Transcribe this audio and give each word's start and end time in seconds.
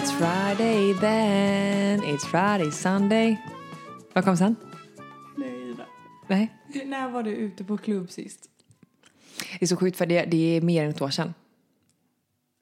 It's 0.00 0.10
Friday 0.12 0.94
then, 1.00 2.00
it's 2.02 2.24
Friday 2.26 2.70
Sunday. 2.72 3.36
Vad 4.12 4.24
kom 4.24 4.36
sen? 4.36 4.56
Nej, 5.36 5.74
då. 5.78 5.84
Nej. 6.26 6.52
Du, 6.72 6.84
när 6.84 7.08
var 7.08 7.22
du 7.22 7.30
ute 7.30 7.64
på 7.64 7.76
klubb 7.78 8.10
sist? 8.10 8.40
Det 9.58 9.64
är 9.64 9.66
så 9.66 9.76
sjukt 9.76 9.96
för 9.98 10.06
det, 10.06 10.24
det 10.24 10.56
är 10.56 10.60
mer 10.60 10.84
än 10.84 10.90
ett 10.90 11.00
år 11.02 11.10
sedan. 11.10 11.34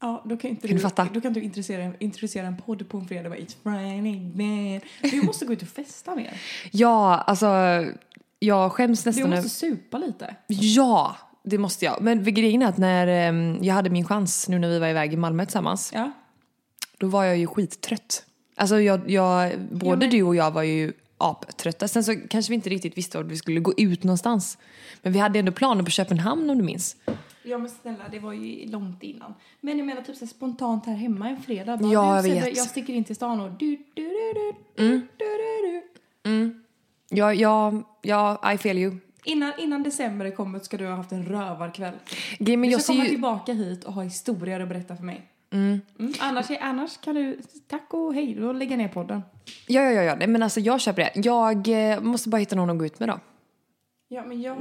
Ja, 0.00 0.22
då 0.26 0.36
kan, 0.36 0.50
inte 0.50 0.68
Kan 0.68 0.76
du 0.76 0.82
fatta? 0.82 1.08
Då 1.14 1.20
kan 1.20 1.32
du 1.32 1.40
introducera, 1.42 1.92
introducera 1.98 2.46
en 2.46 2.56
podd 2.56 2.88
på 2.88 2.98
en 2.98 3.08
fredag. 3.08 3.28
Bara, 3.30 3.38
It's 3.38 3.56
Friday 3.62 4.32
then. 4.36 5.10
Du 5.10 5.22
måste 5.26 5.46
gå 5.46 5.52
ut 5.52 5.62
och 5.62 5.68
festa 5.68 6.14
mer. 6.16 6.40
Ja, 6.70 7.14
alltså 7.18 7.46
jag 8.38 8.72
skäms 8.72 9.02
Du 9.04 9.08
nästan. 9.10 9.30
måste 9.30 9.38
över- 9.38 9.48
supa 9.48 9.98
lite. 9.98 10.36
Ja, 10.48 11.16
det 11.44 11.58
måste 11.58 11.84
jag. 11.84 12.02
Men 12.02 12.24
grejen 12.34 12.62
är 12.62 12.66
att 12.66 12.78
när 12.78 13.06
em, 13.06 13.58
jag 13.62 13.74
hade 13.74 13.90
min 13.90 14.04
chans 14.04 14.48
nu 14.48 14.58
när 14.58 14.68
vi 14.68 14.78
var 14.78 14.88
iväg 14.88 15.12
i 15.12 15.16
Malmö 15.16 15.44
tillsammans, 15.44 15.90
Ja. 15.94 16.10
Då 16.98 17.06
var 17.06 17.24
jag 17.24 17.36
ju 17.38 17.46
skittrött. 17.46 18.24
Alltså 18.56 18.80
jag, 18.80 19.10
jag 19.10 19.58
både 19.60 19.96
men- 19.96 20.10
du 20.10 20.22
och 20.22 20.36
jag 20.36 20.50
var 20.50 20.62
ju 20.62 20.92
aptrötta. 21.18 21.88
Sen 21.88 22.04
så 22.04 22.16
kanske 22.30 22.50
vi 22.50 22.54
inte 22.54 22.70
riktigt 22.70 22.96
visste 22.98 23.18
att 23.18 23.26
vi 23.26 23.36
skulle 23.36 23.60
gå 23.60 23.74
ut 23.76 24.04
någonstans. 24.04 24.58
Men 25.02 25.12
vi 25.12 25.18
hade 25.18 25.38
ändå 25.38 25.52
planer 25.52 25.82
på 25.84 25.90
Köpenhamn 25.90 26.50
om 26.50 26.58
du 26.58 26.64
minns. 26.64 26.96
ja, 27.42 27.58
men 27.58 27.70
snälla, 27.70 28.04
det 28.10 28.18
var 28.18 28.32
ju 28.32 28.70
långt 28.70 29.02
innan. 29.02 29.34
Men 29.60 29.78
jag 29.78 29.86
menar 29.86 30.02
typ 30.02 30.16
så 30.16 30.26
spontant 30.26 30.86
här 30.86 30.94
hemma 30.94 31.28
en 31.28 31.42
fredag. 31.42 31.76
Bara, 31.76 31.92
Ja, 31.92 32.16
jag 32.16 32.22
vet. 32.22 32.56
Jag 32.56 32.66
sticker 32.66 32.92
in 32.92 33.04
till 33.04 33.16
stan 33.16 33.40
och 33.40 33.50
du, 33.50 33.66
du, 33.66 33.76
du, 33.94 34.32
du, 34.34 34.52
du, 34.76 35.00
du, 35.00 35.02
du, 35.18 35.82
du. 36.22 36.62
Ja, 37.10 37.34
ja, 37.34 37.82
ja, 38.02 38.52
I 38.54 38.58
feel 38.58 38.78
you. 38.78 38.96
Innan, 39.24 39.52
innan 39.58 39.82
december 39.82 40.30
kommer 40.36 40.58
ska 40.58 40.76
du 40.76 40.86
ha 40.86 40.94
haft 40.94 41.12
en 41.12 41.24
rövarkväll. 41.26 41.94
Grejen, 42.38 42.60
men 42.60 42.68
Du 42.68 42.72
jag 42.74 42.82
ska 42.82 42.92
komma 42.92 43.04
ju... 43.04 43.10
tillbaka 43.10 43.52
hit 43.52 43.84
och 43.84 43.92
ha 43.92 44.02
historier 44.02 44.60
att 44.60 44.68
berätta 44.68 44.96
för 44.96 45.04
mig. 45.04 45.28
Mm. 45.50 45.80
Annars, 46.20 46.46
annars 46.60 46.96
kan 47.00 47.14
du, 47.14 47.38
tack 47.68 47.86
och 47.94 48.14
hej, 48.14 48.34
då 48.34 48.52
lägga 48.52 48.76
ner 48.76 48.88
podden. 48.88 49.22
Ja, 49.66 49.82
ja, 49.82 49.90
ja, 49.90 50.02
ja. 50.02 50.14
Nej, 50.14 50.28
men 50.28 50.42
alltså 50.42 50.60
jag 50.60 50.80
köper 50.80 51.02
det. 51.02 51.28
Jag 51.28 51.90
eh, 51.92 52.00
måste 52.00 52.28
bara 52.28 52.36
hitta 52.38 52.56
någon 52.56 52.70
att 52.70 52.78
gå 52.78 52.86
ut 52.86 53.00
med 53.00 53.08
då. 53.08 53.20
Ja, 54.10 54.24
men 54.26 54.42
jag, 54.42 54.56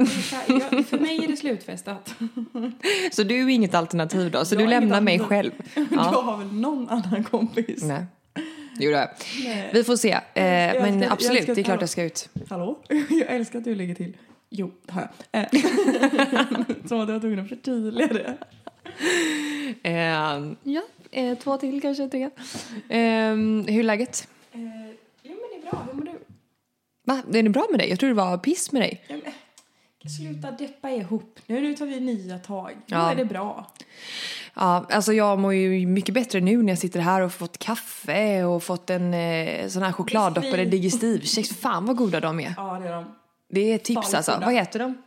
jag, 0.47 0.85
för 0.87 0.99
mig 0.99 1.23
är 1.23 1.27
det 1.27 1.37
slutfestat. 1.37 2.15
Så 3.11 3.23
du 3.23 3.35
är 3.43 3.49
inget 3.49 3.75
alternativ 3.75 4.31
då? 4.31 4.45
Så 4.45 4.55
Jag 4.55 4.63
du 4.63 4.67
lämnar 4.67 5.01
mig 5.01 5.19
själv? 5.19 5.51
Du 5.75 5.85
Ja. 5.91 6.01
har 6.01 6.37
väl 6.37 6.53
någon 6.53 6.89
annan 6.89 7.23
kompis? 7.23 7.83
Nej. 7.83 8.05
Jo, 8.79 8.91
det. 8.91 9.09
Nej. 9.43 9.69
Vi 9.73 9.83
får 9.83 9.95
se. 9.95 10.11
Eh, 10.11 10.21
men 10.33 10.73
älskar- 10.75 11.11
absolut, 11.13 11.37
älskar- 11.39 11.55
det 11.55 11.61
är 11.61 11.63
klart 11.63 11.81
jag 11.81 11.89
ska 11.89 12.03
ut. 12.03 12.29
Hallå? 12.49 12.79
Jag 13.09 13.35
älskar 13.35 13.59
att 13.59 13.65
du 13.65 13.75
lägger 13.75 13.95
till. 13.95 14.17
Jo, 14.49 14.71
det 14.85 14.91
har 14.93 15.07
jag. 15.31 15.41
Eh, 15.41 15.47
Som 16.85 16.99
att 17.01 17.07
jag 17.09 17.13
var 17.13 17.19
tvungen 17.19 17.39
att 17.39 17.49
förtydliga 17.49 18.07
det. 18.07 18.37
Eh, 19.83 20.53
ja, 20.63 20.81
eh, 21.11 21.37
två 21.37 21.57
till 21.57 21.81
kanske, 21.81 22.09
tre. 22.09 22.23
Eh, 22.23 23.35
hur 23.67 23.79
är 23.79 23.83
läget? 23.83 24.27
Eh, 24.51 24.59
jo, 25.23 25.35
men 25.35 25.61
det 25.61 25.67
är 25.67 25.71
bra. 25.71 25.83
Hur 25.87 25.93
mår 25.93 26.05
du? 26.05 26.19
Va? 27.05 27.21
Är 27.39 27.43
det 27.43 27.49
bra 27.49 27.67
med 27.71 27.79
dig? 27.79 27.89
Jag 27.89 27.99
tror 27.99 28.09
det 28.09 28.15
var 28.15 28.37
piss 28.37 28.71
med 28.71 28.81
dig. 28.81 29.03
Ja, 29.07 29.15
men, 29.23 29.31
sluta 30.09 30.51
deppa 30.51 30.89
ihop. 30.91 31.39
Nu, 31.47 31.61
nu 31.61 31.73
tar 31.75 31.85
vi 31.85 31.99
nya 31.99 32.39
tag. 32.39 32.71
Nu 32.75 32.81
Ja. 32.95 33.11
är 33.11 33.15
det 33.15 33.25
bra. 33.25 33.71
Ja, 34.53 34.85
alltså 34.89 35.13
jag 35.13 35.39
mår 35.39 35.53
ju 35.53 35.87
mycket 35.87 36.13
bättre 36.15 36.39
nu 36.39 36.63
när 36.63 36.71
jag 36.71 36.79
sitter 36.79 36.99
här 36.99 37.21
och 37.21 37.33
fått 37.33 37.57
kaffe 37.57 38.43
och 38.43 38.63
fått 38.63 38.89
en 38.89 39.13
eh, 39.13 39.67
sån 39.67 39.83
här 39.83 39.91
chokladdoppade 39.91 40.65
digestivkex. 40.65 41.49
Fan 41.49 41.85
vad 41.85 41.95
goda 41.97 42.19
de 42.19 42.39
är. 42.39 42.53
Ja, 42.57 42.79
det 42.81 42.87
är 42.87 42.91
de. 42.93 43.05
Det 43.49 43.73
är 43.73 43.77
tips 43.77 44.07
Fan, 44.11 44.15
alltså. 44.17 44.31
goda. 44.31 44.45
Vad 44.45 44.55
heter 44.55 44.79
de? 44.79 44.97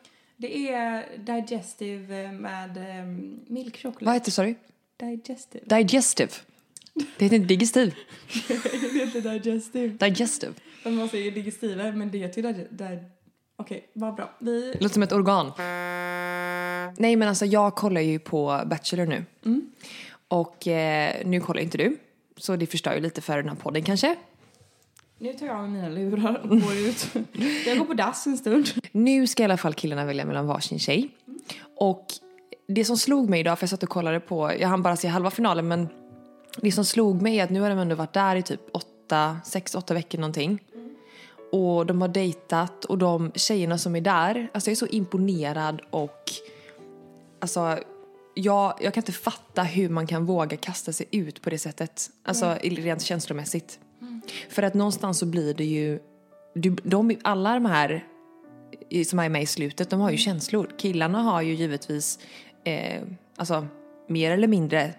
Det 0.40 0.68
är 0.72 1.04
Digestive 1.18 2.32
med 2.32 2.76
um, 3.04 3.40
milk 3.46 3.76
chocolate. 3.82 4.04
Vad 4.04 4.14
heter 4.14 4.30
sorry? 4.30 4.54
Digestive. 4.96 5.64
Digestive. 5.66 6.30
Det 7.18 7.24
heter 7.24 7.36
inte 7.36 7.48
digestiv. 7.48 7.94
det 8.48 8.54
heter 8.98 9.20
Digestive. 9.20 9.88
Digestive. 9.88 10.52
Men 10.84 10.94
man 10.94 11.08
säger 11.08 11.30
digestiva, 11.30 11.92
men 11.92 12.10
det 12.10 12.18
heter 12.18 12.42
ju 12.42 12.52
dig- 12.52 12.66
dig- 12.70 13.04
Okej, 13.56 13.88
vad 13.92 14.14
bra. 14.14 14.30
Vi... 14.38 14.74
Låter 14.80 14.94
som 14.94 15.02
ett 15.02 15.12
organ. 15.12 15.52
Nej 16.98 17.16
men 17.16 17.28
alltså 17.28 17.46
jag 17.46 17.74
kollar 17.74 18.00
ju 18.00 18.18
på 18.18 18.62
Bachelor 18.66 19.06
nu. 19.06 19.24
Och 20.28 20.66
eh, 20.68 21.26
nu 21.26 21.40
kollar 21.40 21.60
inte 21.62 21.78
du. 21.78 21.96
Så 22.36 22.56
det 22.56 22.66
förstör 22.66 22.94
ju 22.94 23.00
lite 23.00 23.20
för 23.20 23.36
den 23.36 23.48
här 23.48 23.56
podden 23.56 23.82
kanske. 23.82 24.16
Nu 25.22 25.32
tar 25.32 25.46
jag 25.46 25.56
av 25.56 25.70
mina 25.70 25.88
lurar 25.88 26.40
och 26.42 26.48
går 26.48 26.74
ut. 26.76 27.06
Jag 27.66 27.78
går 27.78 27.84
på 27.84 27.94
dass 27.94 28.26
en 28.26 28.38
stund. 28.38 28.68
Nu 28.92 29.26
ska 29.26 29.42
i 29.42 29.44
alla 29.44 29.56
fall 29.56 29.74
killarna 29.74 30.04
välja 30.04 30.24
mellan 30.24 30.46
varsin 30.46 30.78
tjej. 30.78 31.08
Och 31.76 32.06
det 32.68 32.84
som 32.84 32.96
slog 32.96 33.28
mig 33.28 33.40
idag, 33.40 33.58
för 33.58 33.62
jag 33.62 33.70
satt 33.70 33.82
och 33.82 33.88
kollade 33.88 34.20
på, 34.20 34.52
jag 34.60 34.68
hann 34.68 34.82
bara 34.82 34.96
se 34.96 35.08
halva 35.08 35.30
finalen 35.30 35.68
men 35.68 35.88
det 36.56 36.72
som 36.72 36.84
slog 36.84 37.22
mig 37.22 37.38
är 37.38 37.44
att 37.44 37.50
nu 37.50 37.60
har 37.60 37.70
de 37.70 37.78
ändå 37.78 37.94
varit 37.94 38.12
där 38.12 38.36
i 38.36 38.42
typ 38.42 38.60
åtta, 38.72 39.36
sex, 39.44 39.74
åtta 39.74 39.94
veckor 39.94 40.18
någonting. 40.18 40.62
Och 41.52 41.86
de 41.86 42.00
har 42.00 42.08
dejtat 42.08 42.84
och 42.84 42.98
de 42.98 43.32
tjejerna 43.34 43.78
som 43.78 43.96
är 43.96 44.00
där, 44.00 44.50
alltså 44.54 44.70
jag 44.70 44.72
är 44.72 44.76
så 44.76 44.86
imponerad 44.86 45.82
och 45.90 46.32
alltså 47.40 47.78
jag, 48.34 48.74
jag 48.80 48.94
kan 48.94 49.00
inte 49.00 49.12
fatta 49.12 49.62
hur 49.62 49.88
man 49.88 50.06
kan 50.06 50.26
våga 50.26 50.56
kasta 50.56 50.92
sig 50.92 51.06
ut 51.10 51.42
på 51.42 51.50
det 51.50 51.58
sättet. 51.58 52.10
Alltså 52.24 52.56
rent 52.62 53.02
känslomässigt. 53.02 53.78
För 54.48 54.62
att 54.62 54.74
någonstans 54.74 55.18
så 55.18 55.26
blir 55.26 55.54
det 55.54 55.64
ju, 55.64 55.98
du, 56.54 56.76
de, 56.84 57.16
alla 57.22 57.54
de 57.54 57.64
här 57.64 58.04
som 59.06 59.18
är 59.18 59.28
med 59.28 59.42
i 59.42 59.46
slutet, 59.46 59.90
de 59.90 60.00
har 60.00 60.10
ju 60.10 60.16
känslor. 60.16 60.70
Killarna 60.78 61.22
har 61.22 61.42
ju 61.42 61.54
givetvis, 61.54 62.18
eh, 62.64 63.02
alltså 63.36 63.66
mer 64.08 64.30
eller 64.30 64.48
mindre 64.48 64.94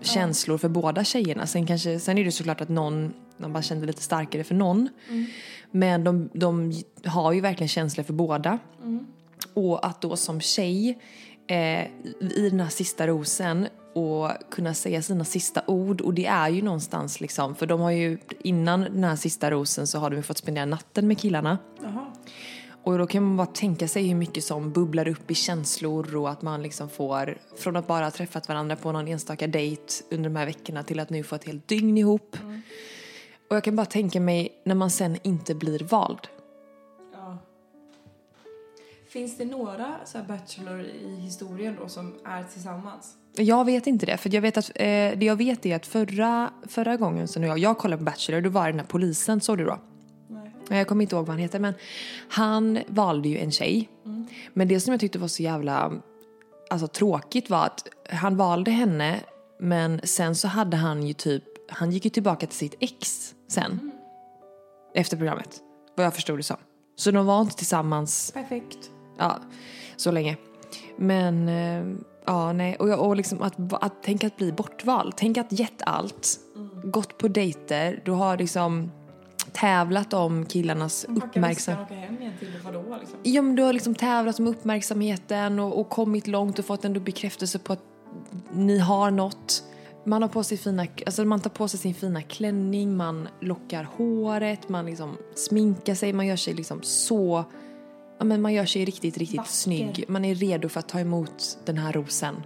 känslor 0.00 0.58
för 0.58 0.68
båda 0.68 1.04
tjejerna. 1.04 1.46
Sen, 1.46 1.66
kanske, 1.66 1.98
sen 1.98 2.18
är 2.18 2.24
det 2.24 2.32
såklart 2.32 2.60
att 2.60 2.68
någon, 2.68 3.14
de 3.38 3.52
bara 3.52 3.62
kände 3.62 3.86
lite 3.86 4.02
starkare 4.02 4.44
för 4.44 4.54
någon. 4.54 4.88
Men 5.70 6.04
de, 6.04 6.30
de 6.32 6.72
har 7.04 7.32
ju 7.32 7.40
verkligen 7.40 7.68
känslor 7.68 8.04
för 8.04 8.12
båda. 8.12 8.58
Och 9.54 9.86
att 9.86 10.00
då 10.00 10.16
som 10.16 10.40
tjej 10.40 10.98
eh, 11.46 11.86
i 12.20 12.48
den 12.50 12.60
här 12.60 12.68
sista 12.68 13.06
rosen 13.06 13.68
och 13.96 14.30
kunna 14.50 14.74
säga 14.74 15.02
sina 15.02 15.24
sista 15.24 15.62
ord 15.66 16.00
och 16.00 16.14
det 16.14 16.26
är 16.26 16.48
ju 16.48 16.62
någonstans 16.62 17.20
liksom, 17.20 17.54
för 17.54 17.66
de 17.66 17.80
har 17.80 17.90
ju 17.90 18.18
innan 18.38 18.80
den 18.80 19.04
här 19.04 19.16
sista 19.16 19.50
rosen 19.50 19.86
så 19.86 19.98
har 19.98 20.10
de 20.10 20.16
ju 20.16 20.22
fått 20.22 20.38
spendera 20.38 20.64
natten 20.64 21.08
med 21.08 21.18
killarna. 21.18 21.58
Jaha. 21.82 22.06
Och 22.82 22.98
då 22.98 23.06
kan 23.06 23.22
man 23.22 23.36
bara 23.36 23.46
tänka 23.46 23.88
sig 23.88 24.08
hur 24.08 24.14
mycket 24.14 24.44
som 24.44 24.72
bubblar 24.72 25.08
upp 25.08 25.30
i 25.30 25.34
känslor 25.34 26.16
och 26.16 26.30
att 26.30 26.42
man 26.42 26.62
liksom 26.62 26.88
får, 26.88 27.38
från 27.56 27.76
att 27.76 27.86
bara 27.86 28.04
ha 28.04 28.10
träffat 28.10 28.48
varandra 28.48 28.76
på 28.76 28.92
någon 28.92 29.08
enstaka 29.08 29.46
dejt 29.46 29.92
under 30.10 30.30
de 30.30 30.36
här 30.36 30.46
veckorna 30.46 30.82
till 30.82 31.00
att 31.00 31.10
nu 31.10 31.22
få 31.22 31.34
ett 31.34 31.44
helt 31.44 31.68
dygn 31.68 31.98
ihop. 31.98 32.36
Och 33.50 33.56
jag 33.56 33.64
kan 33.64 33.76
bara 33.76 33.86
tänka 33.86 34.20
mig 34.20 34.60
när 34.64 34.74
man 34.74 34.90
sen 34.90 35.18
inte 35.22 35.54
blir 35.54 35.78
vald. 35.78 36.28
Ja. 37.12 37.38
Finns 39.08 39.38
det 39.38 39.44
några 39.44 39.96
så 40.04 40.18
Bachelor 40.28 40.80
i 40.80 41.16
historien 41.16 41.76
då 41.80 41.88
som 41.88 42.14
är 42.24 42.44
tillsammans? 42.44 43.16
Jag 43.36 43.64
vet 43.64 43.86
inte 43.86 44.06
det, 44.06 44.16
för 44.16 44.34
jag 44.34 44.42
vet 44.42 44.56
att, 44.56 44.70
eh, 44.74 44.84
det 44.86 45.22
jag 45.22 45.36
vet 45.36 45.66
är 45.66 45.76
att 45.76 45.86
förra, 45.86 46.50
förra 46.68 46.96
gången 46.96 47.28
när 47.36 47.48
jag, 47.48 47.58
jag 47.58 47.78
kollade 47.78 47.98
på 47.98 48.04
Bachelor, 48.04 48.40
då 48.40 48.50
var 48.50 48.64
det 48.64 48.72
den 48.72 48.80
här 48.80 48.86
polisen, 48.86 49.40
såg 49.40 49.58
du 49.58 49.64
då? 49.64 49.78
Nej. 50.28 50.78
Jag 50.78 50.86
kommer 50.86 51.02
inte 51.02 51.16
ihåg 51.16 51.26
vad 51.26 51.34
han 51.34 51.42
heter 51.42 51.58
men 51.58 51.74
han 52.28 52.78
valde 52.86 53.28
ju 53.28 53.38
en 53.38 53.50
tjej. 53.50 53.88
Men 54.52 54.68
det 54.68 54.80
som 54.80 54.92
jag 54.92 55.00
tyckte 55.00 55.18
var 55.18 55.28
så 55.28 55.42
jävla 55.42 55.92
alltså, 56.70 56.88
tråkigt 56.88 57.50
var 57.50 57.64
att 57.66 57.88
han 58.10 58.36
valde 58.36 58.70
henne 58.70 59.20
men 59.60 60.00
sen 60.04 60.34
så 60.34 60.48
hade 60.48 60.76
han 60.76 61.02
ju 61.02 61.12
typ, 61.12 61.44
han 61.68 61.90
gick 61.90 62.04
ju 62.04 62.10
tillbaka 62.10 62.46
till 62.46 62.56
sitt 62.56 62.74
ex 62.80 63.34
sen. 63.48 63.90
Efter 64.94 65.16
programmet. 65.16 65.60
Vad 65.96 66.06
jag 66.06 66.14
förstod 66.14 66.38
det 66.38 66.42
som. 66.42 66.56
Så 66.96 67.10
de 67.10 67.26
var 67.26 67.40
inte 67.40 67.56
tillsammans 67.56 68.30
Perfekt. 68.34 68.90
ja, 69.18 69.38
så 69.96 70.10
länge. 70.10 70.36
Men 70.96 71.48
eh, 71.48 71.98
ja, 72.26 72.52
nej. 72.52 72.76
Och, 72.76 72.88
jag, 72.88 73.00
och 73.00 73.16
liksom 73.16 73.42
att, 73.42 73.72
att 73.72 74.02
tänka 74.02 74.26
att 74.26 74.36
bli 74.36 74.52
bortvald. 74.52 75.12
Tänk 75.16 75.38
att 75.38 75.58
gett 75.58 75.82
allt. 75.82 76.40
Gått 76.84 77.18
på 77.18 77.28
dejter. 77.28 78.02
Du 78.04 78.10
har 78.10 78.38
liksom 78.38 78.90
tävlat 79.52 80.14
om 80.14 80.44
killarnas 80.46 81.04
uppmärksamhet. 81.04 81.90
liksom? 81.90 83.18
Ja, 83.22 83.42
men 83.42 83.56
du 83.56 83.62
har 83.62 83.72
liksom 83.72 83.94
tävlat 83.94 84.38
om 84.38 84.46
uppmärksamheten 84.46 85.58
och, 85.58 85.80
och 85.80 85.88
kommit 85.88 86.26
långt 86.26 86.58
och 86.58 86.64
fått 86.64 86.84
ändå 86.84 87.00
bekräftelse 87.00 87.58
på 87.58 87.72
att 87.72 87.82
ni 88.52 88.78
har 88.78 89.10
något. 89.10 89.62
Man 90.04 90.22
har 90.22 90.28
på 90.28 90.42
sig 90.42 90.58
fina, 90.58 90.86
alltså 91.06 91.24
man 91.24 91.40
tar 91.40 91.50
på 91.50 91.68
sig 91.68 91.80
sin 91.80 91.94
fina 91.94 92.22
klänning, 92.22 92.96
man 92.96 93.28
lockar 93.40 93.88
håret, 93.96 94.68
man 94.68 94.86
liksom 94.86 95.16
sminkar 95.34 95.94
sig, 95.94 96.12
man 96.12 96.26
gör 96.26 96.36
sig 96.36 96.54
liksom 96.54 96.82
så, 96.82 97.44
ja 98.18 98.24
men 98.24 98.42
man 98.42 98.52
gör 98.54 98.66
sig 98.66 98.84
riktigt, 98.84 99.18
riktigt 99.18 99.38
Vacker. 99.38 99.50
snygg. 99.50 100.04
Man 100.08 100.24
är 100.24 100.34
redo 100.34 100.68
för 100.68 100.80
att 100.80 100.88
ta 100.88 101.00
emot 101.00 101.58
den 101.64 101.78
här 101.78 101.92
rosen. 101.92 102.42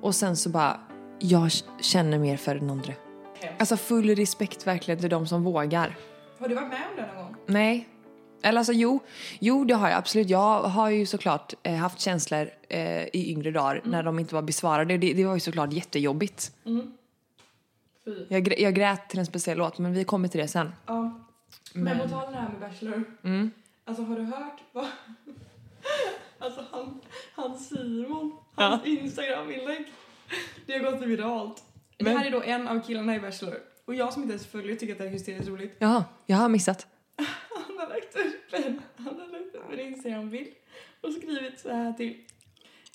Och 0.00 0.14
sen 0.14 0.36
så 0.36 0.48
bara, 0.48 0.80
jag 1.18 1.50
känner 1.80 2.18
mer 2.18 2.36
för 2.36 2.54
den 2.54 2.70
andra. 2.70 2.92
Alltså 3.58 3.76
full 3.76 4.16
respekt 4.16 4.66
verkligen 4.66 5.00
till 5.00 5.10
de 5.10 5.26
som 5.26 5.42
vågar. 5.42 5.96
Har 6.38 6.48
du 6.48 6.54
varit 6.54 6.68
med 6.68 6.82
om 6.90 6.96
det 6.96 7.06
någon 7.06 7.24
gång? 7.24 7.34
Nej. 7.46 7.88
Eller 8.42 8.58
alltså 8.58 8.72
jo, 8.72 9.00
jo 9.38 9.64
det 9.64 9.74
har 9.74 9.88
jag 9.88 9.98
absolut. 9.98 10.28
Jag 10.30 10.62
har 10.62 10.90
ju 10.90 11.06
såklart 11.06 11.54
eh, 11.62 11.74
haft 11.74 12.00
känslor 12.00 12.50
eh, 12.68 13.02
i 13.02 13.30
yngre 13.30 13.50
dagar 13.50 13.80
när 13.84 14.02
de 14.02 14.18
inte 14.18 14.34
var 14.34 14.42
besvarade. 14.42 14.98
Det, 14.98 15.12
det 15.12 15.24
var 15.24 15.34
ju 15.34 15.40
såklart 15.40 15.72
jättejobbigt. 15.72 16.52
Fy. 18.04 18.12
Jag, 18.28 18.60
jag 18.60 18.74
grät 18.74 19.08
till 19.08 19.18
en 19.18 19.26
speciell 19.26 19.58
låt 19.58 19.78
men 19.78 19.92
vi 19.92 20.04
kommer 20.04 20.28
till 20.28 20.40
det 20.40 20.48
sen. 20.48 20.72
Ja. 20.86 21.20
Men 21.72 21.98
på 21.98 22.08
tal 22.08 22.26
om 22.26 22.32
det 22.32 22.38
här 22.38 22.48
med 22.48 22.60
Bachelor. 22.60 23.04
Alltså 23.84 24.02
har 24.02 24.16
du 24.16 24.22
hört 24.22 24.60
vad... 24.72 24.86
Alltså 26.38 26.64
han, 26.70 27.00
han 27.34 27.58
Simon, 27.58 28.36
hans 28.54 28.86
Instagram-inlägg. 28.86 29.92
Det 30.66 30.72
har 30.78 30.90
gått 30.92 31.02
viralt. 31.02 31.64
Det 31.96 32.04
Men- 32.04 32.16
här 32.16 32.26
är 32.26 32.30
då 32.30 32.42
en 32.42 32.68
av 32.68 32.80
killarna 32.80 33.16
i 33.16 33.20
Bachelor. 33.20 33.54
Och 33.84 33.94
jag 33.94 34.12
som 34.12 34.22
inte 34.22 34.32
ens 34.32 34.46
följer 34.46 34.76
tycker 34.76 34.92
att 34.92 34.98
det 34.98 35.04
är 35.04 35.08
hysteriskt 35.08 35.48
roligt. 35.48 35.76
Jaha, 35.78 36.04
jag 36.26 36.36
har 36.36 36.48
missat. 36.48 36.86
Han 37.66 37.78
har 37.78 37.88
lagt 37.88 38.16
upp 38.16 38.64
en, 38.66 38.80
han 38.96 39.20
har 39.20 39.26
lagt 39.28 39.54
upp 39.54 39.72
en 39.72 39.80
Instagram-bild 39.80 40.48
och 41.00 41.12
skrivit 41.12 41.60
så 41.60 41.72
här 41.72 41.92
till. 41.92 42.24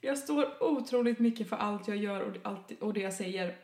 Jag 0.02 0.18
står 0.18 0.64
otroligt 0.64 1.20
mycket 1.20 1.50
för 1.50 1.56
allt 1.56 1.88
jag 1.88 1.98
gör 1.98 2.22
och 2.22 2.32
det, 2.32 2.40
allt, 2.44 2.72
och 2.82 2.94
det 2.94 3.00
jag 3.02 3.14
säger. 3.14 3.56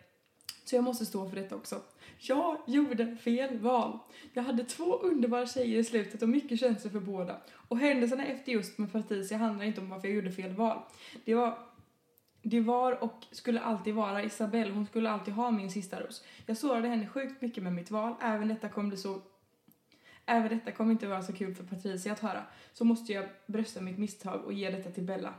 Så 0.66 0.75
jag 0.75 0.83
måste 0.83 1.06
stå 1.06 1.30
för 1.30 1.36
detta 1.36 1.56
också. 1.56 1.81
Jag 2.17 2.57
gjorde 2.67 3.15
fel 3.15 3.57
val. 3.59 3.99
Jag 4.33 4.43
hade 4.43 4.63
två 4.63 4.95
underbara 4.95 5.45
tjejer 5.47 5.79
i 5.79 5.83
slutet 5.83 6.21
och 6.21 6.29
mycket 6.29 6.59
känslor 6.59 6.91
för 6.91 6.99
båda. 6.99 7.37
Och 7.67 7.77
händelserna 7.77 8.25
efter 8.25 8.51
just 8.51 8.77
med 8.77 8.91
Patricia 8.91 9.37
handlar 9.37 9.65
inte 9.65 9.81
om 9.81 9.89
varför 9.89 10.07
jag 10.07 10.15
gjorde 10.15 10.31
fel 10.31 10.53
val. 10.53 10.77
Det 11.25 11.35
var 11.35 11.57
det 12.41 12.59
var 12.59 13.03
och 13.03 13.25
skulle 13.31 13.61
alltid 13.61 13.93
vara 13.93 14.23
Isabelle. 14.23 14.71
Hon 14.71 14.85
skulle 14.85 15.09
alltid 15.09 15.33
ha 15.33 15.51
min 15.51 15.71
sista 15.71 15.99
ros. 15.99 16.23
Jag 16.45 16.57
sårade 16.57 16.87
henne 16.87 17.07
sjukt 17.07 17.41
mycket 17.41 17.63
med 17.63 17.73
mitt 17.73 17.91
val. 17.91 18.13
Även 18.21 18.47
detta 18.47 18.69
kommer 18.69 18.89
bli 18.89 18.97
så 18.97 19.21
Även 20.25 20.49
detta 20.49 20.71
kommer 20.71 20.91
inte 20.91 21.07
vara 21.07 21.23
så 21.23 21.33
kul 21.33 21.55
för 21.55 21.63
Patricia 21.63 22.13
att 22.13 22.19
höra. 22.19 22.43
Så 22.73 22.85
måste 22.85 23.13
jag 23.13 23.25
brösta 23.45 23.81
mitt 23.81 23.97
misstag 23.97 24.45
och 24.45 24.53
ge 24.53 24.69
detta 24.69 24.91
till 24.91 25.03
Bella. 25.03 25.33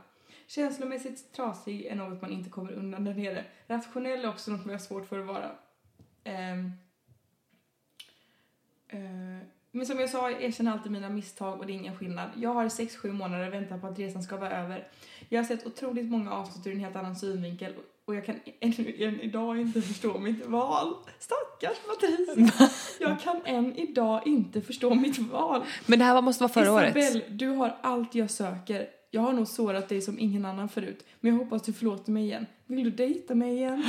Känslomässigt 0.47 1.33
trasig 1.33 1.85
är 1.85 1.95
något 1.95 2.21
man 2.21 2.31
inte 2.31 2.49
kommer 2.49 2.71
undan 2.71 3.03
där 3.03 3.13
nere. 3.13 3.45
Rationell 3.67 4.25
är 4.25 4.29
också 4.29 4.51
något 4.51 4.65
man 4.65 4.73
har 4.73 4.79
svårt 4.79 5.07
för 5.07 5.19
att 5.19 5.27
vara. 5.27 5.51
Ehm. 6.27 6.71
Eh, 8.89 8.99
men 9.71 9.85
som 9.85 9.99
jag 9.99 10.09
sa, 10.09 10.31
jag 10.31 10.43
erkänner 10.43 10.71
alltid 10.71 10.91
mina 10.91 11.09
misstag 11.09 11.59
och 11.59 11.65
det 11.65 11.73
är 11.73 11.75
ingen 11.75 11.97
skillnad. 11.97 12.29
Jag 12.35 12.53
har 12.53 12.65
6-7 12.65 13.11
månader 13.11 13.49
väntat 13.49 13.81
på 13.81 13.87
att 13.87 13.99
resan 13.99 14.23
ska 14.23 14.37
vara 14.37 14.51
över. 14.51 14.87
Jag 15.29 15.39
har 15.39 15.45
sett 15.45 15.65
otroligt 15.65 16.09
många 16.09 16.31
avsnitt 16.31 16.67
ur 16.67 16.71
en 16.71 16.79
helt 16.79 16.95
annan 16.95 17.15
synvinkel 17.15 17.73
och 18.05 18.15
jag 18.15 18.25
kan 18.25 18.35
ännu 18.59 18.95
än 18.99 19.21
idag 19.21 19.61
inte 19.61 19.81
förstå 19.81 20.19
mitt 20.19 20.45
val. 20.45 20.95
Stackars 21.19 21.77
Patricia! 21.87 22.69
Jag 22.99 23.21
kan 23.21 23.41
än 23.45 23.75
idag 23.75 24.27
inte 24.27 24.61
förstå 24.61 24.95
mitt 24.95 25.17
val. 25.17 25.63
Men 25.85 25.99
det 25.99 26.05
här 26.05 26.21
måste 26.21 26.43
vara 26.43 26.53
förra 26.53 26.73
året. 26.73 26.95
Isabelle, 26.95 27.25
du 27.29 27.47
har 27.49 27.77
allt 27.81 28.15
jag 28.15 28.31
söker. 28.31 28.87
Jag 29.11 29.21
har 29.21 29.33
nog 29.33 29.47
sårat 29.47 29.89
dig 29.89 30.01
som 30.01 30.19
ingen 30.19 30.45
annan 30.45 30.69
förut, 30.69 31.05
men 31.19 31.31
jag 31.31 31.39
hoppas 31.43 31.61
du 31.61 31.73
förlåter 31.73 32.11
mig 32.11 32.23
igen. 32.23 32.45
Vill 32.67 32.83
du 32.83 32.91
dejta 32.91 33.35
mig 33.35 33.53
igen? 33.53 33.83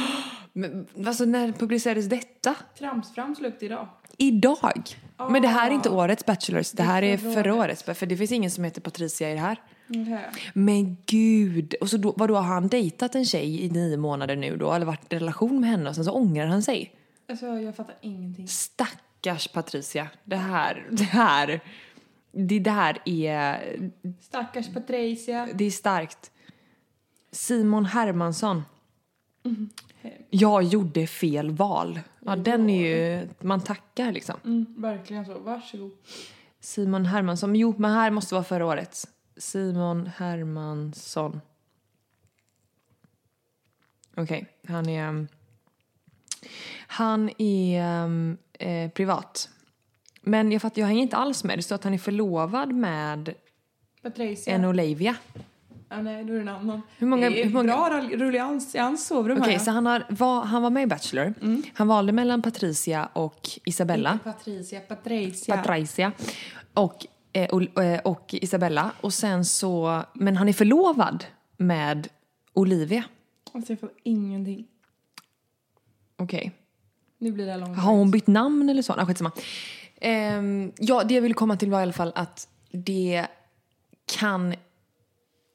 Men, 0.52 0.86
alltså 1.06 1.24
när 1.24 1.52
publicerades 1.52 2.06
detta? 2.06 2.54
Tramsfram 2.78 3.34
slut 3.34 3.62
idag. 3.62 3.88
Idag? 4.16 4.82
Men 5.30 5.42
det 5.42 5.48
här 5.48 5.70
är 5.70 5.74
inte 5.74 5.90
Ah. 5.90 6.04
årets 6.04 6.26
Bachelors, 6.26 6.70
det 6.72 6.76
Det 6.76 6.82
är 6.82 6.86
här 6.86 7.02
är 7.02 7.16
förra 7.16 7.32
förra 7.32 7.54
året. 7.54 7.64
årets. 7.86 7.98
För 7.98 8.06
det 8.06 8.16
finns 8.16 8.32
ingen 8.32 8.50
som 8.50 8.64
heter 8.64 8.80
Patricia 8.80 9.30
i 9.30 9.34
det 9.34 9.40
här. 9.40 9.60
Okay. 9.88 10.18
Men 10.54 10.96
gud! 11.06 11.74
Och 11.80 11.88
så 11.90 11.96
då, 11.96 12.14
vadå, 12.16 12.34
har 12.34 12.42
han 12.54 12.68
dejtat 12.68 13.14
en 13.14 13.24
tjej 13.24 13.64
i 13.64 13.70
nio 13.70 13.96
månader 13.96 14.36
nu 14.36 14.56
då? 14.56 14.72
Eller 14.72 14.86
varit 14.86 15.12
i 15.12 15.16
relation 15.16 15.60
med 15.60 15.70
henne 15.70 15.88
och 15.88 15.94
sen 15.94 16.04
så 16.04 16.12
ångrar 16.12 16.46
han 16.46 16.62
sig? 16.62 16.94
Alltså, 17.28 17.46
jag 17.46 17.76
fattar 17.76 17.94
ingenting. 18.00 18.48
Stackars 18.48 19.48
Patricia. 19.48 20.08
Det 20.24 20.36
här, 20.36 20.86
det 20.90 21.04
här, 21.04 21.60
det 22.32 22.58
där 22.58 22.98
är, 23.04 23.60
Stackars 24.20 24.68
Patricia. 24.74 25.48
det 25.54 25.64
är 25.64 25.70
starkt. 25.70 26.30
Simon 27.30 27.84
Hermansson. 27.84 28.62
Jag 30.30 30.62
gjorde 30.62 31.06
fel 31.06 31.50
val. 31.50 32.00
Ja, 32.20 32.36
den 32.36 32.70
är 32.70 32.88
ju, 32.88 33.28
man 33.40 33.60
tackar 33.60 34.12
liksom. 34.12 34.36
Mm, 34.44 34.74
verkligen 34.76 35.24
så. 35.26 35.38
Varsågod. 35.38 35.90
Simon 36.60 37.06
Hermansson, 37.06 37.56
jo 37.56 37.74
men 37.78 37.90
här 37.92 38.10
måste 38.10 38.34
vara 38.34 38.44
förra 38.44 38.66
årets. 38.66 39.08
Simon 39.36 40.06
Hermansson. 40.16 41.40
Okej, 44.16 44.46
han 44.68 44.88
är... 44.88 45.08
um, 45.08 45.28
Han 46.86 47.30
är 47.38 48.04
um, 48.04 48.38
eh, 48.52 48.90
privat. 48.90 49.48
Men 50.22 50.52
jag 50.52 50.62
fattar, 50.62 50.82
jag 50.82 50.86
hänger 50.86 51.02
inte 51.02 51.16
alls 51.16 51.44
med. 51.44 51.58
Det 51.58 51.62
står 51.62 51.74
att 51.76 51.84
han 51.84 51.94
är 51.94 51.98
förlovad 51.98 52.72
med 52.72 53.34
Patricia. 54.02 54.54
en 54.54 54.64
Olivia. 54.64 55.16
Ja, 55.90 56.02
nej, 56.02 56.24
då 56.24 56.32
är 56.32 56.36
det 56.36 56.40
en 56.42 56.48
annan. 56.48 56.82
Hur 56.98 57.06
många- 57.06 57.30
det 57.30 57.40
är 57.40 57.44
hur 57.44 57.52
många- 57.52 57.76
bra 57.76 58.00
rullians 58.00 58.74
i 58.74 58.78
hans 58.78 59.06
sovrum 59.06 59.38
Okej, 59.40 59.52
här. 59.52 59.58
så 59.58 59.70
han, 59.70 59.86
har, 59.86 60.04
var, 60.08 60.42
han 60.44 60.62
var 60.62 60.70
med 60.70 60.82
i 60.82 60.86
Bachelor. 60.86 61.34
Han 61.74 61.88
valde 61.88 62.12
mellan 62.12 62.42
Patricia 62.42 63.06
och 63.12 63.48
Isabella. 63.64 64.12
Inte 64.12 64.24
Patricia, 64.24 64.80
Patricia. 64.80 65.56
Patricia 65.56 66.12
och, 66.74 67.06
eh, 67.32 67.48
Ol- 67.54 67.80
eh, 67.94 68.00
och 68.00 68.34
Isabella. 68.34 68.90
Och 69.00 69.14
sen 69.14 69.44
så, 69.44 70.02
men 70.14 70.36
han 70.36 70.48
är 70.48 70.52
förlovad 70.52 71.24
med 71.56 72.08
Olivia. 72.52 73.04
Alltså 73.52 73.72
jag 73.72 73.80
fattar 73.80 73.96
ingenting. 74.02 74.66
Okej. 76.16 76.52
Nu 77.18 77.32
blir 77.32 77.46
det 77.46 77.56
långt. 77.56 77.78
Har 77.78 77.92
hon 77.92 78.10
bytt 78.10 78.26
namn 78.26 78.68
eller 78.68 78.82
så? 78.82 78.92
Ah, 78.92 79.06
skitsamma. 79.06 79.32
Ehm, 80.00 80.72
ja, 80.78 81.04
det 81.04 81.14
jag 81.14 81.22
ville 81.22 81.34
komma 81.34 81.56
till 81.56 81.70
var 81.70 81.78
i 81.78 81.82
alla 81.82 81.92
fall 81.92 82.12
att 82.14 82.48
det 82.72 83.26
kan 84.18 84.54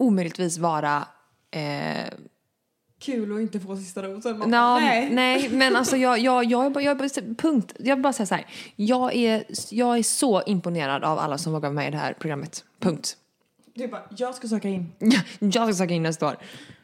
omöjligtvis 0.03 0.57
vara 0.57 1.07
eh, 1.51 2.13
Kul 2.99 3.33
att 3.35 3.41
inte 3.41 3.59
få 3.59 3.77
sista 3.77 4.03
rosen. 4.03 4.37
Nå, 4.37 4.79
nej. 4.79 5.09
nej, 5.11 5.49
men 5.49 5.75
alltså 5.75 5.97
jag, 5.97 6.19
jag, 6.19 6.45
jag, 6.45 6.65
är 6.65 6.69
bara- 6.69 6.83
jag, 6.83 7.01
är 7.01 7.35
punkt. 7.35 7.73
Jag 7.79 7.95
vill 7.95 8.03
bara 8.03 8.13
säga 8.13 8.27
så 8.27 8.35
här. 8.35 8.45
Jag 8.75 9.15
är, 9.15 9.43
jag 9.69 9.97
är 9.97 10.03
så 10.03 10.41
imponerad 10.45 11.03
av 11.03 11.19
alla 11.19 11.37
som 11.37 11.53
vågar 11.53 11.69
vara 11.69 11.75
med 11.75 11.87
i 11.87 11.91
det 11.91 11.97
här 11.97 12.13
programmet. 12.13 12.65
Punkt. 12.79 13.17
Du 13.73 13.87
bara, 13.87 14.01
jag 14.17 14.35
ska 14.35 14.47
söka 14.47 14.67
in. 14.69 14.91
Jag 15.39 15.53
ska 15.67 15.73
söka 15.73 15.93
in 15.93 16.03
nästa 16.03 16.27
år. 16.27 16.37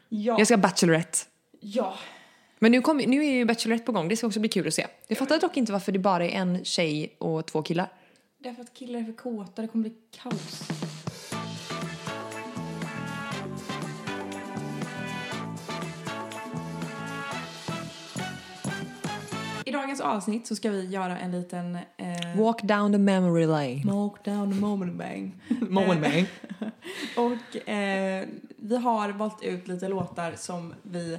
Ja. 0.08 0.38
Jag 0.38 0.46
ska 0.46 0.56
Bachelorette. 0.56 1.18
Ja. 1.60 1.94
Men 2.58 2.72
nu, 2.72 2.80
kom, 2.80 2.96
nu 2.96 3.24
är 3.24 3.30
ju 3.30 3.44
Bachelorette 3.44 3.84
på 3.84 3.92
gång. 3.92 4.08
Det 4.08 4.16
ska 4.16 4.26
också 4.26 4.40
bli 4.40 4.48
kul 4.48 4.68
att 4.68 4.74
se. 4.74 4.86
Jag 5.08 5.18
fattar 5.18 5.40
dock 5.40 5.56
inte 5.56 5.72
varför 5.72 5.92
det 5.92 5.98
bara 5.98 6.24
är 6.24 6.30
en 6.30 6.64
tjej 6.64 7.16
och 7.18 7.46
två 7.46 7.62
killar. 7.62 7.88
Därför 8.38 8.62
att 8.62 8.74
killar 8.74 9.00
är 9.00 9.04
för 9.04 9.12
kåta, 9.12 9.62
det 9.62 9.68
kommer 9.68 9.82
bli 9.82 9.94
kaos. 10.22 10.68
I 19.70 19.72
dagens 19.72 20.00
avsnitt 20.00 20.46
så 20.46 20.56
ska 20.56 20.70
vi 20.70 20.86
göra 20.86 21.18
en 21.18 21.30
liten... 21.30 21.76
Eh, 21.76 22.36
Walk 22.36 22.62
down 22.62 22.92
the 22.92 22.98
memory 22.98 23.46
lane. 23.46 23.82
Walk 23.84 24.24
down 24.24 24.52
the 24.52 24.60
moment 24.60 24.98
bang. 24.98 25.40
Moment 25.70 26.00
bang. 26.02 26.26
Och 27.16 27.68
eh, 27.68 28.28
vi 28.56 28.76
har 28.76 29.08
valt 29.08 29.42
ut 29.42 29.68
lite 29.68 29.88
låtar 29.88 30.34
som 30.36 30.74
vi 30.82 31.18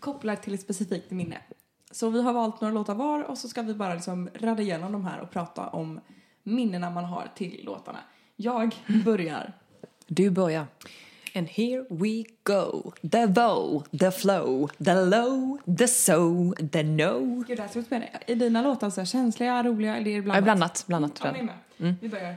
kopplar 0.00 0.36
till 0.36 0.54
ett 0.54 0.60
specifikt 0.60 1.10
minne. 1.10 1.38
Så 1.90 2.10
vi 2.10 2.22
har 2.22 2.32
valt 2.32 2.60
några 2.60 2.74
låtar 2.74 2.94
var 2.94 3.22
och 3.22 3.38
så 3.38 3.48
ska 3.48 3.62
vi 3.62 3.74
bara 3.74 3.94
liksom 3.94 4.30
radda 4.34 4.62
igenom 4.62 4.92
de 4.92 5.04
här 5.04 5.20
och 5.20 5.30
prata 5.30 5.68
om 5.68 6.00
minnena 6.42 6.90
man 6.90 7.04
har 7.04 7.28
till 7.34 7.60
låtarna. 7.64 7.98
Jag 8.36 8.74
börjar. 9.04 9.52
Du 10.06 10.30
börjar. 10.30 10.66
And 11.34 11.48
here 11.48 11.84
we 11.90 12.24
go. 12.44 12.92
The 13.10 13.26
vow, 13.26 13.84
the 13.98 14.10
flow, 14.10 14.68
the 14.78 14.94
low, 14.94 15.58
the 15.78 15.86
so, 15.88 16.54
the 16.72 16.82
no. 16.82 17.44
Gud, 17.48 17.56
det 17.56 17.62
här 17.62 17.68
spännande. 17.82 18.08
Är 18.26 18.34
dina 18.36 18.62
låtar 18.62 18.90
så 18.90 19.00
här 19.00 19.06
känsliga, 19.06 19.62
roliga 19.62 19.96
eller 19.96 20.10
är 20.10 20.22
det 20.22 20.28
Ja, 20.34 20.40
blandat? 20.40 20.84
blandat, 20.86 21.20
blandat. 21.20 21.36
Ja, 21.38 21.52
med. 21.76 21.94
Vi 22.00 22.08
börjar. 22.08 22.36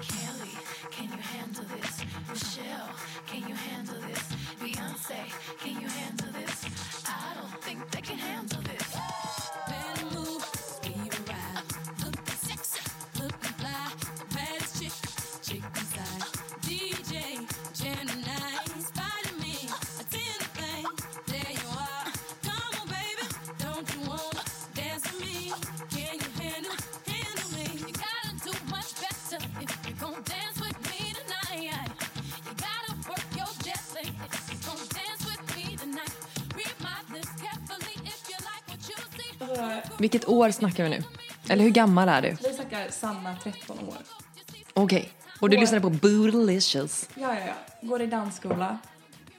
Kelly, 0.00 0.54
can 0.90 1.06
you 1.06 1.22
handle 1.22 1.64
this? 1.76 2.04
Michelle, 2.30 2.90
can 3.26 3.42
you 3.48 3.54
handle 3.56 3.94
this? 4.08 4.28
Beyonce, 4.60 5.16
can 5.62 5.80
you 5.82 5.88
handle 5.88 6.23
Vilket 39.98 40.28
år 40.28 40.50
snackar 40.50 40.84
vi 40.84 40.90
nu? 40.90 41.02
Eller 41.48 41.62
hur 41.64 41.70
gammal 41.70 42.08
är 42.08 42.22
du? 42.22 42.30
Vi 42.30 42.54
snackar 42.54 42.88
Sanna 42.90 43.36
13 43.42 43.78
år. 43.88 43.96
Okej. 44.74 45.08
Och 45.40 45.50
du 45.50 45.56
År. 45.56 45.60
lyssnade 45.60 45.80
på 45.80 45.90
Bootylicious. 45.90 47.08
Ja, 47.14 47.34
ja, 47.38 47.46
ja. 47.46 47.54
Går 47.88 48.02
i 48.02 48.06
dansskola. 48.06 48.78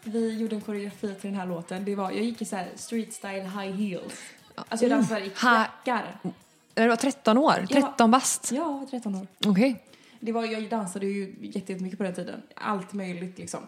Vi 0.03 0.37
gjorde 0.37 0.55
en 0.55 0.61
koreografi 0.61 1.07
till 1.21 1.29
den 1.29 1.39
här 1.39 1.45
låten. 1.45 1.85
Det 1.85 1.95
var, 1.95 2.11
jag 2.11 2.23
gick 2.23 2.41
i 2.41 2.45
så 2.45 2.55
här 2.55 2.67
street 2.75 3.13
style 3.13 3.41
high 3.43 3.75
heels. 3.75 4.13
Alltså 4.55 4.85
jag 4.85 4.97
dansade 4.97 5.21
i 5.25 5.27
Ha- 5.29 5.33
klackar. 5.35 6.19
När 6.75 6.83
du 6.83 6.89
var 6.89 6.95
13 6.95 7.37
år? 7.37 7.65
Ja. 7.69 7.81
13 7.81 8.11
bast? 8.11 8.51
Ja, 8.51 8.57
jag 8.57 8.79
var 8.79 8.85
13 8.85 9.15
år. 9.15 9.27
Okej. 9.45 9.83
Det 10.19 10.31
var, 10.31 10.45
jag 10.45 10.69
dansade 10.69 11.05
ju 11.05 11.35
jätte- 11.41 11.71
jättemycket 11.71 11.97
på 11.97 12.03
den 12.03 12.15
tiden. 12.15 12.41
Allt 12.55 12.93
möjligt 12.93 13.37
liksom. 13.37 13.59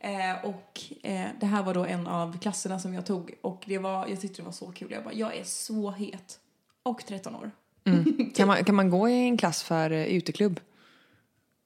Eh, 0.00 0.44
och 0.44 0.80
eh, 1.02 1.28
det 1.40 1.46
här 1.46 1.62
var 1.62 1.74
då 1.74 1.84
en 1.84 2.06
av 2.06 2.38
klasserna 2.38 2.78
som 2.78 2.94
jag 2.94 3.06
tog 3.06 3.34
och 3.40 3.64
det 3.66 3.78
var, 3.78 4.06
jag 4.06 4.20
tyckte 4.20 4.42
det 4.42 4.46
var 4.46 4.52
så 4.52 4.72
kul. 4.72 4.90
Jag 4.90 5.04
bara, 5.04 5.14
jag 5.14 5.36
är 5.36 5.44
så 5.44 5.90
het. 5.90 6.38
Och 6.82 7.06
13 7.06 7.34
år. 7.34 7.50
Kan, 8.34 8.48
man, 8.48 8.64
kan 8.64 8.74
man 8.74 8.90
gå 8.90 9.08
i 9.08 9.12
en 9.12 9.36
klass 9.36 9.62
för 9.62 9.92
uh, 9.92 10.06
uteklubb? 10.06 10.60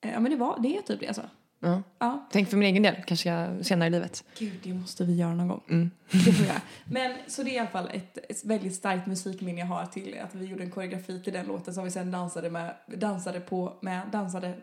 Eh, 0.00 0.12
ja 0.12 0.20
men 0.20 0.30
det 0.30 0.36
var, 0.36 0.58
det 0.62 0.76
är 0.76 0.82
typ 0.82 1.00
det 1.00 1.06
alltså. 1.06 1.22
Ja. 1.60 1.82
Ja. 1.98 2.28
Tänk 2.32 2.48
för 2.48 2.56
min 2.56 2.68
egen 2.68 2.82
del, 2.82 2.96
kanske 3.06 3.28
jag 3.28 3.66
senare 3.66 3.86
i 3.86 3.90
livet. 3.90 4.24
Gud, 4.38 4.60
det 4.62 4.74
måste 4.74 5.04
vi 5.04 5.16
göra 5.16 5.34
någon 5.34 5.48
gång. 5.48 5.90
Det 6.10 6.32
får 6.32 6.46
göra. 6.46 6.60
Men 6.84 7.16
så 7.26 7.42
det 7.42 7.50
är 7.50 7.54
i 7.54 7.58
alla 7.58 7.68
fall 7.68 7.90
ett, 7.92 8.18
ett 8.30 8.44
väldigt 8.44 8.74
starkt 8.74 9.06
musikminne 9.06 9.60
jag 9.60 9.66
har 9.66 9.86
till 9.86 10.18
att 10.18 10.34
vi 10.34 10.44
gjorde 10.44 10.62
en 10.62 10.70
koreografi 10.70 11.22
till 11.22 11.32
den 11.32 11.46
låten 11.46 11.74
som 11.74 11.84
vi 11.84 11.90
sen 11.90 12.10
dansade 12.10 12.50
med, 12.50 12.74
dansade 12.86 13.40
på, 13.40 13.78
med, 13.80 14.08
dansade, 14.12 14.54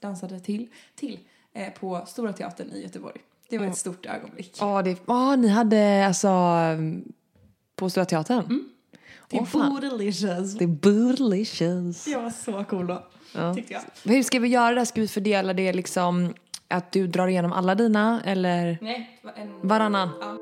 dansade 0.00 0.40
till, 0.40 0.68
till 0.94 1.18
på 1.80 2.02
Stora 2.06 2.32
Teatern 2.32 2.72
i 2.72 2.82
Göteborg. 2.82 3.20
Det 3.50 3.58
var 3.58 3.66
ett 3.66 3.76
stort 3.78 4.06
ögonblick. 4.06 4.56
Ja, 4.60 4.82
det, 4.82 4.96
ja 5.06 5.36
ni 5.36 5.48
hade 5.48 6.06
alltså 6.06 6.28
um, 6.78 7.12
på 7.76 7.90
Stora 7.90 8.04
Teatern? 8.04 8.64
Det 9.28 9.38
Åh, 9.38 9.44
fan. 9.44 9.76
är 9.76 9.80
delicious. 9.80 10.54
Det 10.58 10.64
är 10.64 10.68
bootylicious. 10.68 12.06
Jag 12.08 12.22
var 12.22 12.30
så 12.30 12.64
cool 12.64 12.86
då, 12.86 13.06
Ja. 13.34 13.54
tyckte 13.54 13.72
jag. 13.72 13.82
Hur 14.12 14.22
ska 14.22 14.38
vi 14.38 14.48
göra 14.48 14.74
det? 14.74 14.86
Ska 14.86 15.00
vi 15.00 15.08
fördela 15.08 15.52
det 15.52 15.72
liksom 15.72 16.34
att 16.68 16.92
du 16.92 17.06
drar 17.06 17.28
igenom 17.28 17.52
alla 17.52 17.74
dina 17.74 18.22
eller 18.24 18.78
Nej, 18.80 19.20
det 19.22 19.28
en... 19.40 19.68
varannan? 19.68 20.08
Ja. 20.20 20.36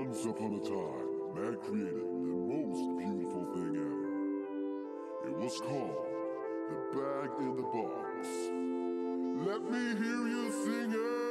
Once 0.00 0.28
upon 0.28 0.54
a 0.54 0.60
time, 0.64 1.34
man 1.34 1.56
created 1.66 2.00
the 2.00 2.56
most 2.56 2.98
beautiful 2.98 3.44
thing 3.54 3.76
ever. 3.76 5.28
It 5.28 5.44
was 5.44 5.60
called 5.60 5.96
the 6.70 6.98
bag 6.98 7.28
in 7.42 7.56
the 7.56 7.62
box. 7.62 8.28
Let 9.46 9.70
me 9.70 9.78
hear 9.78 10.26
you 10.26 10.50
sing 10.50 10.92
it! 10.92 11.28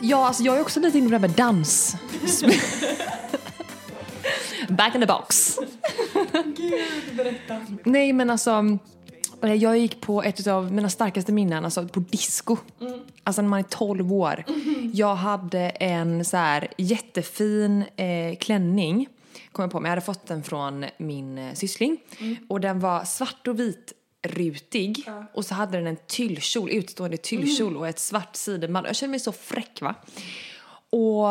Ja, 0.00 0.26
alltså 0.26 0.42
jag 0.42 0.56
är 0.56 0.60
också 0.60 0.80
lite 0.80 0.98
inne 0.98 1.06
på 1.06 1.10
det 1.10 1.16
här 1.16 1.28
med 1.28 1.30
dans. 1.30 1.96
Back 4.76 4.94
in 4.94 5.00
the 5.00 5.06
box. 5.06 5.58
Gud, 6.32 7.16
berätta. 7.16 7.60
Nej 7.84 8.12
men 8.12 8.30
alltså, 8.30 8.78
eh, 9.42 9.54
jag 9.54 9.78
gick 9.78 10.00
på 10.00 10.22
ett 10.22 10.46
av 10.46 10.72
mina 10.72 10.90
starkaste 10.90 11.32
minnen, 11.32 11.64
alltså 11.64 11.88
på 11.88 12.00
disco. 12.00 12.56
Alltså 13.24 13.42
när 13.42 13.48
man 13.48 13.58
är 13.58 13.62
12 13.62 14.12
år. 14.12 14.44
Jag 14.92 15.14
hade 15.14 15.60
en 15.68 16.24
så 16.24 16.36
här 16.36 16.68
jättefin 16.78 17.84
eh, 17.96 18.36
klänning, 18.40 19.08
kom 19.52 19.62
jag 19.62 19.72
på 19.72 19.80
mig. 19.80 19.88
Jag 19.88 19.90
hade 19.90 20.06
fått 20.06 20.26
den 20.26 20.42
från 20.42 20.84
min 20.98 21.38
eh, 21.38 21.54
syssling. 21.54 21.98
Och 22.48 22.60
den 22.60 22.80
var 22.80 23.04
svart 23.04 23.48
och 23.48 23.60
vit 23.60 23.92
rutig 24.22 25.08
och 25.34 25.44
så 25.44 25.54
hade 25.54 25.78
den 25.78 25.86
en 25.86 25.98
tyllkjol, 26.06 26.70
utstående 26.70 27.16
tyllkjol 27.16 27.76
och 27.76 27.88
ett 27.88 27.98
svart 27.98 28.36
sidenband. 28.36 28.86
Jag 28.86 28.96
kände 28.96 29.10
mig 29.10 29.20
så 29.20 29.32
fräck 29.32 29.80
va. 29.80 29.94
Och 30.90 31.28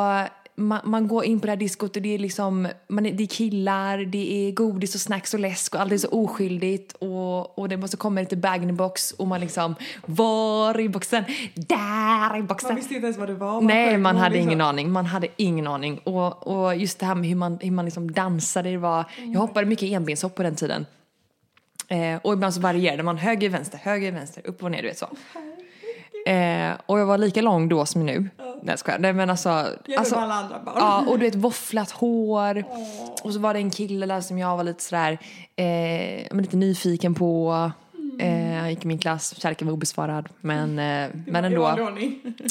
man, 0.56 0.80
man 0.84 1.08
går 1.08 1.26
in 1.26 1.40
på 1.40 1.46
det 1.46 1.52
här 1.52 1.58
diskot 1.58 1.96
och 1.96 2.02
det 2.02 2.14
är 2.14 2.20
liksom, 2.20 2.68
man 2.88 3.04
det 3.04 3.24
är 3.24 3.28
killar, 3.28 3.98
det 3.98 4.48
är 4.48 4.52
godis 4.52 4.96
och 4.96 5.02
snacks 5.02 5.34
och 5.34 5.40
läsk 5.40 5.76
och 5.76 5.82
allt 5.82 5.92
är 5.92 5.98
så 5.98 6.08
oskyldigt 6.08 6.94
och, 7.00 7.60
och 7.60 7.70
det 7.70 7.78
måste 7.78 7.98
komma 7.98 8.20
lite 8.22 8.36
bag 8.36 8.74
box 8.74 9.12
och 9.12 9.28
man 9.28 9.40
liksom, 9.42 9.76
var 10.06 10.80
i 10.80 10.90
boxen? 10.90 11.24
Där 11.56 12.36
i 12.36 12.38
Man 12.38 12.48
boxen! 12.48 12.76
visste 12.76 12.94
inte 12.94 13.06
ens 13.06 13.18
vad 13.18 13.30
det 13.30 13.36
var. 13.36 13.62
Nej, 13.62 13.92
sjöng 13.92 14.02
man 14.02 14.18
hade 14.18 14.36
liksom- 14.36 14.50
ingen 14.50 14.62
aning. 14.62 14.92
Man 14.92 15.06
hade 15.06 15.28
ingen 15.38 15.68
aning. 15.68 15.98
Och, 15.98 16.48
och 16.48 16.76
just 16.76 17.00
det 17.00 17.06
här 17.06 17.16
med 17.16 17.30
hur 17.30 17.36
man, 17.36 17.58
hur 17.62 17.72
man 17.72 17.86
liksom 17.86 18.12
dansade, 18.12 18.72
det 18.72 18.78
var, 18.78 19.06
jag 19.34 19.40
hoppade 19.40 19.66
mycket 19.68 19.92
enbenshopp 19.92 20.36
på 20.36 20.44
den 20.44 20.56
tiden. 20.56 20.86
Eh, 21.88 22.20
och 22.24 22.34
ibland 22.34 22.54
så 22.54 22.62
varierade 22.62 23.04
man 23.04 23.18
höger, 23.18 23.50
vänster, 23.50 23.78
höger, 23.78 24.12
vänster, 24.12 24.48
upp 24.48 24.64
och 24.64 24.72
ner, 24.72 24.82
du 24.82 24.88
vet 24.88 24.98
så. 24.98 25.08
Eh, 26.26 26.72
och 26.86 27.00
jag 27.00 27.06
var 27.06 27.18
lika 27.18 27.42
lång 27.42 27.70
då 27.70 27.86
som 27.86 28.06
nu. 28.06 28.30
Nej, 28.62 28.78
jag. 28.86 29.02
Nej 29.02 29.14
men 29.14 29.30
alltså. 29.30 29.50
Jämfört 29.50 29.98
alltså 29.98 30.16
alla 30.16 30.34
andra 30.34 30.60
barn. 30.60 30.76
Ja, 30.78 31.06
och 31.08 31.20
du 31.20 31.26
vet 31.26 31.36
våfflat 31.36 31.92
hår. 31.92 32.64
Och 33.24 33.34
så 33.34 33.40
var 33.40 33.54
det 33.54 33.60
en 33.60 33.72
kille 33.72 34.06
där 34.06 34.22
som 34.22 34.38
jag 34.38 34.58
var 34.58 34.64
lite 34.64 34.84
sådär, 34.84 35.18
eh, 35.56 36.38
lite 36.38 36.58
nyfiken 36.58 37.16
på. 37.16 37.72
Eh, 38.20 38.60
han 38.60 38.70
gick 38.70 38.84
i 38.84 38.88
min 38.88 38.98
klass, 39.00 39.36
kärleken 39.38 39.68
var 39.68 39.74
obesvarad. 39.74 40.30
Men, 40.42 40.80
eh, 40.80 41.10
men 41.28 41.46
ändå. 41.46 41.76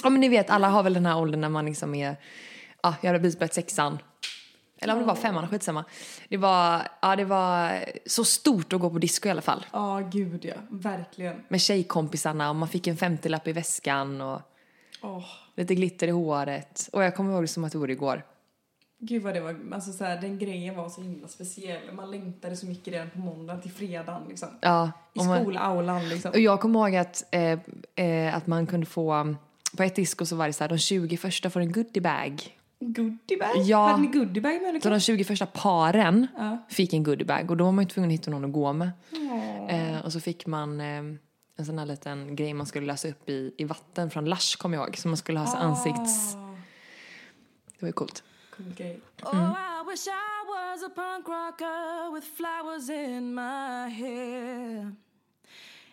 Ja 0.02 0.11
men 0.11 0.21
ni 0.21 0.29
vet, 0.29 0.50
alla 0.50 0.69
har 0.69 0.83
väl 0.83 0.95
den 0.95 1.07
här 1.07 1.19
åldern 1.19 1.41
när 1.41 1.49
man 1.49 1.67
liksom 1.67 1.95
är, 1.95 2.17
ja 2.83 2.95
jag 3.00 3.09
hade 3.09 3.21
precis 3.21 3.38
börjat 3.38 3.55
sexan. 3.55 3.99
Eller 4.83 4.93
om 4.93 4.99
det 5.01 5.05
var 5.07 5.15
femman, 5.15 5.49
skitsamma. 5.49 5.85
Det 6.29 6.37
var, 6.37 6.89
ja 7.03 7.17
det 7.17 7.25
var 7.25 7.85
så 8.07 8.25
stort 8.25 8.73
att 8.73 8.81
gå 8.81 8.91
på 8.91 8.99
disco 8.99 9.29
i 9.29 9.31
alla 9.31 9.43
fall. 9.43 9.67
Ja, 9.73 10.01
gud 10.12 10.45
ja. 10.45 10.55
Verkligen. 10.71 11.43
Med 11.49 11.61
tjejkompisarna 11.61 12.51
och 12.51 12.57
man 12.57 12.69
fick 12.69 12.87
en 12.87 12.97
50-lapp 12.97 13.49
i 13.49 13.53
väskan 13.53 14.21
och 14.21 14.41
Åh, 15.03 15.25
lite 15.57 15.75
glitter 15.75 16.09
i 16.09 16.11
håret. 16.11 16.89
Och 16.93 17.05
jag 17.05 17.17
kommer 17.17 17.33
ihåg 17.33 17.43
det 17.43 17.49
som 17.49 17.65
att 17.65 17.73
det 17.73 17.79
vore 17.79 17.93
igår. 17.93 18.23
gud 18.99 19.23
vad 19.23 19.35
det 19.35 19.41
var, 19.41 19.57
alltså 19.73 19.93
så 19.93 20.05
här, 20.05 20.21
den 20.21 20.39
grejen 20.39 20.77
var 20.77 20.89
så 20.89 21.03
himla 21.03 21.29
speciell. 21.29 21.93
Man 21.93 22.11
längtade 22.11 22.57
så 22.57 22.67
mycket 22.67 22.93
redan 22.95 23.11
på 23.11 23.19
måndagen 23.19 23.62
till 23.62 23.71
fredagen 23.73 24.23
liksom. 24.29 24.49
Ja, 24.61 24.93
I 25.15 25.21
skolaulan 25.21 26.09
liksom. 26.09 26.31
Och 26.31 26.39
jag 26.41 26.61
kommer 26.61 26.81
ihåg 26.81 26.97
att, 26.97 27.25
eh, 27.31 27.59
eh, 28.07 28.37
att 28.37 28.47
man 28.47 28.67
kunde 28.67 28.87
få, 28.87 29.35
på 29.77 29.83
ett 29.83 29.95
disco 29.97 30.27
så 30.27 30.37
var 30.37 30.47
det 30.47 30.53
så 30.53 30.65
här, 30.65 30.69
de 30.69 30.79
20 30.79 31.17
första 31.17 31.51
får 31.51 31.61
en 31.61 31.73
goodiebag. 31.73 32.59
Goodiebag? 32.87 33.57
Ja. 33.57 33.87
Hade 33.87 34.03
ni 34.03 34.07
goodiebag 34.09 34.62
med 34.62 34.83
Så 34.83 34.91
de 34.91 35.01
20 35.01 35.25
första 35.25 35.47
paren 35.47 36.27
Ja. 36.37 36.59
fick 36.69 36.93
en 36.93 37.03
goodiebag 37.03 37.51
och 37.51 37.57
då 37.57 37.65
var 37.65 37.73
man 37.73 37.85
ju 37.85 37.89
tvungen 37.91 38.11
att 38.11 38.15
hitta 38.15 38.31
någon 38.31 38.45
att 38.45 38.53
gå 38.53 38.73
med. 38.73 38.91
Eh, 39.69 40.05
och 40.05 40.12
så 40.12 40.21
fick 40.21 40.47
man 40.47 40.81
eh, 40.81 40.87
en 41.57 41.67
sån 41.67 41.79
här 41.79 41.87
liten 41.87 42.37
grej 42.37 42.55
man 42.55 42.67
skulle 42.67 42.87
lösa 42.87 43.09
upp 43.09 43.29
i, 43.29 43.55
i 43.59 43.65
vatten 43.65 44.11
från 44.11 44.25
Lush 44.31 44.57
kommer 44.59 44.77
jag 44.77 44.87
ihåg. 44.87 44.97
Som 44.97 45.11
man 45.11 45.17
skulle 45.19 45.39
ha 45.39 45.47
så 45.47 45.57
ansikts... 45.57 46.35
Det 47.67 47.83
var 47.85 47.89
ju 47.89 47.93
coolt. 47.93 48.23
cool 48.57 48.73
grej. 48.77 49.01
Oh, 49.23 49.55
I 49.81 49.91
wish 49.91 50.07
I 50.07 50.11
was 50.49 50.83
a 50.83 50.91
punk 50.95 51.29
rocker 51.29 52.15
with 52.15 52.27
flowers 52.37 52.91
in 52.91 53.35
my 53.35 53.89
hair. 53.89 54.95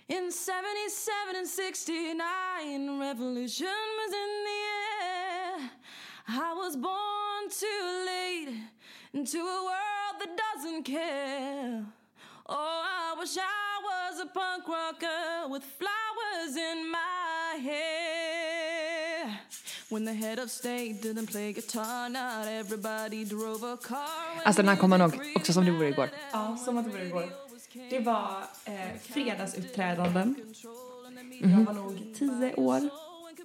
In 0.07 0.31
77 0.31 1.35
and 1.39 1.47
69, 1.47 2.99
revolution 2.99 3.79
was 3.99 4.11
in 4.23 4.31
the 4.47 4.59
air. 5.05 5.69
I 6.31 6.53
was 6.53 6.75
born 6.75 7.49
too 7.49 7.83
late 8.05 8.55
into 9.13 9.39
a 9.39 9.63
world 9.69 10.15
that 10.19 10.31
doesn't 10.45 10.83
care. 10.83 11.85
Oh, 12.45 12.83
I 12.85 13.15
wish 13.19 13.35
I 13.37 13.71
was 13.89 14.19
a 14.21 14.27
punk 14.27 14.67
rocker 14.67 15.47
with 15.53 15.63
flowers 15.79 16.55
in 16.55 16.89
my 16.91 17.57
hair. 17.69 19.39
When 19.89 20.05
the 20.05 20.13
head 20.13 20.37
of 20.39 20.51
state 20.51 21.01
didn't 21.01 21.27
play 21.27 21.51
guitar, 21.53 22.09
not 22.09 22.47
everybody 22.47 23.25
drove 23.25 23.63
a 23.63 23.77
car. 23.77 24.43
Alltså 24.45 24.61
den 24.61 24.69
här 24.69 24.75
kommer 24.75 24.99
ihåg 24.99 25.13
också 25.35 25.53
som 25.53 25.65
det 25.65 25.71
vore 25.71 25.87
igår. 25.89 26.09
Ja, 26.31 26.57
som 26.65 26.77
att 26.77 26.85
det 26.85 26.91
var 26.91 27.05
igår. 27.05 27.29
Det 27.89 27.99
var 27.99 28.43
eh, 28.65 28.73
fredagsuppträdanden. 29.01 30.35
Mhm. 31.41 31.51
Jag 31.51 31.65
var 31.65 31.73
nog 31.73 32.15
10 32.19 32.53
år. 32.55 32.89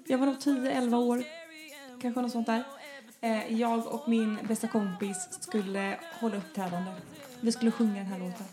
Jag 0.06 0.18
var 0.18 0.26
nog 0.26 0.36
10-11 0.36 0.96
år. 0.96 1.24
Kanske 2.04 2.20
något 2.20 2.32
sånt 2.32 2.46
där. 2.46 2.64
Eh, 3.20 3.52
jag 3.60 3.86
och 3.86 4.08
min 4.08 4.38
bästa 4.48 4.68
kompis 4.68 5.28
skulle 5.40 5.96
hålla 6.20 6.36
uppträdande. 6.36 6.90
Vi 7.40 7.52
skulle 7.52 7.70
sjunga 7.70 7.94
den 7.94 8.06
här 8.06 8.18
låten. 8.18 8.46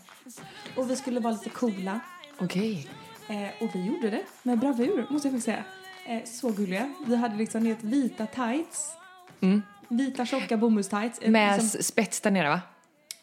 Och 0.76 0.90
vi 0.90 0.96
skulle 0.96 1.20
vara 1.20 1.32
lite 1.32 1.50
coola. 1.50 2.00
Okej. 2.38 2.88
Eh, 3.28 3.62
och 3.64 3.74
vi 3.74 3.86
gjorde 3.86 4.10
det 4.10 4.22
med 4.42 4.58
bravur, 4.58 5.06
måste 5.10 5.28
jag 5.28 5.32
faktiskt 5.32 5.44
säga. 5.44 5.64
Eh, 6.06 6.24
så 6.24 6.50
gulliga. 6.50 6.94
Vi 7.06 7.16
hade 7.16 7.36
liksom 7.36 7.66
helt 7.66 7.82
vita 7.84 8.26
tights. 8.26 8.92
Vita 9.88 10.26
tjocka 10.26 10.56
bomullstights. 10.56 11.18
Eh, 11.18 11.30
Med 11.30 11.62
liksom- 11.62 11.82
spets 11.82 12.20
där 12.20 12.30
nere 12.30 12.48
va? 12.48 12.60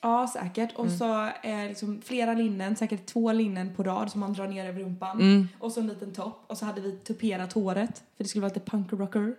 Ja, 0.02 0.28
säkert. 0.34 0.76
Och 0.76 0.92
så 0.92 1.30
eh, 1.44 1.68
liksom 1.68 2.02
flera 2.06 2.34
linnen, 2.34 2.76
säkert 2.76 3.06
två 3.06 3.32
linnen 3.32 3.76
på 3.76 3.84
rad 3.84 4.12
som 4.12 4.20
man 4.20 4.34
drar 4.34 4.48
ner 4.48 4.66
över 4.70 4.82
rumpan. 4.82 5.48
Och 5.60 5.72
så 5.72 5.80
en 5.80 5.88
liten 5.88 6.14
topp. 6.14 6.44
Och 6.48 6.58
så 6.58 6.66
hade 6.66 6.82
vi 6.82 6.92
tuperat 6.92 7.54
håret, 7.54 8.04
för 8.18 8.24
det 8.24 8.30
skulle 8.30 8.42
vara 8.42 8.54
lite 8.54 8.72
punk 8.72 8.94
rocker. 8.94 9.36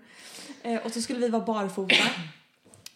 Eh, 0.62 0.80
och 0.86 0.90
så 0.92 1.02
skulle 1.02 1.18
vi 1.18 1.28
vara 1.28 1.44
barfota. 1.44 1.94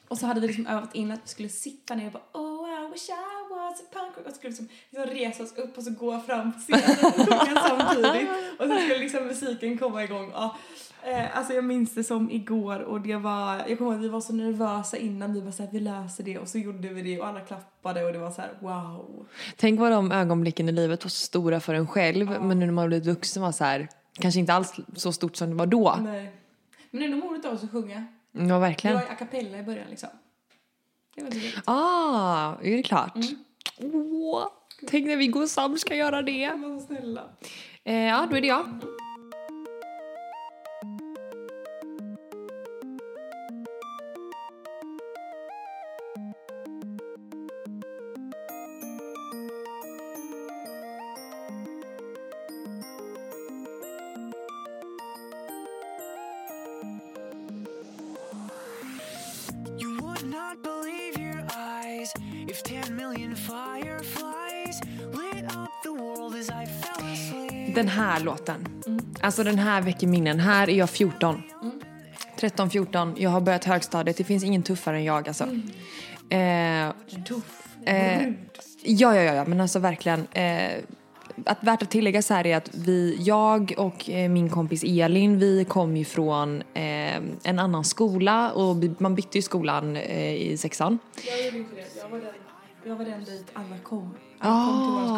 och 0.08 0.18
så 0.18 0.26
hade 0.26 0.40
vi 0.40 0.46
liksom 0.46 0.66
övat 0.66 0.94
in 0.94 1.10
att 1.12 1.20
vi 1.24 1.28
skulle 1.28 1.48
sitta 1.48 1.94
ner 1.94 2.06
och 2.06 2.12
bara 2.12 2.42
Oh, 2.42 2.68
I 2.86 2.92
wish 2.92 3.08
I 3.08 3.12
was 3.54 3.80
a 3.80 3.84
punk 3.92 4.16
rocker. 4.16 4.26
Och 4.26 4.32
så 4.32 4.38
skulle 4.38 4.50
vi 4.50 4.56
liksom, 4.56 4.68
liksom 4.90 5.14
resa 5.16 5.42
oss 5.42 5.56
upp 5.58 5.78
och 5.78 5.84
så 5.84 5.90
gå 5.90 6.20
fram 6.20 6.52
på 6.52 6.58
scenen 6.58 6.82
och 7.04 7.14
sjunga 7.14 7.60
samtidigt. 7.68 8.28
Och 8.58 8.66
så 8.66 8.78
skulle 8.78 8.98
liksom 8.98 9.26
musiken 9.26 9.78
komma 9.78 10.04
igång. 10.04 10.30
Ja. 10.34 10.56
Eh, 11.06 11.36
alltså 11.38 11.52
jag 11.52 11.64
minns 11.64 11.94
det 11.94 12.04
som 12.04 12.30
igår 12.30 12.80
och 12.80 13.00
det 13.00 13.16
var, 13.16 13.56
jag 13.68 13.78
kommer 13.78 13.90
ihåg 13.90 13.94
att 14.00 14.04
vi 14.04 14.08
var 14.08 14.20
så 14.20 14.32
nervösa 14.32 14.96
innan, 14.96 15.34
vi 15.34 15.40
var 15.40 15.50
såhär 15.50 15.70
vi 15.72 15.80
löser 15.80 16.24
det 16.24 16.38
och 16.38 16.48
så 16.48 16.58
gjorde 16.58 16.88
vi 16.88 17.02
det 17.02 17.20
och 17.20 17.26
alla 17.26 17.40
klappade 17.40 18.04
och 18.04 18.12
det 18.12 18.18
var 18.18 18.30
så 18.30 18.40
här: 18.40 18.50
wow. 18.60 19.26
Tänk 19.56 19.80
vad 19.80 19.92
de 19.92 20.12
ögonblicken 20.12 20.68
i 20.68 20.72
livet 20.72 21.04
var 21.04 21.08
så 21.08 21.16
stora 21.20 21.60
för 21.60 21.74
en 21.74 21.86
själv 21.86 22.30
men 22.42 22.58
nu 22.58 22.66
när 22.66 22.72
man 22.72 22.86
blivit 22.88 23.06
vuxen 23.06 23.42
var 23.42 23.52
så 23.52 23.64
här, 23.64 23.88
kanske 24.20 24.40
inte 24.40 24.52
alls 24.54 24.74
så 24.94 25.12
stort 25.12 25.36
som 25.36 25.50
det 25.50 25.56
var 25.56 25.66
då. 25.66 25.98
Nej. 26.02 26.32
Men 26.90 27.00
det 27.00 27.06
är 27.06 27.10
nog 27.10 27.24
modigt 27.24 27.46
av 27.46 27.54
oss 27.54 27.62
att 27.64 27.70
sjunga. 27.70 28.06
Ja, 28.32 28.40
Det 28.40 28.58
verkligen. 28.58 28.96
var 28.96 29.02
a 29.02 29.14
cappella 29.18 29.58
i 29.58 29.62
början 29.62 29.86
liksom. 29.90 30.08
Det 31.14 31.22
var. 31.22 31.32
Ah, 31.64 32.54
är 32.62 32.76
det 32.76 32.82
klart? 32.82 33.18
Åh, 33.78 34.46
tänk 34.90 35.06
när 35.06 35.16
vi 35.16 35.26
går 35.26 35.46
sam 35.46 35.78
ska 35.78 35.94
göra 35.96 36.22
det. 36.22 36.56
Men 36.56 36.80
snälla. 36.80 37.22
Eh, 37.84 37.94
ja, 37.96 38.26
då 38.30 38.36
är 38.36 38.40
det 38.40 38.46
jag. 38.46 38.66
Här 68.14 68.20
låten. 68.24 68.82
Alltså 69.20 69.44
den 69.44 69.58
här 69.58 69.82
väcker 69.82 70.06
minnen. 70.06 70.40
Här 70.40 70.70
är 70.70 70.74
jag 70.74 70.90
14. 70.90 71.42
13, 72.40 72.70
14. 72.70 73.14
Jag 73.16 73.30
har 73.30 73.40
börjat 73.40 73.64
högstadiet. 73.64 74.16
Det 74.16 74.24
finns 74.24 74.44
ingen 74.44 74.62
tuffare 74.62 74.96
än 74.96 75.04
jag 75.04 75.28
alltså. 75.28 75.44
Eh, 76.28 77.22
Tuff. 77.24 77.66
Eh, 77.86 78.28
ja, 78.82 79.16
ja, 79.16 79.34
ja, 79.34 79.44
men 79.44 79.60
alltså 79.60 79.78
verkligen. 79.78 80.26
Eh, 80.32 80.72
att 81.46 81.64
värt 81.64 81.82
att 81.82 81.90
tillägga 81.90 82.22
så 82.22 82.34
här 82.34 82.46
är 82.46 82.56
att 82.56 82.74
vi, 82.74 83.16
jag 83.20 83.74
och 83.76 84.10
eh, 84.10 84.30
min 84.30 84.50
kompis 84.50 84.84
Elin, 84.84 85.38
vi 85.38 85.64
kom 85.64 85.96
ju 85.96 86.04
från 86.04 86.62
eh, 86.74 87.16
en 87.42 87.58
annan 87.58 87.84
skola 87.84 88.52
och 88.52 88.76
man 88.98 89.14
bytte 89.14 89.38
ju 89.38 89.42
skolan 89.42 89.96
eh, 89.96 90.34
i 90.34 90.56
sexan. 90.56 90.98
Jag 91.26 91.44
gjorde 91.44 91.58
inte 91.58 91.74
det. 91.74 92.00
Jag 92.02 92.08
var 92.08 92.18
den, 92.18 92.34
jag 92.84 92.96
var 92.96 93.04
den 93.04 93.24
dit 93.24 93.46
alla 93.52 93.78
kom. 93.78 94.14
Alla. 94.38 94.54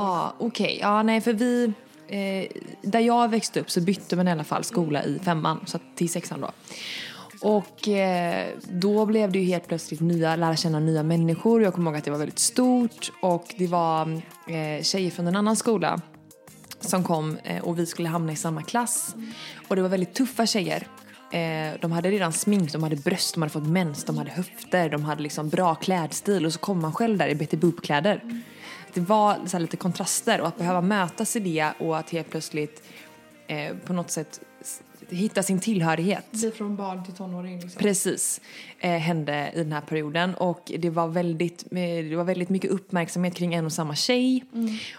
Ah, 0.00 0.34
okej. 0.38 0.78
Ja, 0.80 1.02
nej, 1.02 1.20
för 1.20 1.32
vi... 1.32 1.72
Eh, 2.08 2.46
där 2.82 3.00
jag 3.00 3.30
växte 3.30 3.60
upp 3.60 3.70
så 3.70 3.80
bytte 3.80 4.16
man 4.16 4.28
i 4.28 4.30
alla 4.30 4.44
fall 4.44 4.64
skola 4.64 5.04
i 5.04 5.18
femman, 5.18 5.60
så 5.66 5.76
att, 5.76 5.82
till 5.96 6.08
sexan 6.08 6.40
då. 6.40 6.50
Och 7.40 7.88
eh, 7.88 8.48
då 8.68 9.06
blev 9.06 9.32
det 9.32 9.38
ju 9.38 9.44
helt 9.44 9.68
plötsligt 9.68 10.00
nya, 10.00 10.36
lära 10.36 10.56
känna 10.56 10.80
nya 10.80 11.02
människor. 11.02 11.62
Jag 11.62 11.74
kommer 11.74 11.90
ihåg 11.90 11.98
att 11.98 12.04
det 12.04 12.10
var 12.10 12.18
väldigt 12.18 12.38
stort 12.38 13.12
och 13.22 13.54
det 13.58 13.66
var 13.66 14.22
eh, 14.48 14.82
tjejer 14.82 15.10
från 15.10 15.26
en 15.26 15.36
annan 15.36 15.56
skola 15.56 16.00
som 16.80 17.04
kom 17.04 17.38
eh, 17.44 17.64
och 17.64 17.78
vi 17.78 17.86
skulle 17.86 18.08
hamna 18.08 18.32
i 18.32 18.36
samma 18.36 18.62
klass. 18.62 19.14
Och 19.68 19.76
det 19.76 19.82
var 19.82 19.88
väldigt 19.88 20.14
tuffa 20.14 20.46
tjejer. 20.46 20.86
Eh, 21.32 21.80
de 21.80 21.92
hade 21.92 22.10
redan 22.10 22.32
smink, 22.32 22.72
de 22.72 22.82
hade 22.82 22.96
bröst, 22.96 23.34
de 23.34 23.42
hade 23.42 23.52
fått 23.52 23.66
mens, 23.66 24.04
de 24.04 24.18
hade 24.18 24.30
höfter, 24.30 24.88
de 24.88 25.04
hade 25.04 25.22
liksom 25.22 25.48
bra 25.48 25.74
klädstil 25.74 26.46
och 26.46 26.52
så 26.52 26.58
kom 26.58 26.80
man 26.80 26.92
själv 26.92 27.18
där 27.18 27.28
i 27.28 27.34
Betty 27.34 27.56
Boop-kläder. 27.56 28.42
Det 28.96 29.02
var 29.02 29.38
så 29.46 29.56
här 29.56 29.60
lite 29.60 29.76
kontraster 29.76 30.40
och 30.40 30.48
att 30.48 30.58
behöva 30.58 30.80
mötas 30.80 31.36
i 31.36 31.40
det 31.40 31.72
och 31.78 31.98
att 31.98 32.10
helt 32.10 32.30
plötsligt 32.30 32.82
eh, 33.46 33.76
på 33.76 33.92
något 33.92 34.10
sätt 34.10 34.40
hitta 35.08 35.42
sin 35.42 35.60
tillhörighet. 35.60 36.26
Vi 36.30 36.50
från 36.50 36.76
barn 36.76 37.04
till 37.04 37.14
tonåring 37.14 37.60
liksom. 37.60 37.82
Precis, 37.82 38.40
eh, 38.78 38.90
hände 38.90 39.52
i 39.54 39.58
den 39.58 39.72
här 39.72 39.80
perioden. 39.80 40.34
Och 40.34 40.72
det 40.78 40.90
var, 40.90 41.08
väldigt, 41.08 41.64
eh, 41.70 41.78
det 42.10 42.16
var 42.16 42.24
väldigt 42.24 42.48
mycket 42.48 42.70
uppmärksamhet 42.70 43.34
kring 43.34 43.54
en 43.54 43.66
och 43.66 43.72
samma 43.72 43.94
tjej. 43.94 44.44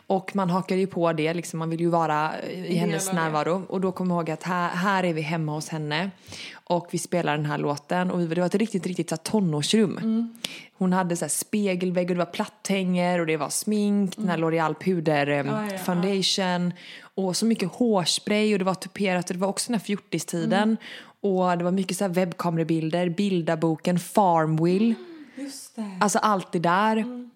Och 0.08 0.36
man 0.36 0.50
hakade 0.50 0.82
ju 0.82 0.88
på 0.88 1.14
det, 1.14 1.34
liksom, 1.34 1.60
man 1.60 1.70
vill 1.70 1.80
ju 1.80 1.90
vara 1.90 2.34
eh, 2.38 2.72
i 2.72 2.76
hennes 2.76 3.08
det. 3.10 3.16
närvaro. 3.16 3.64
Och 3.70 3.82
då 3.82 3.92
kom 3.92 4.10
jag 4.10 4.18
ihåg 4.18 4.30
att 4.30 4.44
här, 4.44 4.70
här 4.70 5.04
är 5.04 5.14
vi 5.14 5.22
hemma 5.22 5.52
hos 5.52 5.70
henne. 5.70 6.12
Och 6.54 6.88
vi 6.92 6.98
spelar 6.98 7.38
den 7.38 7.46
här 7.46 7.58
låten. 7.58 8.12
Och 8.12 8.20
det 8.20 8.40
var 8.40 8.48
ett 8.48 8.56
riktigt, 8.56 8.88
riktigt 8.88 9.10
så 9.10 9.16
här, 9.16 9.24
tonårsrum. 9.24 10.34
Hon 10.78 10.94
hade 10.94 11.16
så 11.16 11.26
här, 11.26 11.30
spegelvägg 11.30 12.10
och 12.10 12.16
det 12.16 12.20
var 12.20 12.32
platthänger 12.32 13.20
och 13.20 13.26
det 13.26 13.38
var 13.38 13.50
smink, 13.50 14.16
den 14.16 14.30
här 14.30 14.38
L'Oreal 14.38 14.74
puder 14.74 15.28
eh, 15.28 15.38
Ja, 15.38 15.44
ja, 15.44 15.68
ja. 15.72 15.78
Och 17.18 17.38
så 17.38 17.46
mycket 17.46 17.70
hårspray 17.70 18.54
och 18.54 18.60
det 18.60 18.66
var 18.66 18.74
tuperat 18.74 19.30
och 19.30 19.36
det 19.36 19.40
var 19.40 19.48
också 19.48 19.68
den 19.72 19.80
här 19.80 19.86
fjortistiden 19.86 20.78
och 21.22 21.58
det 21.58 21.64
var 21.64 21.72
mycket 21.72 21.98
så 21.98 22.04
här 22.04 22.12
webbkamerabilder, 22.12 23.10
bildarboken 23.10 24.00
Farmwill, 24.00 24.96
det. 25.76 25.98
alltså 26.02 26.20
allt 26.20 26.52
det 26.52 26.60
där. 26.60 27.28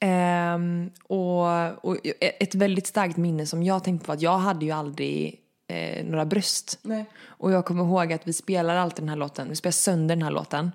Ehm, 0.00 0.90
och, 1.02 1.84
och 1.84 1.96
ett 2.20 2.54
väldigt 2.54 2.86
starkt 2.86 3.16
minne 3.16 3.46
som 3.46 3.62
jag 3.62 3.84
tänkte 3.84 4.06
på 4.06 4.12
att 4.12 4.22
jag 4.22 4.38
hade 4.38 4.64
ju 4.64 4.70
aldrig 4.70 5.40
eh, 5.68 6.04
några 6.06 6.24
bröst. 6.24 6.78
Nej. 6.82 7.04
Och 7.24 7.52
jag 7.52 7.64
kommer 7.64 7.84
ihåg 7.84 8.12
att 8.12 8.28
vi 8.28 8.32
spelar 8.32 8.76
alltid 8.76 9.02
den 9.02 9.08
här 9.08 9.16
låten, 9.16 9.48
vi 9.48 9.56
spelar 9.56 9.72
sönder 9.72 10.16
den 10.16 10.22
här 10.22 10.30
låten. 10.30 10.72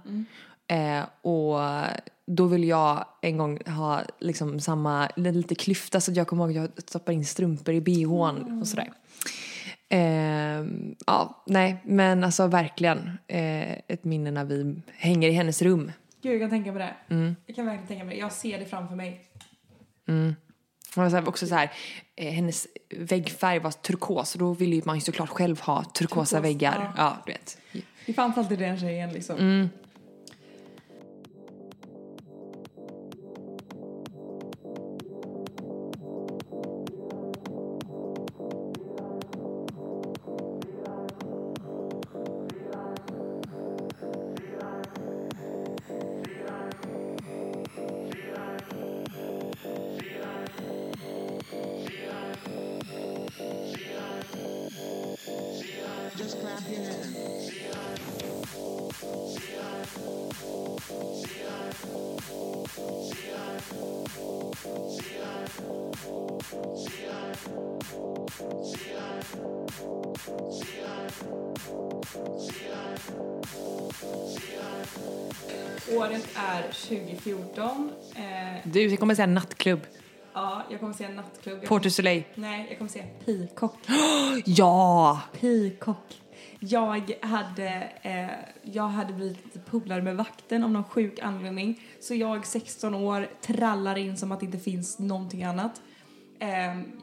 Eh, 0.67 1.03
och 1.21 1.59
då 2.25 2.45
vill 2.45 2.63
jag 2.63 3.05
en 3.21 3.37
gång 3.37 3.59
ha 3.65 4.01
liksom 4.19 4.59
samma, 4.59 5.09
lite 5.15 5.55
klyfta 5.55 6.01
så 6.01 6.11
att 6.11 6.17
jag 6.17 6.27
kommer 6.27 6.43
ihåg 6.43 6.57
att 6.57 6.71
jag 6.75 6.89
stoppar 6.89 7.13
in 7.13 7.25
strumpor 7.25 7.73
i 7.73 7.81
bhn 7.81 8.59
och 8.61 8.67
sådär. 8.67 8.91
Eh, 9.89 10.65
ja, 11.05 11.43
nej, 11.45 11.77
men 11.85 12.23
alltså 12.23 12.47
verkligen 12.47 13.17
eh, 13.27 13.71
ett 13.71 14.03
minne 14.03 14.31
när 14.31 14.45
vi 14.45 14.75
hänger 14.97 15.29
i 15.29 15.31
hennes 15.31 15.61
rum. 15.61 15.91
Gud, 16.21 16.33
jag 16.33 16.41
kan 16.41 16.49
tänka 16.49 16.71
mig 16.71 16.93
det. 17.07 17.35
Jag 17.45 17.55
kan 17.55 17.65
verkligen 17.65 17.87
tänka 17.87 18.03
mig 18.03 18.15
det. 18.15 18.21
Jag 18.21 18.31
ser 18.31 18.59
det 18.59 18.65
framför 18.65 18.95
mig. 18.95 19.29
Och 20.87 20.93
så 20.93 21.01
här, 21.01 21.29
också 21.29 21.47
så 21.47 21.55
här, 21.55 21.71
eh, 22.15 22.31
hennes 22.31 22.67
väggfärg 22.97 23.59
var 23.59 23.71
turkos 23.71 24.33
och 24.33 24.39
då 24.39 24.53
ville 24.53 24.75
ju 24.75 24.81
man 24.85 24.95
ju 24.95 25.01
såklart 25.01 25.29
själv 25.29 25.59
ha 25.61 25.83
turkosa 25.83 26.35
Turkos, 26.35 26.45
väggar. 26.45 26.75
ja. 26.79 26.93
Ja, 26.97 27.17
du 27.25 27.31
vet. 27.31 27.57
Det 28.05 28.13
fanns 28.13 28.37
alltid 28.37 28.59
den 28.59 28.79
tjejen 28.79 29.09
liksom. 29.09 29.35
Året 29.35 29.69
kommer 79.15 79.27
säga 79.27 79.33
nattklubb. 79.33 79.79
ja, 80.33 80.63
jag 80.71 80.79
kommer 80.79 80.93
säga 80.93 81.09
nattklubb. 81.09 81.57
Jag 81.61 81.69
Porto 81.69 81.89
Soleil. 81.89 82.23
nej, 82.35 82.65
jag 82.69 82.77
kommer 82.77 82.91
säga 82.91 83.05
Peacock. 83.25 83.75
Ja! 84.45 85.21
Peacock. 85.39 86.21
Jag 86.59 87.13
hade, 87.21 87.89
eh, 88.01 88.29
jag 88.61 88.87
hade 88.87 89.13
blivit 89.13 89.65
polare 89.65 90.01
med 90.01 90.15
vakten 90.17 90.63
av 90.63 90.71
någon 90.71 90.83
sjuk 90.83 91.19
anledning. 91.19 91.81
Så 91.99 92.15
jag, 92.15 92.45
16 92.45 92.95
år, 92.95 93.29
trallar 93.41 93.97
in 93.97 94.17
som 94.17 94.31
att 94.31 94.39
det 94.39 94.45
inte 94.45 94.59
finns 94.59 94.99
någonting 94.99 95.43
annat. 95.43 95.81
Eh, 96.39 96.49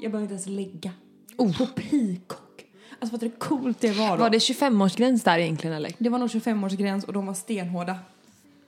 jag 0.00 0.12
behöver 0.12 0.20
inte 0.20 0.34
ens 0.34 0.46
lägga. 0.46 0.92
På 1.36 1.66
Peacock. 1.66 2.64
Alltså 2.98 3.16
fattar 3.16 3.26
du 3.26 3.32
hur 3.32 3.38
coolt 3.38 3.80
det 3.80 3.92
var 3.92 4.16
då? 4.16 4.22
Var 4.22 4.30
det 4.30 4.38
25-årsgräns 4.38 5.24
där 5.24 5.38
egentligen 5.38 5.76
eller? 5.76 5.92
Det 5.98 6.08
var 6.08 6.18
nog 6.18 6.28
25-årsgräns 6.28 7.04
och 7.06 7.12
de 7.12 7.26
var 7.26 7.34
stenhårda. 7.34 7.98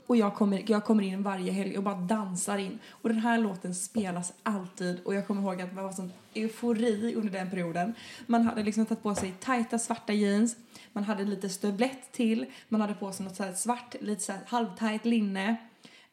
Och 0.07 0.17
jag 0.17 0.35
kommer, 0.35 0.65
jag 0.67 0.85
kommer 0.85 1.03
in 1.03 1.23
varje 1.23 1.53
helg 1.53 1.79
och 1.79 1.85
bara 1.85 1.95
dansar 1.95 2.59
in. 2.59 2.79
Och 2.89 3.09
den 3.09 3.19
här 3.19 3.39
låten 3.39 3.75
spelas 3.75 4.33
alltid. 4.43 5.01
Och 5.05 5.15
jag 5.15 5.27
kommer 5.27 5.43
ihåg 5.43 5.63
att 5.63 5.75
man 5.75 5.85
var 5.85 5.93
sån 5.93 6.13
eufori 6.35 7.15
under 7.15 7.33
den 7.33 7.51
perioden. 7.51 7.95
Man 8.27 8.43
hade 8.43 8.63
liksom 8.63 8.87
tagit 8.87 9.03
på 9.03 9.15
sig 9.15 9.35
tajta 9.41 9.79
svarta 9.79 10.13
jeans. 10.13 10.57
Man 10.93 11.05
hade 11.05 11.25
lite 11.25 11.49
stövlett 11.49 12.13
till. 12.13 12.47
Man 12.69 12.81
hade 12.81 12.95
på 12.95 13.13
sig 13.13 13.27
något 13.27 13.37
så 13.37 13.43
här 13.43 13.53
svart, 13.53 13.95
lite 14.01 14.23
så 14.23 14.33
här 14.33 14.41
halvtajt 14.47 15.05
linne. 15.05 15.57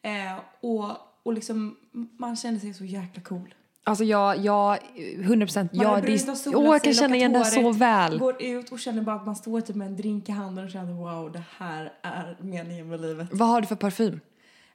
Eh, 0.02 0.38
och, 0.60 0.90
och 1.22 1.32
liksom, 1.32 1.76
man 2.16 2.36
kände 2.36 2.60
sig 2.60 2.74
så 2.74 2.84
jäkla 2.84 3.22
cool. 3.22 3.54
Alltså 3.84 4.04
jag, 4.04 4.38
jag, 4.38 4.78
100 4.96 5.46
procent, 5.46 5.72
Man 5.72 5.82
ja, 5.86 5.94
hade 5.94 6.06
det 6.06 6.46
åh 6.46 6.64
jag 6.64 6.82
kan 6.82 6.94
känna 6.94 7.16
igen 7.16 7.32
det 7.32 7.44
så 7.44 7.72
väl. 7.72 8.18
Går 8.18 8.42
ut 8.42 8.72
och 8.72 8.78
känner 8.78 9.02
bara 9.02 9.16
att 9.16 9.26
man 9.26 9.36
står 9.36 9.60
typ 9.60 9.76
med 9.76 9.86
en 9.86 9.96
drink 9.96 10.28
i 10.28 10.32
handen 10.32 10.64
och 10.64 10.70
känner 10.70 10.92
wow, 10.92 11.32
det 11.32 11.42
här 11.58 11.92
är 12.02 12.36
meningen 12.40 12.88
med 12.88 13.00
livet. 13.00 13.28
Vad 13.32 13.48
har 13.48 13.60
du 13.60 13.66
för 13.66 13.76
parfym? 13.76 14.20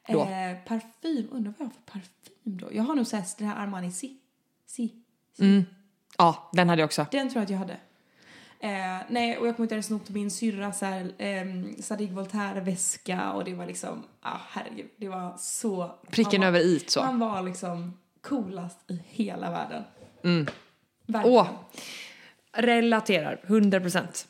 Då? 0.07 0.21
Eh, 0.21 0.57
parfym, 0.67 1.27
undrar 1.31 1.53
vad 1.57 1.59
jag 1.59 1.65
har 1.65 1.71
för 1.71 1.91
parfym 1.91 2.57
då? 2.57 2.67
Jag 2.71 2.83
har 2.83 2.95
nog 2.95 3.07
sett 3.07 3.37
den 3.37 3.47
här 3.47 3.63
Armani 3.63 3.91
Si. 3.91 4.17
Si. 4.67 4.93
Ja, 6.17 6.49
den 6.53 6.69
hade 6.69 6.81
jag 6.81 6.87
också. 6.87 7.05
Den 7.11 7.29
tror 7.29 7.39
jag 7.39 7.43
att 7.43 7.49
jag 7.49 7.57
hade. 7.57 7.77
Eh, 8.59 9.01
nej, 9.09 9.37
och 9.37 9.47
jag 9.47 9.55
kommer 9.55 9.65
inte 9.65 9.75
jag 9.75 9.85
snott 9.85 10.09
min 10.09 10.31
syrra 10.31 10.71
så 10.71 10.85
här, 10.85 11.11
ehm, 11.17 11.75
Sadiq 11.81 12.11
Voltaire-väska 12.11 13.31
och 13.31 13.43
det 13.45 13.53
var 13.53 13.65
liksom, 13.65 14.03
ah 14.21 14.37
herregud, 14.49 14.89
det 14.97 15.07
var 15.07 15.35
så... 15.37 15.91
Pricken 16.11 16.41
var, 16.41 16.47
över 16.47 16.59
i 16.59 16.79
så. 16.87 17.01
Han 17.01 17.19
var 17.19 17.41
liksom 17.41 17.93
coolast 18.25 18.91
i 18.91 19.01
hela 19.05 19.51
världen. 19.51 19.83
Mm. 20.23 20.45
Verkligen. 21.05 21.37
Åh, 21.37 21.47
relaterar, 22.51 23.41
100 23.43 23.79
procent. 23.79 24.27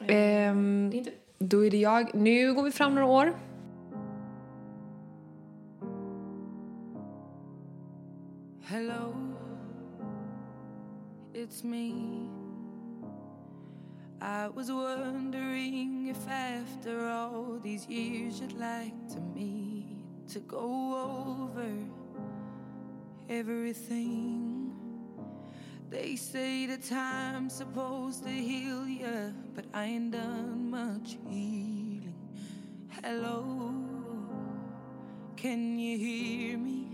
Ehm, 0.00 0.88
är 0.88 0.94
inte... 0.94 1.10
då 1.38 1.64
är 1.64 1.70
det 1.70 1.76
jag. 1.76 2.14
Nu 2.14 2.54
går 2.54 2.62
vi 2.62 2.70
fram 2.70 2.94
några 2.94 3.06
år. 3.06 3.34
Hello, 8.64 9.14
it's 11.34 11.64
me. 11.64 11.92
I 14.20 14.48
was 14.48 14.70
wondering 14.70 16.08
if 16.08 16.16
after 16.28 17.08
all 17.08 17.60
these 17.62 17.86
years 17.88 18.40
you'd 18.40 18.52
like 18.52 19.14
to 19.14 19.20
meet 19.34 20.28
to 20.32 20.40
go 20.40 20.94
over 20.96 21.86
everything. 23.28 24.72
They 25.90 26.16
say 26.16 26.66
the 26.66 26.78
time's 26.78 27.54
supposed 27.54 28.24
to 28.24 28.30
heal 28.30 28.86
ya, 28.88 29.30
but 29.54 29.64
I 29.72 29.84
ain't 29.84 30.12
done 30.12 30.70
much 30.70 31.18
healing. 31.28 32.14
Hello, 33.02 33.72
can 35.36 35.78
you 35.78 35.98
hear 35.98 36.58
me? 36.58 36.86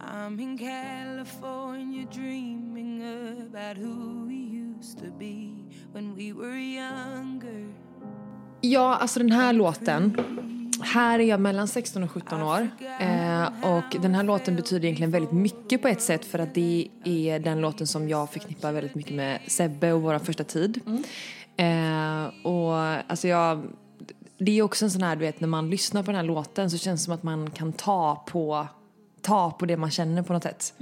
I'm 0.00 0.38
in 0.40 0.58
California 0.58 2.04
dreaming 2.06 3.02
about 3.48 3.76
who 3.76 4.26
we 4.26 4.34
used 4.34 4.98
to 4.98 5.10
be 5.10 5.64
when 5.92 6.14
we 6.14 6.32
were 6.32 6.58
younger. 6.58 7.74
Ja, 8.60 8.96
alltså 8.96 9.18
den 9.18 9.32
här 9.32 9.52
låten. 9.52 10.16
Här 10.80 11.18
är 11.18 11.24
jag 11.24 11.40
mellan 11.40 11.68
16 11.68 12.02
och 12.02 12.10
17 12.10 12.42
år. 12.42 12.68
Eh, 13.00 13.21
och 13.62 14.02
den 14.02 14.14
här 14.14 14.22
låten 14.22 14.56
betyder 14.56 14.84
egentligen 14.84 15.10
väldigt 15.10 15.32
mycket 15.32 15.82
på 15.82 15.88
ett 15.88 16.02
sätt 16.02 16.24
för 16.24 16.38
att 16.38 16.54
det 16.54 16.88
är 17.04 17.38
den 17.38 17.60
låten 17.60 17.86
som 17.86 18.08
jag 18.08 18.30
förknippar 18.30 18.72
väldigt 18.72 18.94
mycket 18.94 19.14
med 19.14 19.40
Sebbe 19.46 19.92
och 19.92 20.02
vår 20.02 20.18
första 20.18 20.44
tid. 20.44 20.80
Eh, 21.56 22.46
och 22.46 22.74
alltså 23.10 23.28
jag... 23.28 23.62
Det 24.38 24.58
är 24.58 24.62
också 24.62 24.84
en 24.84 24.90
sån 24.90 25.02
här, 25.02 25.16
du 25.16 25.20
vet, 25.20 25.40
när 25.40 25.48
man 25.48 25.70
lyssnar 25.70 26.02
på 26.02 26.06
den 26.06 26.16
här 26.16 26.26
låten 26.26 26.70
så 26.70 26.78
känns 26.78 27.00
det 27.00 27.04
som 27.04 27.14
att 27.14 27.22
man 27.22 27.50
kan 27.50 27.72
ta 27.72 28.24
på, 28.26 28.66
ta 29.20 29.50
på 29.50 29.66
det 29.66 29.76
man 29.76 29.90
känner 29.90 30.22
på 30.22 30.32
något 30.32 30.42
sätt. 30.42 30.74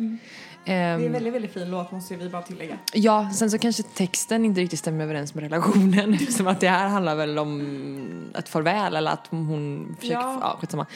Det 0.65 0.73
är 0.73 0.95
Ehm, 0.95 1.07
en 1.07 1.13
väldigt, 1.13 1.35
väldigt 1.35 1.53
fin 1.55 1.71
låt 1.71 1.93
måste 1.93 2.17
vi 2.17 2.29
bara 2.29 2.43
tillägga. 2.43 2.79
Ja, 2.93 3.31
sen 3.35 3.51
så 3.51 3.59
kanske 3.59 3.83
texten 3.83 4.45
inte 4.45 4.61
riktigt 4.61 4.79
stämmer 4.79 5.05
överens 5.05 5.35
med 5.35 5.43
relationen 5.45 6.15
eftersom 6.21 6.47
att 6.47 6.61
det 6.61 6.69
här 6.69 6.89
handlar 6.89 7.15
väl 7.15 7.39
om 7.39 8.31
ett 8.39 8.49
farväl 8.49 8.97
eller 8.97 9.11
att 9.11 9.27
hon 9.31 9.97
försöker, 10.01 10.21
ja, 10.21 10.39
Ja. 10.41 10.57
skitsamma. 10.61 10.87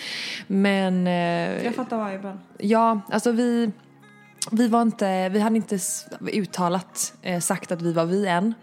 Men 0.47 1.07
eh, 1.07 1.65
Jag 1.65 1.75
fattar 1.75 2.11
viben. 2.13 2.41
ja, 2.59 3.01
alltså 3.11 3.33
vi, 3.33 3.71
vi 4.51 4.69
var 4.69 4.83
inte, 4.83 5.29
vi 5.29 5.41
hade 5.41 5.57
inte 5.57 5.79
uttalat 6.33 7.15
eh, 7.23 7.41
sagt 7.41 7.73
att 7.73 7.83
vi 7.83 7.93
var 7.93 8.05
vi 8.05 8.27
än. 8.27 8.55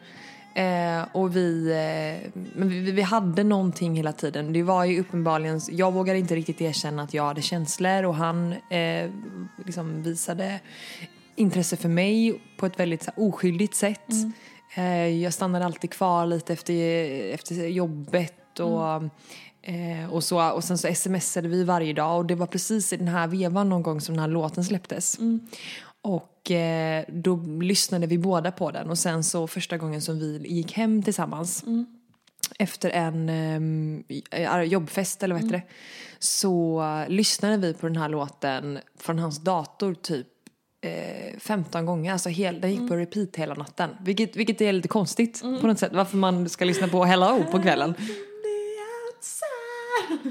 Eh, 0.56 1.06
och 1.12 1.36
vi, 1.36 1.72
eh, 1.72 2.42
men 2.56 2.70
vi, 2.70 2.92
vi 2.92 3.02
hade 3.02 3.44
någonting 3.44 3.96
hela 3.96 4.14
tiden. 4.14 4.54
Det 4.54 4.64
var 4.64 4.86
ju 4.86 5.00
uppenbarligen, 5.00 5.62
jag 5.70 5.94
vågade 5.94 6.20
inte 6.20 6.36
riktigt 6.36 6.62
erkänna 6.62 7.04
att 7.04 7.14
jag 7.14 7.24
hade 7.24 7.42
känslor 7.42 8.04
och 8.04 8.16
han 8.16 8.54
eh, 8.70 9.12
liksom 9.66 10.04
visade 10.04 10.60
intresse 11.36 11.78
för 11.78 11.90
mig 11.90 12.42
på 12.58 12.66
ett 12.66 12.80
väldigt 12.80 13.04
så 13.04 13.12
här, 13.16 13.24
oskyldigt 13.28 13.76
sätt. 13.76 14.10
Eh, 14.76 15.08
jag 15.08 15.34
stannade 15.34 15.66
alltid 15.66 15.90
kvar 15.90 16.26
lite 16.26 16.54
efter, 16.54 16.74
efter 17.34 17.68
jobbet 17.68 18.60
och, 18.60 19.04
eh, 19.62 20.14
och 20.14 20.24
så. 20.24 20.52
Och 20.52 20.64
sen 20.64 20.78
så 20.78 20.94
smsade 20.96 21.48
vi 21.48 21.64
varje 21.64 21.94
dag 21.94 22.18
och 22.18 22.26
det 22.26 22.36
var 22.36 22.48
precis 22.48 22.94
i 22.94 22.98
den 22.98 23.08
här 23.08 23.28
vevan 23.28 23.70
någon 23.70 23.84
gång 23.84 24.02
som 24.02 24.16
den 24.16 24.22
här 24.22 24.30
låten 24.30 24.64
släpptes. 24.64 25.18
Och 26.02 26.52
eh, 26.52 27.06
då 27.08 27.36
lyssnade 27.62 28.08
vi 28.08 28.18
båda 28.18 28.52
på 28.52 28.72
den 28.72 28.90
och 28.90 28.98
sen 28.98 29.24
så 29.24 29.48
första 29.48 29.78
gången 29.78 30.02
som 30.02 30.20
vi 30.20 30.42
gick 30.48 30.74
hem 30.74 31.04
tillsammans 31.04 31.64
efter 32.60 32.90
en 32.90 33.30
eh, 34.32 34.62
jobbfest 34.62 35.24
eller 35.24 35.36
vad 35.36 35.44
heter 35.44 35.58
det 35.58 35.64
så 36.20 36.84
lyssnade 37.08 37.58
vi 37.58 37.74
på 37.74 37.88
den 37.88 37.98
här 37.98 38.10
låten 38.10 38.80
från 38.98 39.20
hans 39.20 39.44
dator 39.44 39.94
typ 39.94 40.28
eh, 40.82 41.40
15 41.40 41.86
gånger. 41.86 42.12
Alltså 42.12 42.30
hel, 42.30 42.62
den 42.62 42.72
gick 42.72 42.90
på 42.90 42.96
repeat 42.96 43.36
hela 43.36 43.54
natten. 43.54 43.90
Vilket, 44.02 44.36
vilket 44.36 44.62
är 44.62 44.74
lite 44.74 44.88
konstigt 44.88 45.42
på 45.42 45.68
något 45.68 45.80
sätt. 45.80 45.92
Varför 45.94 46.18
man 46.18 46.50
ska 46.50 46.66
lyssna 46.66 46.88
på 46.88 47.04
Hello 47.04 47.44
på 47.52 47.62
kvällen. 47.62 47.94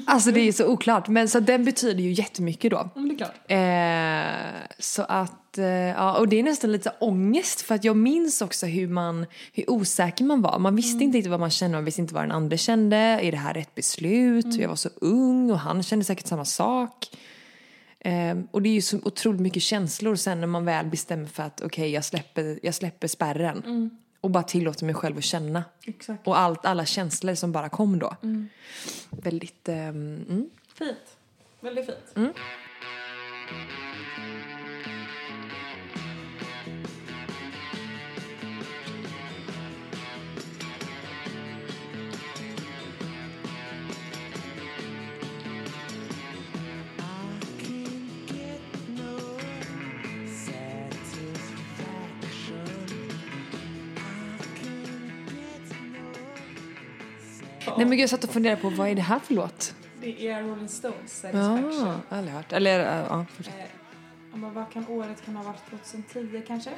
Alltså 0.07 0.31
det 0.31 0.41
är 0.41 0.53
så 0.53 0.67
oklart. 0.67 1.09
Men 1.09 1.29
så 1.29 1.41
den 1.41 1.65
betyder 1.65 2.03
ju 2.03 2.13
jättemycket 2.13 2.71
då. 2.71 2.91
Men 2.95 3.09
det 3.09 3.15
är 3.15 3.17
klart. 3.17 3.35
Eh, 3.49 4.71
så 4.79 5.03
att, 5.03 5.59
eh, 5.59 5.65
ja, 5.67 6.19
och 6.19 6.29
det 6.29 6.39
är 6.39 6.43
nästan 6.43 6.73
lite 6.73 6.93
ångest 7.01 7.61
för 7.61 7.75
att 7.75 7.85
jag 7.85 7.97
minns 7.97 8.43
också 8.43 8.67
hur 8.67 8.89
man, 8.89 9.27
hur 9.53 9.71
osäker 9.71 10.25
man 10.25 10.43
var. 10.43 10.59
Man 10.59 10.77
visste 10.77 11.05
inte 11.05 11.19
riktigt 11.19 11.31
vad 11.31 11.41
man 11.41 11.51
kände, 11.51 11.77
man 11.77 11.85
visste 11.85 12.01
inte 12.01 12.15
vad 12.15 12.23
den 12.23 12.33
andra 12.33 12.57
kände. 12.57 12.97
Är 12.97 13.31
det 13.31 13.39
här 13.39 13.55
rätt 13.55 13.75
beslut? 13.75 14.55
Jag 14.55 14.69
var 14.69 14.77
så 14.77 14.89
ung 15.01 15.51
och 15.51 15.59
han 15.59 15.83
kände 15.83 16.05
säkert 16.05 16.27
samma 16.27 16.45
sak. 16.45 17.07
Eh, 18.01 18.39
och 18.51 18.63
det 18.63 18.69
är 18.69 18.75
ju 18.75 18.83
så 18.83 18.99
otroligt 19.05 19.41
mycket 19.41 19.63
känslor 19.63 20.17
sen 20.17 20.41
när 20.41 20.47
man 20.47 20.65
väl 20.65 20.87
bestämmer 20.87 21.27
för 21.27 21.43
att 21.43 21.61
okej, 21.61 21.91
jag, 21.91 22.05
släpper, 22.05 22.59
jag 22.63 22.75
släpper 22.75 23.09
spärren. 23.09 23.91
Och 24.21 24.31
bara 24.31 24.43
tillåter 24.43 24.85
mig 24.85 24.95
själv 24.95 25.19
att 25.19 25.25
känna. 25.25 25.65
Exakt. 25.85 26.27
Och 26.27 26.39
allt, 26.39 26.67
alla 26.67 26.87
känslor 26.87 27.35
som 27.35 27.53
bara 27.53 27.69
kom 27.69 27.99
då. 27.99 28.17
Väldigt, 29.11 29.69
ehm, 29.69 30.25
mm. 30.29 30.51
Fint. 30.75 31.17
Väldigt 31.61 31.87
fint. 31.87 32.37
Nej 57.81 57.89
men 57.89 57.99
jag 57.99 58.11
satt 58.11 58.25
och 58.25 58.31
funderade 58.31 58.61
på 58.63 58.69
vad 58.71 58.89
är 58.89 58.95
det 58.95 59.03
här 59.03 59.19
för 59.19 59.35
låt? 59.35 59.75
Det 60.01 60.29
är 60.29 60.43
Rolling 60.43 60.69
Stones 60.69 61.25
Ja, 61.25 61.33
Satisfaction. 61.33 61.95
aldrig 62.09 62.35
hört. 62.35 62.53
Eller 62.53 62.79
ja, 63.11 63.27
fortsätt. 63.37 63.55
Eh, 63.59 63.65
ja, 64.31 64.37
men 64.37 64.55
vad 64.55 64.71
kan 64.73 64.89
året 64.89 65.25
kan 65.25 65.37
ha 65.37 65.43
varit? 65.45 65.61
2010 65.91 66.43
kanske? 66.47 66.71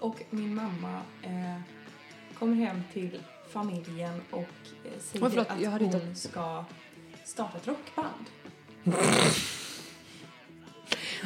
Och 0.00 0.22
min 0.30 0.54
mamma 0.54 1.00
eh, 1.22 1.60
kommer 2.38 2.56
hem 2.56 2.82
till 2.92 3.18
familjen 3.50 4.20
och 4.30 4.38
eh, 4.40 4.46
säger 5.00 5.26
Oj, 5.26 5.30
förlåt, 5.30 5.50
att 5.50 5.80
hon 5.80 5.82
inte- 5.82 6.14
ska 6.14 6.64
starta 7.24 7.56
ett 7.58 7.68
rockband. 7.68 8.24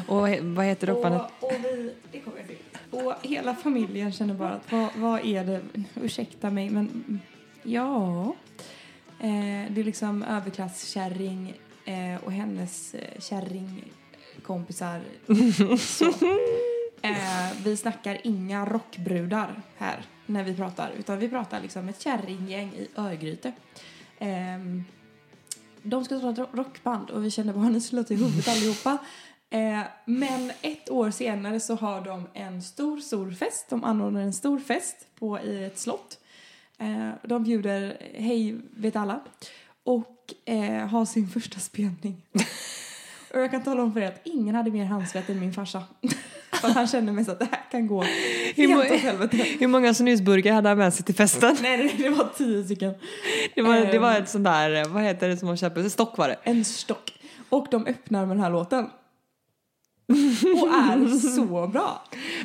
Och 0.06 0.28
vad 0.42 0.64
heter 0.64 0.86
rockbandet? 0.86 1.22
Och, 1.40 1.44
och 1.52 1.52
vi, 1.64 1.94
det 2.12 2.20
kommer 2.20 2.38
jag 2.38 2.46
till. 2.46 2.58
Och 2.90 3.14
hela 3.22 3.54
familjen 3.54 4.12
känner 4.12 4.34
bara 4.34 4.50
att 4.50 4.72
vad, 4.72 4.88
vad 4.96 5.24
är 5.24 5.44
det, 5.44 5.60
ursäkta 5.94 6.50
mig 6.50 6.70
men 6.70 7.20
ja. 7.62 8.34
Eh, 9.20 9.70
det 9.70 9.80
är 9.80 9.84
liksom 9.84 10.22
överklasskärring 10.22 11.54
eh, 11.84 12.24
och 12.24 12.32
hennes 12.32 12.94
eh, 12.94 13.20
kärringkompisar. 13.20 15.00
Eh, 17.02 17.52
vi 17.64 17.76
snackar 17.76 18.20
inga 18.24 18.66
rockbrudar 18.66 19.62
här 19.76 20.02
när 20.26 20.44
vi 20.44 20.56
pratar 20.56 20.90
utan 20.98 21.18
vi 21.18 21.28
pratar 21.28 21.60
liksom 21.60 21.88
ett 21.88 22.00
kärringgäng 22.00 22.72
i 22.72 22.88
Örgryte. 22.96 23.52
Ehm, 24.18 24.84
de 25.82 26.04
ska 26.04 26.18
starta 26.18 26.42
ett 26.42 26.48
rockband 26.52 27.10
och 27.10 27.24
vi 27.24 27.30
kände 27.30 27.52
bara 27.52 27.68
ni 27.68 27.80
slår 27.80 28.02
till 28.02 28.16
huvudet 28.16 28.48
allihopa. 28.48 28.98
Eh, 29.50 29.80
men 30.04 30.52
ett 30.62 30.90
år 30.90 31.10
senare 31.10 31.60
så 31.60 31.74
har 31.74 32.00
de 32.00 32.28
en 32.34 32.62
stor, 32.62 33.00
stor 33.00 33.30
fest. 33.30 33.66
De 33.70 33.84
anordnar 33.84 34.20
en 34.20 34.32
stor 34.32 34.58
fest 34.58 34.96
på, 35.18 35.40
i 35.40 35.64
ett 35.64 35.78
slott. 35.78 36.18
Eh, 36.80 37.10
de 37.22 37.42
bjuder 37.44 37.96
Hej 38.14 38.56
vet 38.76 38.96
alla 38.96 39.20
och 39.84 40.16
eh, 40.44 40.86
har 40.88 41.04
sin 41.04 41.28
första 41.28 41.60
spelning. 41.60 42.16
och 43.34 43.40
jag 43.40 43.50
kan 43.50 43.62
tala 43.62 43.82
om 43.82 43.92
för 43.92 44.00
er 44.00 44.06
att 44.06 44.20
ingen 44.24 44.54
hade 44.54 44.70
mer 44.70 44.84
handsvett 44.84 45.28
än 45.30 45.40
min 45.40 45.52
farsa. 45.52 45.82
för 46.52 46.68
han 46.68 46.86
kände 46.86 47.12
mest 47.12 47.28
att 47.28 47.38
det 47.38 47.48
här 47.50 47.70
kan 47.70 47.86
gå 47.86 48.02
Hur, 48.56 48.68
helt 48.68 48.92
åt 48.92 48.98
helvete. 49.00 49.36
hur 49.60 49.66
många 49.66 49.94
snusburkar 49.94 50.52
hade 50.52 50.68
han 50.68 50.78
med 50.78 50.94
sig 50.94 51.04
till 51.04 51.14
festen? 51.14 51.56
Nej, 51.62 51.76
det, 51.76 52.02
det 52.02 52.10
var 52.10 52.28
tio 52.36 52.64
stycken. 52.64 52.94
Det 53.54 53.62
var, 53.62 53.76
det 53.76 53.98
var 53.98 54.14
Ehm. 54.16 54.22
ett 54.22 54.28
sånt 54.28 54.44
där, 54.44 54.84
vad 54.88 55.02
heter 55.02 55.28
det 55.28 55.36
som 55.36 55.48
man 55.48 55.56
köper? 55.56 55.80
En 55.80 55.90
stock 55.90 56.18
var 56.18 56.28
det. 56.28 56.36
En 56.42 56.64
stock. 56.64 57.12
Och 57.48 57.66
de 57.70 57.86
öppnar 57.86 58.26
med 58.26 58.36
den 58.36 58.42
här 58.44 58.50
låten. 58.50 58.84
Och 60.62 60.68
är 60.68 61.18
så 61.36 61.66
bra. 61.66 62.02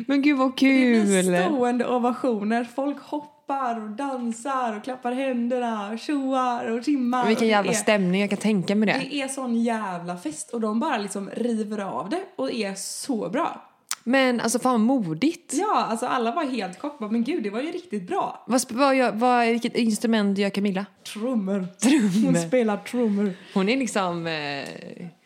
Men 0.07 0.21
gud 0.21 0.37
vad 0.37 0.51
Det 0.51 0.57
kul! 0.57 1.05
blir 1.05 1.43
stående 1.45 1.87
ovationer. 1.87 2.63
Folk 2.75 2.99
hoppar 3.01 3.34
och 3.49 3.89
dansar 3.89 4.77
och 4.77 4.83
klappar 4.83 5.11
händerna 5.11 5.91
och 5.91 5.99
tjoar 5.99 6.71
och 6.71 6.83
timmar. 6.83 7.27
Vilken 7.27 7.47
jävla 7.47 7.71
är- 7.71 7.75
stämning, 7.75 8.21
jag 8.21 8.29
kan 8.29 8.39
tänka 8.39 8.75
mig 8.75 8.87
det. 8.87 9.07
Det 9.09 9.21
är 9.21 9.27
sån 9.27 9.63
jävla 9.63 10.17
fest 10.17 10.53
och 10.53 10.61
de 10.61 10.79
bara 10.79 10.97
liksom 10.97 11.29
river 11.29 11.79
av 11.79 12.09
det 12.09 12.21
och 12.35 12.51
är 12.51 12.75
så 12.75 13.29
bra. 13.29 13.71
Men 14.07 14.39
alltså 14.41 14.59
fan 14.59 14.81
modigt. 14.81 15.53
Ja, 15.53 15.85
alltså 15.89 16.05
alla 16.05 16.31
var 16.31 16.43
helt 16.43 16.79
chockade. 16.81 17.11
Men 17.11 17.23
gud, 17.23 17.43
det 17.43 17.49
var 17.49 17.61
ju 17.61 17.71
riktigt 17.71 18.07
bra. 18.07 18.43
Vad, 18.47 18.61
vad, 18.71 19.15
vad, 19.15 19.47
vilket 19.47 19.75
instrument 19.75 20.37
gör 20.37 20.49
Camilla? 20.49 20.85
Trummor. 21.13 21.67
Trummor. 21.81 22.25
Hon 22.25 22.35
spelar 22.47 22.77
trummor. 22.77 23.33
Hon 23.53 23.69
är 23.69 23.77
liksom 23.77 24.27
eh, 24.27 24.35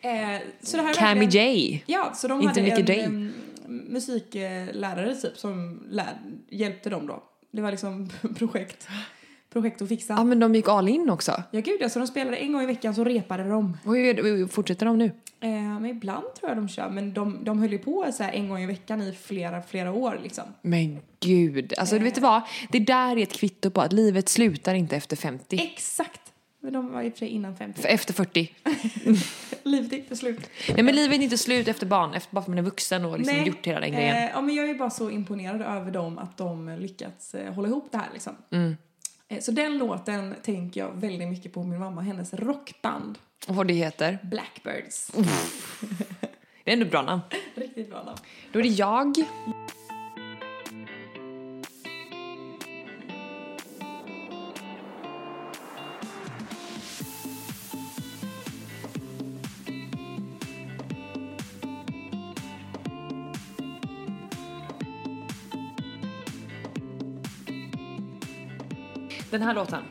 Eh, 0.02 0.40
så 0.62 0.76
det 0.76 0.82
här 0.82 0.90
är 0.90 0.94
Cammy 0.94 1.24
J. 1.24 1.82
Ja, 1.86 2.12
så 2.14 2.28
de 2.28 2.42
Inte 2.42 2.60
hade 2.60 2.94
en 2.94 3.04
em, 3.04 3.32
musiklärare 3.88 5.14
typ 5.14 5.38
som 5.38 5.82
lär, 5.90 6.20
hjälpte 6.50 6.90
dem 6.90 7.06
då. 7.06 7.22
Det 7.50 7.62
var 7.62 7.70
liksom 7.70 8.08
projekt, 8.38 8.88
projekt 9.52 9.82
att 9.82 9.88
fixa. 9.88 10.14
Ja 10.16 10.24
men 10.24 10.40
de 10.40 10.54
gick 10.54 10.68
all 10.68 10.88
in 10.88 11.10
också. 11.10 11.42
Ja 11.50 11.60
gud 11.60 11.76
ja, 11.80 11.88
så 11.88 11.98
de 11.98 12.08
spelade 12.08 12.36
en 12.36 12.52
gång 12.52 12.62
i 12.62 12.66
veckan 12.66 12.94
så 12.94 13.04
repade 13.04 13.48
de. 13.48 13.76
Och 13.84 13.96
hur, 13.96 14.46
fortsätter 14.46 14.86
de 14.86 14.98
nu? 14.98 15.12
Eh, 15.40 15.50
men 15.50 15.86
ibland 15.86 16.34
tror 16.34 16.50
jag 16.50 16.58
de 16.58 16.68
kör, 16.68 16.90
men 16.90 17.14
de, 17.14 17.44
de 17.44 17.58
höll 17.58 17.72
ju 17.72 17.78
på 17.78 18.12
så 18.12 18.22
en 18.22 18.48
gång 18.48 18.62
i 18.62 18.66
veckan 18.66 19.02
i 19.02 19.12
flera, 19.12 19.62
flera 19.62 19.92
år 19.92 20.20
liksom. 20.22 20.44
Men 20.62 20.98
gud, 21.20 21.74
alltså 21.78 21.98
du 21.98 22.04
vet 22.04 22.14
du 22.14 22.20
vad? 22.20 22.42
Det 22.72 22.78
där 22.78 23.16
är 23.16 23.22
ett 23.22 23.32
kvitto 23.32 23.70
på 23.70 23.80
att 23.80 23.92
livet 23.92 24.28
slutar 24.28 24.74
inte 24.74 24.96
efter 24.96 25.16
50. 25.16 25.56
Exakt! 25.72 26.20
Men 26.62 26.72
de 26.72 26.92
var 26.92 27.02
i 27.02 27.08
och 27.08 27.12
för 27.12 27.18
sig 27.18 27.28
innan 27.28 27.56
50. 27.56 27.82
För 27.82 27.88
efter 27.88 28.14
40. 28.14 28.52
Livet 29.70 29.92
är 29.92 29.96
inte 29.96 30.16
slut. 30.16 30.50
Nej 30.68 30.82
men 30.82 30.94
livet 30.94 31.18
är 31.18 31.22
inte 31.22 31.38
slut 31.38 31.68
efter 31.68 31.86
barn, 31.86 32.14
efter, 32.14 32.34
bara 32.34 32.40
för 32.40 32.44
att 32.44 32.48
man 32.48 32.58
är 32.58 32.62
vuxen 32.62 33.04
och 33.04 33.18
liksom 33.18 33.44
gjort 33.44 33.66
hela 33.66 33.80
den 33.80 33.92
grejen. 33.92 34.16
Eh, 34.16 34.30
ja, 34.34 34.40
men 34.40 34.54
jag 34.54 34.70
är 34.70 34.74
bara 34.74 34.90
så 34.90 35.10
imponerad 35.10 35.62
över 35.62 35.90
dem 35.90 36.18
att 36.18 36.36
de 36.36 36.76
lyckats 36.78 37.34
eh, 37.34 37.54
hålla 37.54 37.68
ihop 37.68 37.88
det 37.90 37.98
här 37.98 38.08
liksom. 38.12 38.36
Mm. 38.50 38.76
Eh, 39.28 39.40
så 39.40 39.50
den 39.52 39.78
låten 39.78 40.34
tänker 40.42 40.80
jag 40.80 40.90
väldigt 40.94 41.28
mycket 41.28 41.52
på 41.52 41.62
min 41.62 41.78
mamma 41.78 41.96
och 41.96 42.04
hennes 42.04 42.34
rockband 42.34 43.18
Och 43.48 43.54
vad 43.56 43.66
det 43.66 43.74
heter. 43.74 44.18
Blackbirds. 44.22 45.12
Det 46.64 46.70
är 46.70 46.72
ändå 46.72 46.86
bra 46.86 47.02
namn. 47.02 47.22
Riktigt 47.54 47.90
bra 47.90 48.02
namn. 48.04 48.18
Då 48.52 48.58
är 48.58 48.62
det 48.62 48.68
jag. 48.68 49.14
Den 69.30 69.42
här 69.42 69.54
låten, 69.54 69.82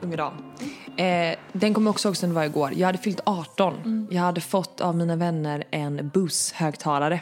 Unge 0.00 0.16
dam, 0.16 0.32
eh, 0.96 1.38
den 1.60 1.74
kommer 1.74 1.90
också 1.90 2.08
ihåg 2.08 2.16
sen 2.16 2.28
det 2.28 2.34
var 2.34 2.44
igår. 2.44 2.72
Jag 2.76 2.86
hade 2.86 2.98
fyllt 2.98 3.20
18. 3.24 4.08
Jag 4.10 4.22
hade 4.22 4.40
fått 4.40 4.80
av 4.80 4.96
mina 4.96 5.16
vänner 5.16 5.64
en 5.70 6.08
Bose-högtalare. 6.14 7.20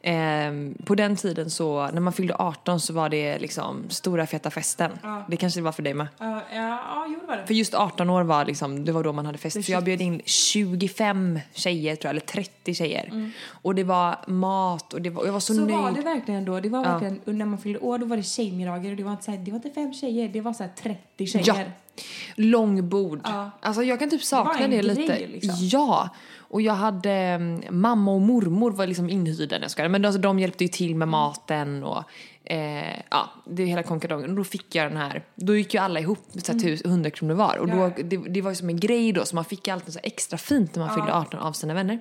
Eh, 0.00 0.52
på 0.84 0.94
den 0.94 1.16
tiden 1.16 1.50
så, 1.50 1.86
när 1.92 2.00
man 2.00 2.12
fyllde 2.12 2.34
18 2.38 2.80
så 2.80 2.92
var 2.92 3.08
det 3.08 3.38
liksom 3.38 3.84
stora 3.88 4.26
feta 4.26 4.50
festen. 4.50 4.90
Det 5.28 5.36
kanske 5.36 5.60
det 5.60 5.64
var 5.64 5.72
för 5.72 5.82
dig 5.82 5.94
med. 5.94 6.06
Ja, 6.18 6.42
ja, 6.54 6.62
ja, 6.88 7.06
jo 7.08 7.18
det 7.20 7.26
var 7.26 7.36
det. 7.36 7.46
För 7.46 7.54
just 7.54 7.74
18 7.74 8.10
år 8.10 8.22
var 8.22 8.44
liksom, 8.44 8.84
det 8.84 8.92
var 8.92 9.02
då 9.04 9.12
man 9.12 9.26
hade 9.26 9.38
fest. 9.38 9.64
Så 9.64 9.72
jag 9.72 9.84
bjöd 9.84 10.00
in 10.00 10.20
25 10.24 11.40
tjejer 11.52 11.96
tror 11.96 12.06
jag, 12.08 12.10
eller 12.10 12.20
30 12.26 12.74
tjejer. 12.74 13.30
Och 13.50 13.74
det 13.74 13.84
var 13.84 14.16
mat 14.26 14.94
och 14.94 15.02
det 15.02 15.10
var, 15.10 15.24
jag 15.26 15.32
var 15.32 15.40
så, 15.40 15.54
Så 15.54 15.60
nöjd. 15.60 15.76
var 15.78 15.90
det 15.92 16.00
verkligen 16.00 16.44
då. 16.44 16.60
Det 16.60 16.68
var 16.68 16.84
Ja. 16.84 16.90
verkligen, 16.92 17.20
och 17.26 17.34
när 17.34 17.46
man 17.46 17.58
fyllde 17.58 17.78
år 17.78 17.98
då 17.98 18.06
var 18.06 18.16
det 18.16 18.22
tjejmirager 18.22 18.90
och 18.90 18.96
det 18.96 19.02
var 19.02 19.10
inte, 19.12 19.24
så 19.24 19.30
här, 19.30 19.38
det 19.38 19.50
var 19.50 19.56
inte 19.56 19.70
fem 19.70 19.92
tjejer, 19.94 20.28
det 20.28 20.40
var 20.40 20.52
så 20.52 20.62
här 20.62 20.70
30 20.82 21.26
tjejer. 21.26 21.44
Ja. 21.46 22.02
Långbord. 22.34 23.20
Ja. 23.24 23.50
Alltså 23.60 23.82
jag 23.82 23.98
kan 23.98 24.10
typ 24.10 24.22
sakna 24.22 24.52
Det 24.52 24.66
det, 24.76 24.82
grej, 24.82 24.82
lite. 24.94 25.26
liksom. 25.26 25.54
Ja. 25.60 26.08
Och 26.50 26.62
jag 26.62 26.72
hade, 26.74 27.10
mm, 27.10 27.62
mamma 27.80 28.12
och 28.12 28.20
mormor 28.20 28.70
var 28.70 28.86
liksom 28.86 29.10
inhyrda 29.10 29.58
jag 29.60 29.70
skojar. 29.70 29.88
Men 29.88 30.04
alltså, 30.04 30.20
de 30.20 30.38
hjälpte 30.38 30.64
ju 30.64 30.68
till 30.68 30.94
med 30.96 31.08
maten 31.08 31.84
och 31.84 32.04
eh, 32.44 33.00
ja, 33.10 33.30
det 33.46 33.64
hela 33.64 33.82
konkadongen. 33.82 34.30
Och 34.30 34.36
då 34.36 34.44
fick 34.44 34.74
jag 34.74 34.90
den 34.90 34.96
här, 34.96 35.24
då 35.34 35.56
gick 35.56 35.74
ju 35.74 35.80
alla 35.80 36.00
ihop 36.00 36.18
så 36.42 36.52
här, 36.52 36.58
tus- 36.58 36.84
100 36.84 37.10
kronor 37.10 37.34
var. 37.34 37.56
Och 37.56 37.66
då, 37.68 37.72
Mm. 37.76 37.92
Det, 38.08 38.16
det 38.16 38.42
var 38.42 38.50
ju 38.50 38.54
som 38.56 38.68
en 38.68 38.80
grej 38.80 39.12
då, 39.12 39.24
så 39.24 39.34
man 39.34 39.44
fick 39.44 39.68
alltid 39.68 39.92
så 39.94 40.00
extra 40.02 40.38
fint 40.38 40.74
när 40.74 40.86
man 40.86 40.94
fyllde 40.94 41.14
18 41.14 41.40
av 41.40 41.52
sina 41.52 41.74
vänner. 41.74 41.98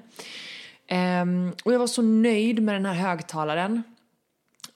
Ehm, 0.88 1.54
och 1.64 1.74
jag 1.74 1.80
var 1.80 1.88
så 1.88 2.02
nöjd 2.02 2.64
med 2.64 2.76
den 2.76 2.86
här 2.86 2.94
högtalaren. 2.94 3.84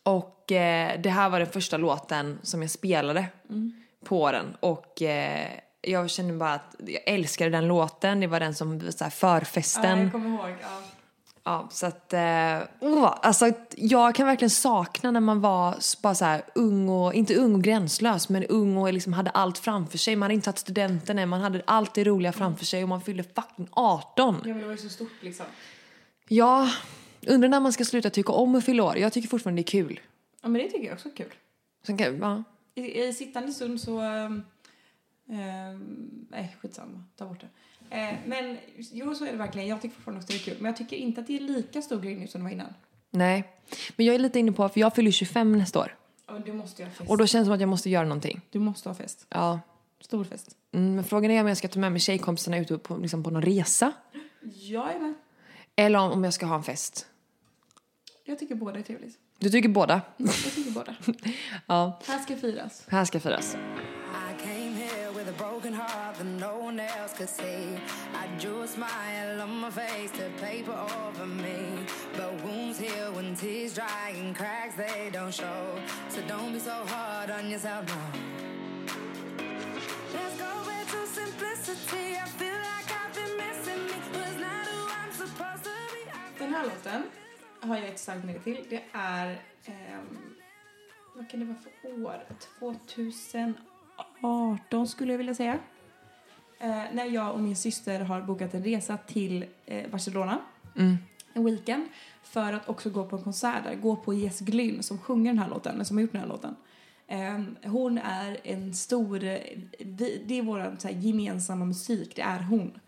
Och 0.04 0.52
eh, 0.52 1.02
det 1.02 1.10
här 1.10 1.30
var 1.30 1.40
den 1.40 1.48
första 1.50 1.78
låten 1.78 2.40
som 2.44 2.62
jag 2.62 2.72
spelade 2.72 3.26
på 4.06 4.32
den. 4.32 4.46
Och 4.60 5.02
eh, 5.02 5.48
jag 5.82 6.10
kände 6.10 6.34
bara 6.34 6.54
att 6.54 6.76
jag 6.86 7.02
älskade 7.06 7.50
den 7.50 7.68
låten. 7.68 8.20
Det 8.20 8.28
var 8.28 8.40
den 8.40 8.56
som 8.56 8.92
så 8.92 9.04
här 9.04 9.12
förfesten. 9.12 9.98
Ja, 9.98 10.04
jag 10.04 10.12
kommer 10.12 10.30
ihåg. 10.30 10.56
Ja. 10.62 10.82
Ja, 11.44 11.68
så 11.72 11.86
att, 11.86 12.14
åh, 12.80 13.18
alltså 13.22 13.52
jag 13.76 14.16
kan 14.16 14.28
verkligen 14.28 14.50
sakna 14.50 15.12
när 15.12 15.20
man 15.20 15.42
var 15.42 15.76
bara 16.02 16.16
så 16.16 16.26
här 16.26 16.44
ung 16.56 16.90
och, 16.90 17.14
inte 17.14 17.36
ung 17.36 17.56
och 17.56 17.64
gränslös, 17.64 18.30
men 18.30 18.44
ung 18.44 18.78
och 18.78 18.94
liksom 18.94 19.14
hade 19.14 19.30
allt 19.30 19.58
framför 19.58 19.98
sig. 19.98 20.16
Man 20.16 20.22
hade 20.22 20.34
inte 20.34 20.46
tagit 20.46 20.60
studenten 20.60 21.20
än, 21.20 21.30
man 21.30 21.42
hade 21.42 21.62
allt 21.66 21.94
det 21.94 22.04
roliga 22.04 22.32
framför 22.32 22.66
sig 22.66 22.84
och 22.84 22.90
man 22.90 23.02
fyllde 23.02 23.24
fucking 23.24 23.68
18. 23.72 24.36
Ja, 24.44 24.48
men 24.48 24.60
det 24.60 24.66
var 24.66 24.72
ju 24.72 24.78
så 24.78 24.90
stort 24.90 25.12
liksom. 25.22 25.46
Ja, 26.28 26.70
undrar 27.28 27.50
när 27.50 27.60
man 27.60 27.74
ska 27.74 27.86
sluta 27.86 28.10
tycka 28.10 28.32
om 28.32 28.56
att 28.56 28.66
fylla 28.66 28.84
år. 28.84 28.98
Jag 28.98 29.14
tycker 29.14 29.30
fortfarande 29.30 29.62
det 29.62 29.68
är 29.68 29.84
kul. 29.84 30.00
Ja, 30.42 30.50
men 30.50 30.62
det 30.62 30.68
tycker 30.70 30.86
jag 30.86 30.94
också 30.94 31.10
är 31.10 31.16
kul. 31.16 31.34
Sen 31.86 31.98
kan, 31.98 32.18
ja. 32.18 32.44
I, 32.76 33.04
i 33.04 33.14
sittande 33.14 33.54
stund 33.54 33.82
så... 33.82 34.00
ehm, 34.00 34.44
ehm, 35.32 36.26
nej, 36.30 36.56
skitsamma. 36.62 37.04
Ta 37.16 37.26
bort 37.26 37.42
det. 37.42 37.48
Eh, 37.96 38.16
men 38.26 38.58
jo, 38.92 39.16
så 39.16 39.26
är 39.26 39.32
det 39.32 39.38
verkligen. 39.38 39.68
Jag 39.68 39.82
tycker 39.82 39.96
fortfarande 39.96 40.20
också 40.24 40.34
det 40.34 40.40
är 40.40 40.44
kul. 40.44 40.56
Men 40.60 40.66
jag 40.66 40.78
tycker 40.78 40.96
inte 40.98 41.22
att 41.22 41.28
det 41.28 41.36
är 41.36 41.40
lika 41.40 41.82
stor 41.82 42.02
grej 42.02 42.16
nu 42.16 42.28
som 42.28 42.42
det 42.42 42.44
var 42.44 42.52
innan. 42.52 42.74
Nej, 43.10 43.44
men 43.96 44.06
jag 44.06 44.16
är 44.16 44.20
lite 44.20 44.40
inne 44.40 44.52
på, 44.52 44.70
för 44.70 44.80
jag 44.80 44.96
fyller 44.96 45.12
25 45.12 45.58
nästa 45.58 45.80
år. 45.80 45.96
Ja, 46.28 46.40
du 46.46 46.54
måste 46.54 46.84
ha 46.84 46.92
fest. 46.92 47.10
Och 47.10 47.18
då 47.18 47.28
känns 47.28 47.42
det 47.42 47.46
som 47.46 47.54
att 47.54 47.60
jag 47.60 47.70
måste 47.70 47.90
göra 47.90 48.04
någonting. 48.04 48.42
Du 48.50 48.60
måste 48.60 48.90
ha 48.90 48.96
fest. 48.96 49.26
Ja. 49.30 49.60
Stor 50.02 50.24
fest. 50.24 50.56
Mm, 50.72 50.96
men 50.96 51.04
frågan 51.04 51.32
är 51.32 51.42
om 51.42 51.48
jag 51.48 51.58
ska 51.58 51.68
ta 51.68 51.80
med 51.80 51.92
mig 51.92 52.02
tjejkompisarna 52.02 52.58
ut 52.58 52.84
på, 52.84 52.98
liksom 52.98 53.24
på 53.24 53.30
någon 53.30 53.42
resa. 53.42 53.94
Jag 54.54 54.92
är 54.96 55.00
med. 55.00 55.14
Eller 55.76 56.00
om, 56.00 56.12
om 56.12 56.24
jag 56.24 56.34
ska 56.34 56.46
ha 56.46 56.56
en 56.56 56.64
fest. 56.64 57.08
Jag 58.24 58.40
tycker 58.40 58.56
båda 58.56 58.80
är 58.80 58.84
trevligt. 58.84 59.18
Du 59.40 59.50
tycker 59.50 59.70
båda? 59.70 60.02
Jag 60.18 60.34
tycker 60.34 60.72
båda. 60.72 60.96
Ja, 61.68 62.00
Här 62.08 62.20
ska 62.20 62.36
firas. 62.36 62.86
här 62.88 63.06
ska 63.06 63.20
firas. 63.20 63.56
A 65.32 65.34
broken 65.38 65.74
heart 65.74 66.16
that 66.18 66.26
no 66.26 66.58
one 66.58 66.80
else 66.80 67.14
could 67.14 67.30
see. 67.30 67.64
I 68.22 68.28
drew 68.40 68.62
a 68.64 68.68
smile 68.68 69.42
on 69.42 69.62
my 69.62 69.70
face 69.70 70.12
to 70.12 70.30
paper 70.42 70.78
over 71.06 71.26
me. 71.26 71.60
But 72.18 72.32
wounds 72.44 72.80
heal 72.80 73.14
when 73.14 73.36
tears 73.36 73.74
dry 73.76 74.14
and 74.16 74.36
cracks 74.36 74.76
they 74.76 75.10
don't 75.12 75.34
show. 75.34 75.62
So 76.10 76.22
don't 76.28 76.54
be 76.54 76.60
so 76.60 76.78
hard 76.94 77.30
on 77.30 77.50
yourself 77.50 77.86
now. 77.88 78.10
Let's 80.14 80.36
go 80.46 80.52
back 80.70 80.86
to 80.96 81.02
simplicity. 81.20 82.06
I 82.24 82.26
feel 82.40 82.60
like 82.70 82.90
I've 83.00 83.14
been 83.20 83.34
missing 83.44 83.82
me. 83.88 83.96
Was 84.20 84.38
not 84.46 84.66
who 84.72 84.80
I'm 85.00 85.12
supposed 85.22 85.64
to 85.64 85.74
be. 85.94 86.12
Den 86.40 86.54
här 86.54 86.64
låten 86.64 87.04
har 87.60 87.78
jag 87.78 87.86
ett 87.86 88.00
starkt 88.00 88.24
minne 88.24 88.40
till. 88.40 88.66
Det 88.70 88.84
är... 88.94 89.28
ehm, 89.66 90.36
vad 91.16 91.30
kan 91.30 91.40
det 91.40 91.46
vara 91.46 91.58
för 91.58 92.06
år? 92.06 92.22
2018 94.22 94.88
skulle 94.88 95.14
jag 95.14 95.18
vilja 95.18 95.36
säga. 95.36 95.60
Eh, 96.60 96.84
när 96.94 97.06
jag 97.06 97.34
och 97.34 97.40
min 97.40 97.56
syster 97.56 98.00
har 98.00 98.22
bokat 98.22 98.54
en 98.54 98.64
resa 98.64 98.98
till 98.98 99.46
eh, 99.66 99.90
Barcelona. 99.92 100.40
En 101.34 101.46
weekend. 101.46 101.86
För 102.24 102.54
att 102.54 102.70
också 102.70 102.90
gå 102.90 103.06
på 103.06 103.16
en 103.16 103.24
konsert 103.24 103.64
där. 103.64 103.76
Gå 103.76 103.96
på 103.96 104.14
Jess 104.14 104.40
Glynn 104.40 104.84
som 104.84 104.98
sjunger 104.98 105.32
den 105.32 105.40
här 105.40 105.50
låten, 105.50 105.86
som 105.86 105.98
har 105.98 106.02
gjort 106.02 106.12
den 106.12 106.22
här 106.22 106.28
låten. 106.28 106.56
Ehm, 107.08 107.56
hon 107.64 107.98
är 107.98 108.38
en 108.44 108.74
stor, 108.74 109.24
eh, 109.24 109.38
vi, 109.80 110.24
det 110.28 110.38
är 110.40 110.42
vår 110.42 110.76
så 110.80 110.88
här, 110.88 110.96
gemensamma 110.96 111.66
musik, 111.66 112.16
det 112.16 112.22
är 112.22 112.40
hon. 112.40 112.80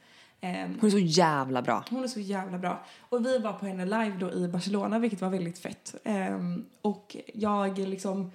Ehm, 0.42 0.78
Hon 0.82 0.88
är 0.88 0.92
så 0.92 1.00
jävla 1.00 1.62
bra. 1.62 1.84
hon 1.90 2.04
är 2.04 2.08
så 2.08 2.20
jävla 2.20 2.58
bra. 2.58 2.84
Och 3.10 3.26
vi 3.26 3.38
var 3.38 3.54
på 3.54 3.66
henne 3.66 3.86
live 3.86 4.16
då 4.20 4.32
i 4.32 4.48
Barcelona 4.48 5.00
vilket 5.00 5.22
var 5.22 5.30
väldigt 5.30 5.60
fett. 5.60 5.96
Ehm, 6.04 6.66
och 6.82 7.18
jag 7.34 7.78
liksom 7.78 8.32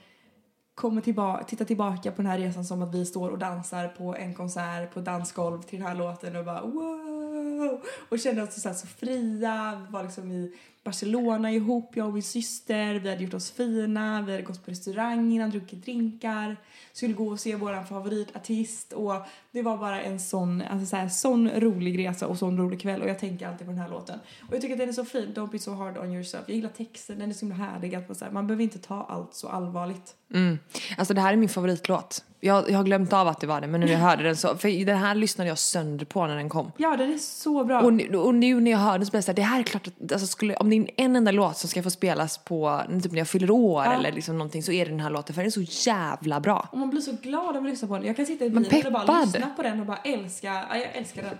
kommer 0.78 1.00
tillbaka, 1.00 1.44
tittar 1.44 1.64
tillbaka 1.64 2.10
på 2.12 2.22
den 2.22 2.30
här 2.30 2.38
resan 2.38 2.64
som 2.64 2.82
att 2.82 2.94
vi 2.94 3.06
står 3.06 3.30
och 3.30 3.38
dansar 3.38 3.88
på 3.88 4.16
en 4.16 4.34
konsert 4.34 4.94
på 4.94 5.00
dansgolv 5.00 5.62
till 5.62 5.78
den 5.78 5.88
här 5.88 5.94
låten 5.94 6.36
och 6.36 6.44
bara 6.44 6.60
wow! 6.62 7.84
Och 8.08 8.18
kände 8.18 8.42
oss 8.42 8.62
så, 8.62 8.74
så 8.74 8.86
fria, 8.86 9.82
vi 9.86 9.92
var 9.92 10.02
liksom 10.02 10.32
i 10.32 10.54
Barcelona 10.88 11.52
ihop, 11.52 11.96
jag 11.96 12.06
och 12.06 12.12
min 12.14 12.22
syster, 12.22 12.94
vi 12.94 13.10
hade 13.10 13.22
gjort 13.22 13.34
oss 13.34 13.50
fina, 13.50 14.22
vi 14.22 14.32
hade 14.32 14.42
gått 14.42 14.64
på 14.64 14.70
restaurang 14.70 15.32
innan, 15.32 15.50
druckit 15.50 15.82
drinkar, 15.82 16.56
skulle 16.92 17.14
gå 17.14 17.28
och 17.28 17.40
se 17.40 17.56
våran 17.56 17.86
favoritartist 17.86 18.92
och 18.92 19.14
det 19.52 19.62
var 19.62 19.76
bara 19.76 20.02
en 20.02 20.20
sån, 20.20 20.62
alltså 20.62 20.86
så 20.86 20.96
här, 20.96 21.08
sån 21.08 21.50
rolig 21.50 21.98
resa 21.98 22.26
och 22.26 22.38
sån 22.38 22.58
rolig 22.58 22.80
kväll 22.80 23.02
och 23.02 23.08
jag 23.08 23.18
tänker 23.18 23.48
alltid 23.48 23.66
på 23.66 23.72
den 23.72 23.80
här 23.80 23.88
låten. 23.88 24.18
Och 24.48 24.54
jag 24.54 24.60
tycker 24.60 24.74
att 24.74 24.78
den 24.78 24.88
är 24.88 24.92
så 24.92 25.04
fin, 25.04 25.34
Don't 25.34 25.50
be 25.50 25.58
so 25.58 25.72
hard 25.72 25.98
on 25.98 26.12
yourself. 26.12 26.44
Jag 26.46 26.56
gillar 26.56 26.70
texten, 26.70 27.18
den 27.18 27.30
är 27.30 27.34
så 27.34 27.46
himla 27.46 27.64
härlig 27.64 27.94
att 27.94 28.08
man, 28.08 28.14
så 28.14 28.24
här, 28.24 28.32
man 28.32 28.46
behöver 28.46 28.64
inte 28.64 28.78
ta 28.78 29.02
allt 29.08 29.34
så 29.34 29.48
allvarligt. 29.48 30.14
Mm. 30.34 30.58
Alltså 30.98 31.14
det 31.14 31.20
här 31.20 31.32
är 31.32 31.36
min 31.36 31.48
favoritlåt. 31.48 32.24
Jag, 32.40 32.70
jag 32.70 32.76
har 32.76 32.84
glömt 32.84 33.12
av 33.12 33.28
att 33.28 33.40
det 33.40 33.46
var 33.46 33.60
det, 33.60 33.66
men 33.66 33.80
nu 33.80 33.86
när 33.86 33.92
jag 33.92 34.00
hörde 34.00 34.22
den 34.22 34.36
så, 34.36 34.56
för 34.56 34.84
den 34.86 34.96
här 34.96 35.14
lyssnade 35.14 35.48
jag 35.48 35.58
sönder 35.58 36.04
på 36.06 36.26
när 36.26 36.36
den 36.36 36.48
kom. 36.48 36.72
Ja, 36.76 36.96
den 36.96 37.12
är 37.12 37.18
så 37.18 37.64
bra. 37.64 37.80
Och, 37.80 37.92
nu- 37.92 38.16
och 38.16 38.34
nu 38.34 38.60
när 38.60 38.70
jag 38.70 38.78
hör 38.78 38.98
den 38.98 39.06
så 39.06 39.10
blir 39.10 39.16
jag 39.18 39.24
så 39.24 39.30
här, 39.30 39.36
det 39.36 39.42
här 39.42 39.58
är 39.58 39.62
klart 39.62 39.86
att 39.86 40.12
alltså 40.12 40.26
skulle, 40.26 40.56
om 40.56 40.70
det 40.70 40.76
är 40.76 40.86
en 40.96 41.16
enda 41.16 41.30
låt 41.32 41.56
som 41.56 41.68
ska 41.70 41.82
få 41.82 41.90
spelas 41.90 42.38
på 42.38 42.82
typ 43.02 43.12
när 43.12 43.18
jag 43.18 43.28
fyller 43.28 43.50
år 43.50 43.84
Ja. 43.84 43.92
eller 43.92 44.12
liksom 44.12 44.38
någonting 44.38 44.62
så 44.62 44.72
är 44.72 44.84
det 44.84 44.90
den 44.90 45.00
här 45.00 45.10
låten 45.10 45.34
för 45.34 45.42
den 45.42 45.46
är 45.46 45.66
så 45.66 45.88
jävla 45.90 46.40
bra. 46.40 46.68
Och 46.72 46.78
man 46.78 46.90
blir 46.90 47.00
så 47.00 47.12
glad 47.22 47.56
av 47.56 47.64
att 47.64 47.70
lyssna 47.70 47.88
på 47.88 47.94
den. 47.94 48.06
Jag 48.06 48.16
kan 48.16 48.26
sitta 48.26 48.44
i 48.44 48.50
bilen 48.50 48.86
och 48.86 48.92
bara 49.06 49.20
lyssna 49.24 49.50
på 49.56 49.62
den 49.62 49.80
och 49.80 49.86
bara 49.86 49.98
älska, 50.04 50.46
ja, 50.70 50.76
jag 50.76 50.96
älskar 50.96 51.22
den. 51.22 51.34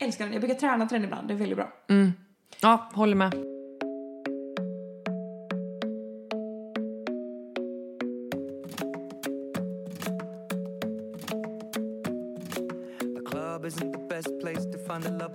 Älskar 0.00 0.24
den. 0.24 0.32
Jag 0.32 0.42
brukar 0.42 0.58
träna 0.60 0.86
till 0.86 0.94
den 0.94 1.04
ibland, 1.04 1.28
det 1.28 1.34
är 1.34 1.38
väldigt 1.38 1.56
bra. 1.58 1.68
Mm. 1.88 2.12
Ja, 2.60 2.90
håller 2.92 3.14
med. 3.16 3.32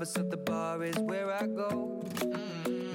Lovers, 0.03 0.13
so 0.13 0.23
the 0.23 0.37
bar 0.37 0.83
is 0.83 0.97
where 0.99 1.31
I 1.31 1.47
go. 1.47 2.01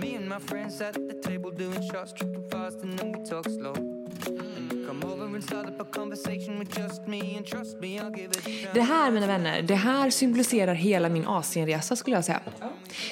Me 0.01 0.15
and 0.17 0.29
my 0.29 0.39
friends 0.39 0.81
at 0.81 0.95
the 0.95 1.29
table 1.29 1.51
doing 1.51 1.83
shots, 1.93 2.13
tripping 2.13 2.49
fast, 2.51 2.83
and 2.83 2.99
then 2.99 3.13
we 3.13 3.25
talk 3.25 3.45
slow. 3.45 3.75
And 3.75 4.73
you 4.73 4.87
come 4.87 5.05
over 5.05 5.25
and 5.25 5.45
start 5.45 5.67
up 5.67 5.81
a 5.81 5.85
conversation 5.85 6.59
with 6.59 6.79
just 6.79 7.07
me, 7.07 7.37
and 7.37 7.47
trust 7.47 7.81
me, 7.81 7.99
I'll 7.99 8.11
give 8.11 8.31
it 8.31 8.37
a 8.39 8.41
try. 8.41 8.69
Det 8.75 8.81
här 8.81 9.11
mina 9.11 9.27
vänner, 9.27 9.63
det 9.63 9.75
här 9.75 10.11
symboliserar 10.11 10.75
hela 10.75 11.09
min 11.09 11.27
Asienresa 11.27 11.97
skulle 11.97 12.17
jag 12.17 12.25
säga. 12.25 12.41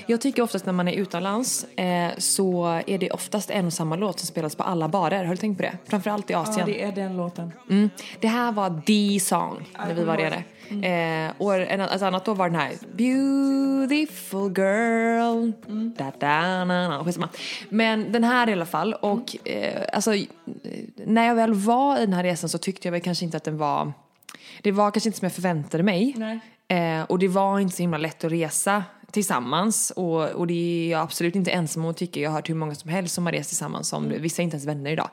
Jag 0.07 0.21
tycker 0.21 0.43
oftast 0.43 0.67
när 0.67 0.73
man 0.73 0.89
är 0.89 0.93
utomlands 0.93 1.65
eh, 1.65 2.11
så 2.19 2.67
är 2.87 2.99
det 2.99 3.11
oftast 3.11 3.51
en 3.51 3.67
och 3.67 3.73
samma 3.73 3.97
låt 3.97 4.21
som 4.21 4.27
spelas 4.27 4.57
på 4.57 4.63
alla 4.63 4.89
barer. 4.89 5.25
Har 5.25 5.35
du 5.35 5.37
tänkt 5.37 5.57
på 5.57 5.63
det? 5.63 5.79
Framförallt 5.85 6.31
i 6.31 6.33
Ja, 6.33 6.39
Asien. 6.39 6.67
det 6.67 6.83
är 6.83 6.93
den 6.93 7.17
låten. 7.17 7.53
Mm. 7.71 7.91
Det 8.21 8.29
här 8.29 8.53
var 8.53 8.81
the 8.87 9.21
song 9.21 9.69
när 9.87 9.95
vi 9.95 10.05
var 10.05 10.17
nere. 10.17 10.45
Ihåg. 10.69 10.85
Eh, 10.85 11.33
och 11.39 11.57
en, 11.57 11.81
ett 11.81 12.03
annat 12.03 12.25
då 12.25 12.35
var 12.35 12.49
den 12.51 12.61
här 12.61 12.73
Beautiful 12.97 14.53
girl. 14.57 15.53
Da, 15.97 16.13
da, 16.19 16.65
na, 16.65 16.89
na. 16.89 17.05
Skitsamma. 17.05 17.29
Men 17.69 18.13
den 18.13 18.25
här 18.25 18.49
i 18.49 18.53
alla 18.53 18.67
fall. 18.67 18.95
Och 18.95 19.49
eh, 19.49 19.83
alltså, 19.93 20.11
när 20.95 21.27
jag 21.27 21.35
väl 21.35 21.55
var 21.55 21.97
i 21.97 22.01
den 22.01 22.13
här 22.13 22.25
resan 22.25 22.49
så 22.49 22.59
tyckte 22.59 22.89
jag 22.89 22.93
väl 22.93 23.01
kanske 23.01 23.25
inte 23.25 23.37
att 23.37 23.45
den 23.45 23.59
var... 23.59 23.93
Det 24.63 24.73
var 24.73 24.91
kanske 24.91 25.09
inte 25.09 25.19
som 25.19 25.27
jag 25.27 25.33
förväntade 25.33 25.83
mig. 25.83 26.17
Eh, 26.69 27.03
och 27.03 27.19
det 27.19 27.29
var 27.29 27.61
inte 27.61 27.77
så 27.77 27.83
himla 27.83 27.99
lätt 27.99 28.25
att 28.25 28.33
resa 28.33 28.85
tillsammans. 29.11 29.91
Och, 29.91 30.31
och 30.31 30.47
det 30.47 30.55
är 30.55 30.91
jag 30.91 31.01
absolut 31.01 31.37
inte 31.37 31.51
ensam 31.51 31.85
om 31.85 31.91
att 31.91 31.97
tycka. 31.97 32.21
Jag 32.21 32.31
har 32.31 32.35
hört 32.35 32.49
hur 32.49 32.55
många 32.55 32.75
som 32.75 32.91
helst 32.91 33.15
som 33.15 33.27
har 33.27 33.33
rest 33.33 33.49
tillsammans. 33.49 33.89
Som, 33.89 34.09
Vissa 34.09 34.43
är 34.43 34.45
inte 34.45 34.55
ens 34.55 34.67
vänner 34.67 34.91
idag. 34.91 35.11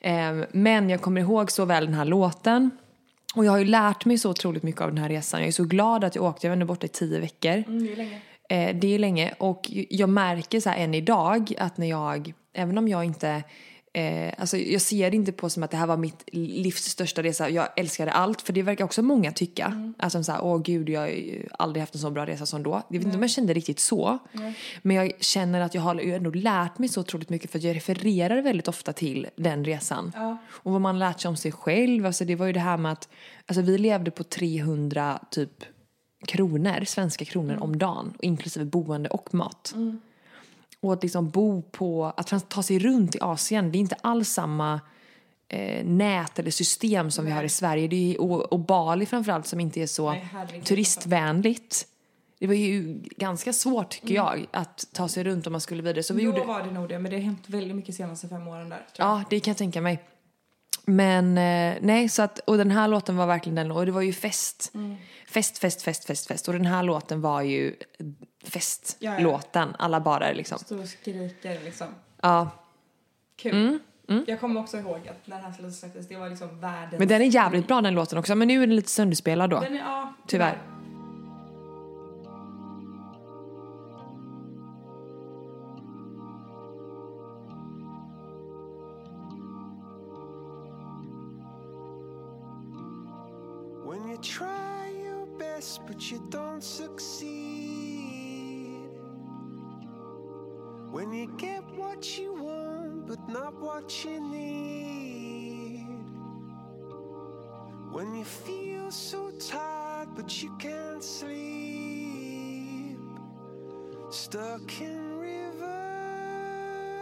Eh, 0.00 0.44
men 0.52 0.90
jag 0.90 1.00
kommer 1.00 1.20
ihåg 1.20 1.50
så 1.50 1.64
väl 1.64 1.84
den 1.84 1.94
här 1.94 2.04
låten. 2.04 2.70
Och 3.34 3.44
jag 3.44 3.52
har 3.52 3.58
ju 3.58 3.64
lärt 3.64 4.04
mig 4.04 4.18
så 4.18 4.30
otroligt 4.30 4.62
mycket 4.62 4.80
av 4.80 4.88
den 4.88 4.98
här 4.98 5.08
resan. 5.08 5.40
Jag 5.40 5.48
är 5.48 5.52
så 5.52 5.64
glad 5.64 6.04
att 6.04 6.14
jag 6.14 6.24
åkte. 6.24 6.46
Jag 6.46 6.56
var 6.56 6.64
borta 6.64 6.86
i 6.86 6.88
tio 6.88 7.20
veckor. 7.20 7.52
Mm, 7.52 7.86
det 7.86 7.92
är 7.92 7.96
länge. 7.96 8.20
Eh, 8.48 8.76
det 8.76 8.94
är 8.94 8.98
länge. 8.98 9.34
Och 9.38 9.60
jag 9.70 10.08
märker 10.08 10.60
så 10.60 10.70
här 10.70 10.76
än 10.76 10.94
idag 10.94 11.52
att 11.58 11.76
när 11.78 11.86
jag, 11.86 12.32
även 12.54 12.78
om 12.78 12.88
jag 12.88 13.04
inte 13.04 13.42
Eh, 13.94 14.32
alltså 14.38 14.56
jag 14.56 14.80
ser 14.82 15.10
det 15.10 15.16
inte 15.16 15.32
på 15.32 15.50
som 15.50 15.62
att 15.62 15.70
det 15.70 15.76
här 15.76 15.86
var 15.86 15.96
mitt 15.96 16.28
livs 16.32 16.84
största 16.84 17.22
resa. 17.22 17.48
Jag 17.50 17.68
älskade 17.76 18.12
allt, 18.12 18.42
för 18.42 18.52
det 18.52 18.62
verkar 18.62 18.84
också 18.84 19.02
många 19.02 19.32
tycka. 19.32 19.94
Alltså 19.98 20.22
så 20.22 20.32
här, 20.32 20.44
åh 20.44 20.62
gud, 20.62 20.88
jag 20.88 21.00
har 21.00 21.10
aldrig 21.58 21.80
haft 21.82 21.94
en 21.94 22.00
så 22.00 22.10
bra 22.10 22.26
resa 22.26 22.46
som 22.46 22.62
då. 22.62 22.82
Jag 22.88 22.98
vet 22.98 23.04
inte 23.04 23.16
om 23.16 23.22
jag 23.22 23.30
kände 23.30 23.54
riktigt 23.54 23.80
så. 23.80 24.18
Men 24.82 24.96
jag 24.96 25.12
känner 25.20 25.60
att 25.60 25.74
jag 25.74 25.82
har 25.82 26.00
ändå 26.00 26.30
lärt 26.30 26.78
mig 26.78 26.88
så 26.88 27.00
otroligt 27.00 27.30
mycket 27.30 27.50
för 27.50 27.58
att 27.58 27.64
jag 27.64 27.76
refererar 27.76 28.42
väldigt 28.42 28.68
ofta 28.68 28.92
till 28.92 29.26
den 29.36 29.64
resan. 29.64 30.12
Och 30.48 30.72
vad 30.72 30.80
man 30.80 30.98
lärt 30.98 31.20
sig 31.20 31.28
om 31.28 31.36
sig 31.36 31.52
själv. 31.52 32.06
Alltså 32.06 32.24
det 32.24 32.36
var 32.36 32.46
ju 32.46 32.52
det 32.52 32.60
här 32.60 32.76
med 32.76 32.92
att, 32.92 33.08
alltså 33.46 33.62
vi 33.62 33.78
levde 33.78 34.10
på 34.10 34.24
300 34.24 35.18
typ 35.30 35.64
kronor, 36.26 36.84
svenska 36.84 37.24
kronor 37.24 37.56
om 37.60 37.78
dagen. 37.78 38.14
Inklusive 38.20 38.64
boende 38.64 39.08
och 39.08 39.34
mat. 39.34 39.74
Och 40.82 40.92
att 40.92 41.02
liksom 41.02 41.30
bo 41.30 41.62
på, 41.62 42.12
att 42.16 42.48
ta 42.50 42.62
sig 42.62 42.78
runt 42.78 43.14
i 43.14 43.18
Asien, 43.20 43.72
det 43.72 43.78
är 43.78 43.80
inte 43.80 43.96
alls 44.00 44.28
samma 44.28 44.80
eh, 45.48 45.84
nät 45.84 46.38
eller 46.38 46.50
system 46.50 47.10
som 47.10 47.24
vi 47.24 47.30
har 47.30 47.44
i 47.44 47.48
Sverige. 47.48 47.88
Det 47.88 48.14
är, 48.14 48.20
och, 48.20 48.52
och 48.52 48.60
Bali 48.60 49.06
framförallt 49.06 49.46
som 49.46 49.60
inte 49.60 49.80
är 49.80 49.86
så 49.86 50.10
Nej, 50.10 50.62
turistvänligt. 50.64 51.86
Det 52.38 52.46
var 52.46 52.54
ju 52.54 53.00
ganska 53.16 53.52
svårt 53.52 53.90
tycker 53.90 54.14
jag 54.14 54.46
att 54.50 54.86
ta 54.92 55.08
sig 55.08 55.24
runt 55.24 55.46
om 55.46 55.52
man 55.52 55.60
skulle 55.60 55.82
vidare. 55.82 56.02
Så 56.02 56.14
vi 56.14 56.24
Då 56.24 56.26
gjorde, 56.30 56.44
var 56.44 56.62
det 56.62 56.70
nog 56.70 56.88
det, 56.88 56.98
men 56.98 57.10
det 57.10 57.16
har 57.16 57.24
hänt 57.24 57.42
väldigt 57.46 57.76
mycket 57.76 57.94
senaste 57.94 58.28
fem 58.28 58.48
åren 58.48 58.68
där. 58.68 58.76
tror 58.76 59.08
jag. 59.08 59.18
Ja, 59.18 59.24
det 59.30 59.40
kan 59.40 59.50
jag 59.50 59.58
tänka 59.58 59.80
mig. 59.80 60.02
Men 60.84 61.38
eh, 61.38 61.76
nej, 61.80 62.08
så 62.08 62.22
att, 62.22 62.38
och 62.38 62.58
den 62.58 62.70
här 62.70 62.88
låten 62.88 63.16
var 63.16 63.26
verkligen 63.26 63.56
den, 63.56 63.70
och 63.70 63.86
det 63.86 63.92
var 63.92 64.00
ju 64.00 64.12
fest. 64.12 64.70
Mm. 64.74 64.96
Fest, 65.28 65.58
fest, 65.58 65.82
fest, 65.82 66.04
fest, 66.04 66.26
fest. 66.26 66.48
Och 66.48 66.54
den 66.54 66.66
här 66.66 66.82
låten 66.82 67.20
var 67.20 67.42
ju 67.42 67.74
festlåten, 68.44 69.68
Ja, 69.68 69.68
ja. 69.70 69.76
alla 69.78 70.00
barer 70.00 70.34
liksom. 70.34 70.58
Står 70.58 70.80
och 70.80 70.88
skriker 70.88 71.60
liksom. 71.64 71.86
Ja, 72.22 72.50
Kul. 73.36 73.78
Jag 74.26 74.40
kommer 74.40 74.60
också 74.60 74.78
ihåg 74.78 75.08
att 75.08 75.26
när 75.26 75.36
den 75.36 75.52
här 75.52 75.70
släpptes, 75.70 76.08
det 76.08 76.16
var 76.16 76.28
liksom 76.28 76.60
världens... 76.60 76.98
men 76.98 77.08
den 77.08 77.22
är 77.22 77.26
jävligt 77.26 77.66
bra 77.68 77.80
den 77.80 77.94
låten 77.94 78.18
också, 78.18 78.34
men 78.34 78.48
nu 78.48 78.62
är 78.62 78.66
den 78.66 78.76
lite 78.76 78.90
sönderspelad 78.90 79.50
då. 79.50 79.60
Den 79.60 79.76
är, 79.76 79.78
ja, 79.78 80.14
Tyvärr. 80.26 80.58
You 96.62 96.68
succeed. 96.68 97.28
When 100.92 101.12
you 101.12 101.26
get 101.38 101.62
what 101.76 102.18
you 102.18 102.34
want 102.34 103.06
but 103.06 103.28
not 103.28 103.54
what 103.60 104.04
you 104.04 104.20
need. 104.20 105.86
When 107.92 108.14
you 108.14 108.24
feel 108.24 108.90
so 108.90 109.30
tired 109.50 110.08
but 110.14 110.42
you 110.42 110.56
can't 110.58 111.02
sleep. 111.02 112.98
Stuck 114.10 114.80
in 114.80 115.18
river. 115.18 115.92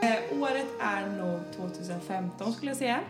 Eh, 0.02 0.40
året 0.40 0.68
är 0.80 1.06
nog 1.06 1.40
2015 1.56 2.52
skulle 2.52 2.70
jag 2.70 2.78
säga. 2.78 3.00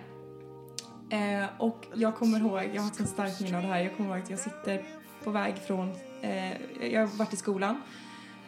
Eh, 1.11 1.49
och 1.59 1.87
jag 1.95 2.17
kommer 2.17 2.39
ihåg, 2.39 2.71
jag 2.75 2.83
har 2.83 2.89
ett 2.89 2.97
så 2.97 3.05
starkt 3.05 3.41
minne 3.41 3.57
av 3.57 3.63
det 3.63 3.69
här, 3.69 3.81
jag 3.81 3.97
kommer 3.97 4.11
ihåg 4.11 4.19
att 4.19 4.31
jag 4.31 4.39
sitter 4.39 4.85
på 5.25 5.31
väg 5.31 5.55
från, 5.67 5.93
eh, 6.23 6.53
jag 6.93 7.01
har 7.01 7.17
varit 7.19 7.33
i 7.33 7.37
skolan 7.37 7.83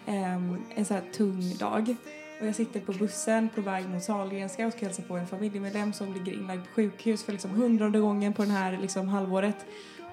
eh, 0.06 0.34
en 0.74 0.84
så 0.84 0.94
här 0.94 1.02
tung 1.12 1.56
dag. 1.58 1.96
Och 2.40 2.46
jag 2.46 2.54
sitter 2.54 2.80
på 2.80 2.92
bussen 2.92 3.48
på 3.54 3.60
väg 3.60 3.88
mot 3.88 4.02
Sahlgrenska 4.02 4.66
och 4.66 4.72
ska 4.72 4.86
hälsa 4.86 5.02
på 5.02 5.16
en 5.16 5.26
familjemedlem 5.26 5.92
som 5.92 6.12
ligger 6.14 6.32
inlagd 6.32 6.64
på 6.64 6.72
sjukhus 6.74 7.24
för 7.24 7.32
liksom 7.32 7.50
hundrade 7.50 7.98
gången 8.00 8.32
på 8.32 8.42
den 8.42 8.50
här 8.50 8.78
liksom 8.82 9.08
halvåret. 9.08 9.66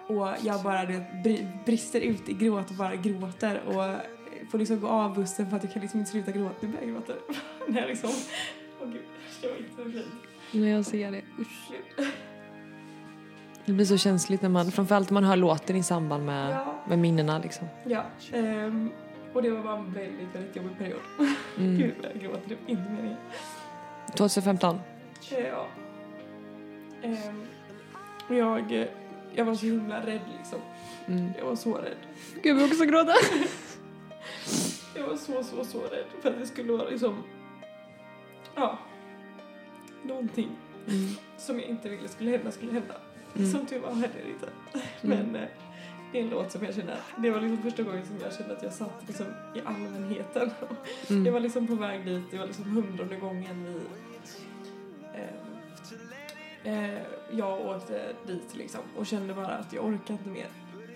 Och 0.07 0.28
jag 0.41 0.64
bara 0.64 0.84
bri- 1.24 1.47
brister 1.66 2.01
ut 2.01 2.30
i 2.30 2.34
gråt 2.34 2.70
och 2.70 2.76
bara 2.76 2.95
gråter 2.95 3.62
och 3.66 3.95
får 4.51 4.57
liksom 4.57 4.80
gå 4.80 4.88
av 4.88 5.16
bussen 5.16 5.49
för 5.49 5.57
att 5.57 5.64
jag 5.64 5.74
kan 5.74 5.82
liksom 5.82 5.99
inte 5.99 6.12
sluta 6.12 6.32
gråta. 6.32 6.55
Nu 6.62 6.68
börjar 6.68 6.88
jag 6.88 6.95
gråta. 6.95 7.14
När 7.68 7.82
jag 7.82 7.89
liksom, 7.89 8.10
åh 8.82 8.88
gud, 8.88 9.01
det 9.41 9.47
var 9.47 9.57
inte 9.57 9.70
så 9.76 9.84
fint. 9.91 10.05
När 10.51 10.68
jag 10.70 10.86
ser 10.86 11.12
det, 11.12 11.22
usch. 11.39 11.72
Det 13.70 13.74
blir 13.74 13.86
så 13.86 13.97
känsligt 13.97 14.41
när 14.41 14.49
man, 14.49 14.72
framförallt 14.72 15.09
när 15.09 15.13
man 15.13 15.24
hör 15.24 15.36
låten 15.36 15.76
i 15.76 15.84
samband 15.84 16.26
med, 16.26 16.51
Ja. 16.51 16.76
med 16.88 16.99
minnena 16.99 17.39
liksom. 17.39 17.67
Ja, 17.86 18.03
ehm, 18.34 18.91
och 19.34 19.41
det 19.41 19.49
var 19.49 19.63
bara 19.63 19.78
en 19.78 19.93
väldigt, 19.93 20.36
väldigt 20.36 20.55
jobbig 20.55 20.78
period. 20.78 20.99
Mm. 21.57 21.78
Gud 21.78 21.93
vad 22.01 22.11
jag 22.13 22.22
gråter, 22.22 22.41
det 22.49 22.55
var 22.55 22.70
inte 22.70 22.91
meningen. 22.91 23.17
2015. 24.15 24.80
Eh, 25.32 25.39
Ja. 25.47 25.67
Ehm, 27.03 27.43
Och 28.30 28.36
jag, 28.36 28.88
jag 29.36 29.45
var 29.45 29.55
så 29.55 29.65
himla 29.65 30.05
rädd 30.05 30.22
liksom. 30.38 30.59
Mm. 31.07 31.32
Jag 31.38 31.45
var 31.45 31.55
så 31.55 31.74
rädd. 31.78 31.97
Gud, 32.43 32.57
jag 32.61 32.65
också 32.70 32.86
gråta. 32.86 33.13
Jag 34.95 35.07
var 35.07 35.15
så, 35.15 35.43
så, 35.43 35.65
så 35.65 35.80
rädd 35.80 36.05
för 36.22 36.30
att 36.30 36.39
det 36.39 36.45
skulle 36.45 36.72
vara 36.74 36.89
liksom, 36.89 37.24
ja, 38.55 38.78
någonting 40.03 40.49
Mm. 40.88 41.09
som 41.38 41.59
jag 41.59 41.70
inte 41.70 41.89
ville 41.89 42.07
skulle 42.07 42.32
hända 42.32 42.51
skulle 42.51 42.72
hända. 42.72 42.93
Mm. 43.36 43.51
Som 43.51 43.65
tur 43.65 43.80
var 43.80 43.89
det 43.89 44.30
inte. 44.30 44.49
Men 45.01 45.36
eh, 45.36 45.47
det 46.11 46.19
är 46.19 46.23
en 46.23 46.30
låt 46.30 46.51
som 46.51 46.63
jag 46.63 46.75
känner, 46.75 46.97
det 47.17 47.32
var 47.32 47.41
liksom 47.41 47.57
första 47.63 47.84
gången 47.84 48.05
som 48.05 48.15
jag 48.23 48.34
kände 48.34 48.53
att 48.53 48.63
jag 48.63 48.73
satt 48.73 49.03
liksom 49.07 49.25
i 49.55 49.61
allmänheten. 49.65 50.51
Mm. 51.09 51.25
Jag 51.25 51.34
var 51.34 51.39
liksom 51.39 51.67
på 51.67 51.75
väg 51.75 52.05
dit, 52.05 52.23
det 52.32 52.38
var 52.38 52.45
liksom 52.45 52.65
hundrade 52.65 53.15
gången 53.15 53.65
vi 53.65 53.80
eh, 56.63 56.93
eh, 56.93 57.01
jag 57.32 57.65
åkte 57.65 58.01
dit 58.27 58.55
liksom 58.55 58.82
och 58.97 59.05
kände 59.05 59.34
bara 59.34 59.47
att 59.47 59.73
jag 59.73 59.86
orkar 59.86 60.13
inte 60.13 60.30
mer. 60.30 60.47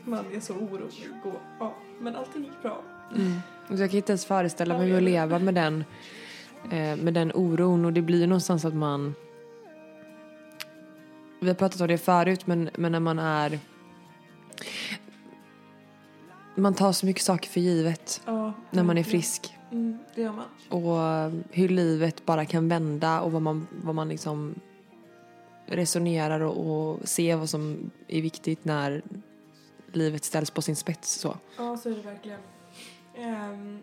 Man 0.04 0.26
är 0.34 0.40
så 0.40 0.54
orolig 0.54 1.10
och 1.24 1.42
ja, 1.60 1.76
men 2.00 2.16
allting 2.16 2.44
gick 2.44 2.62
bra. 2.62 2.82
Mm. 3.16 3.40
Jag 3.70 3.90
kan 3.90 3.98
inte 3.98 4.12
ens 4.12 4.26
föreställa 4.26 4.78
mig 4.78 4.96
att 4.96 5.04
leva 5.04 5.40
med 5.40 5.56
den, 5.56 5.84
eh, 6.72 6.96
med 6.96 7.14
den 7.14 7.32
oron 7.36 7.86
och 7.86 7.94
det 7.94 8.02
blir 8.02 8.28
någonstans 8.28 8.66
att 8.66 8.74
man 8.74 9.16
vi 11.44 11.50
har 11.50 11.56
pratat 11.56 11.82
om 11.82 11.88
det 11.88 11.98
förut 11.98 12.48
men, 12.48 12.70
men 12.78 12.92
när 12.92 13.00
man 13.00 13.20
är 13.20 13.60
man 16.56 16.74
tar 16.74 16.92
så 16.92 17.06
mycket 17.06 17.24
saker 17.24 17.50
för 17.50 17.60
givet 17.60 18.22
Ja, 18.26 18.54
när 18.72 18.84
man 18.84 18.98
är 18.98 19.04
frisk 19.04 19.54
Mm, 19.72 19.98
det 20.16 20.22
gör 20.22 20.32
man. 20.32 20.46
och 20.70 21.32
hur 21.52 21.70
livet 21.70 22.26
bara 22.26 22.46
kan 22.46 22.70
vända 22.70 23.22
och 23.22 23.32
vad 23.32 23.42
man, 23.42 23.68
vad 23.84 23.96
man 23.96 24.10
liksom 24.10 24.56
resonerar 25.66 26.40
och, 26.40 26.70
och 26.92 27.08
ser 27.08 27.36
vad 27.36 27.50
som 27.50 27.92
är 28.08 28.22
viktigt 28.22 28.66
när 28.66 29.02
livet 29.92 30.24
ställs 30.24 30.52
på 30.52 30.62
sin 30.62 30.76
spets 30.76 31.14
så. 31.14 31.38
Ja, 31.58 31.78
så 31.78 31.90
är 31.90 31.96
det 31.96 32.02
verkligen. 32.02 32.40
Ehm, 33.18 33.80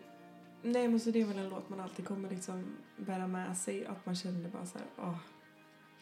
nej, 0.63 0.89
men 0.89 1.01
så 1.01 1.11
det 1.11 1.21
är 1.21 1.25
väl 1.25 1.39
en 1.39 1.49
låt 1.49 1.69
man 1.69 1.81
alltid 1.81 2.07
kommer 2.07 2.31
liksom 2.31 2.67
bära 2.97 3.27
med 3.27 3.57
sig. 3.57 3.87
Att 3.87 4.07
man 4.07 4.17
kände 4.17 4.49
bara 4.49 4.67
så 4.67 4.79
här, 4.79 4.87
åh. 5.09 5.17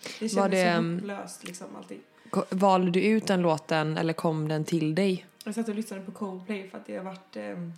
Det 0.03 0.23
Var 0.23 0.29
kändes 0.29 0.51
det, 0.51 0.63
så 0.73 0.79
ehm, 0.79 0.95
hopplöst 0.95 1.45
liksom 1.45 1.77
alltid. 1.77 2.01
Ko- 2.31 2.45
Valde 2.51 2.91
du 2.91 3.03
ut 3.03 3.27
den 3.27 3.43
låten 3.43 3.97
eller 3.99 4.13
kom 4.13 4.49
den 4.49 4.65
till 4.65 4.95
dig? 4.95 5.27
Jag 5.45 5.55
satt 5.55 5.69
och 5.69 5.75
lyssnade 5.75 6.03
på 6.03 6.13
Coldplay 6.13 6.69
för 6.71 6.79
att 6.79 6.87
det 6.87 6.97
har 6.97 7.05
varit, 7.05 7.37
ehm, 7.37 7.73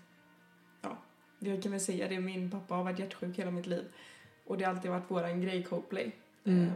ja, 0.83 0.97
jag 1.39 1.62
kan 1.62 1.73
väl 1.73 1.81
säga 1.81 2.09
det, 2.09 2.21
min 2.21 2.51
pappa 2.51 2.75
har 2.75 2.85
varit 2.85 2.99
hjärtsjuk 2.99 3.39
hela 3.39 3.51
mitt 3.51 3.66
liv. 3.66 3.85
Och 4.47 4.59
det 4.59 4.64
har 4.64 4.75
alltid 4.75 4.91
varit 4.91 5.11
våran 5.11 5.41
grej 5.41 5.62
Coldplay. 5.64 6.12
Mm. 6.45 6.62
Ehm, 6.62 6.71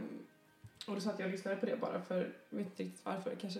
och 0.87 0.95
då 0.95 1.01
satt 1.01 1.19
jag 1.19 1.25
och 1.25 1.31
lyssnade 1.31 1.57
på 1.57 1.65
det 1.65 1.77
bara 1.81 2.01
för, 2.01 2.33
jag 2.49 2.57
vet 2.57 2.67
inte 2.67 2.83
riktigt 2.83 3.05
varför, 3.05 3.35
kanske 3.41 3.59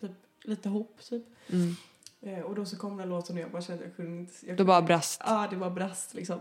typ 0.00 0.12
lite 0.42 0.68
hopp 0.68 1.00
typ. 1.02 1.24
Mm. 1.52 1.74
Eh, 2.20 2.40
och 2.44 2.54
då 2.54 2.64
så 2.64 2.76
kom 2.76 2.96
den 2.96 3.08
låten 3.08 3.36
och 3.36 3.42
jag 3.42 3.50
bara 3.50 3.62
kände 3.62 3.84
jag 3.84 3.96
kunde 3.96 4.20
inte... 4.20 4.46
Jag 4.46 4.56
Då 4.56 4.64
bara 4.64 4.82
brast. 4.82 5.20
Ja, 5.24 5.46
det 5.50 5.56
var 5.56 5.70
brast 5.70 6.14
liksom. 6.14 6.40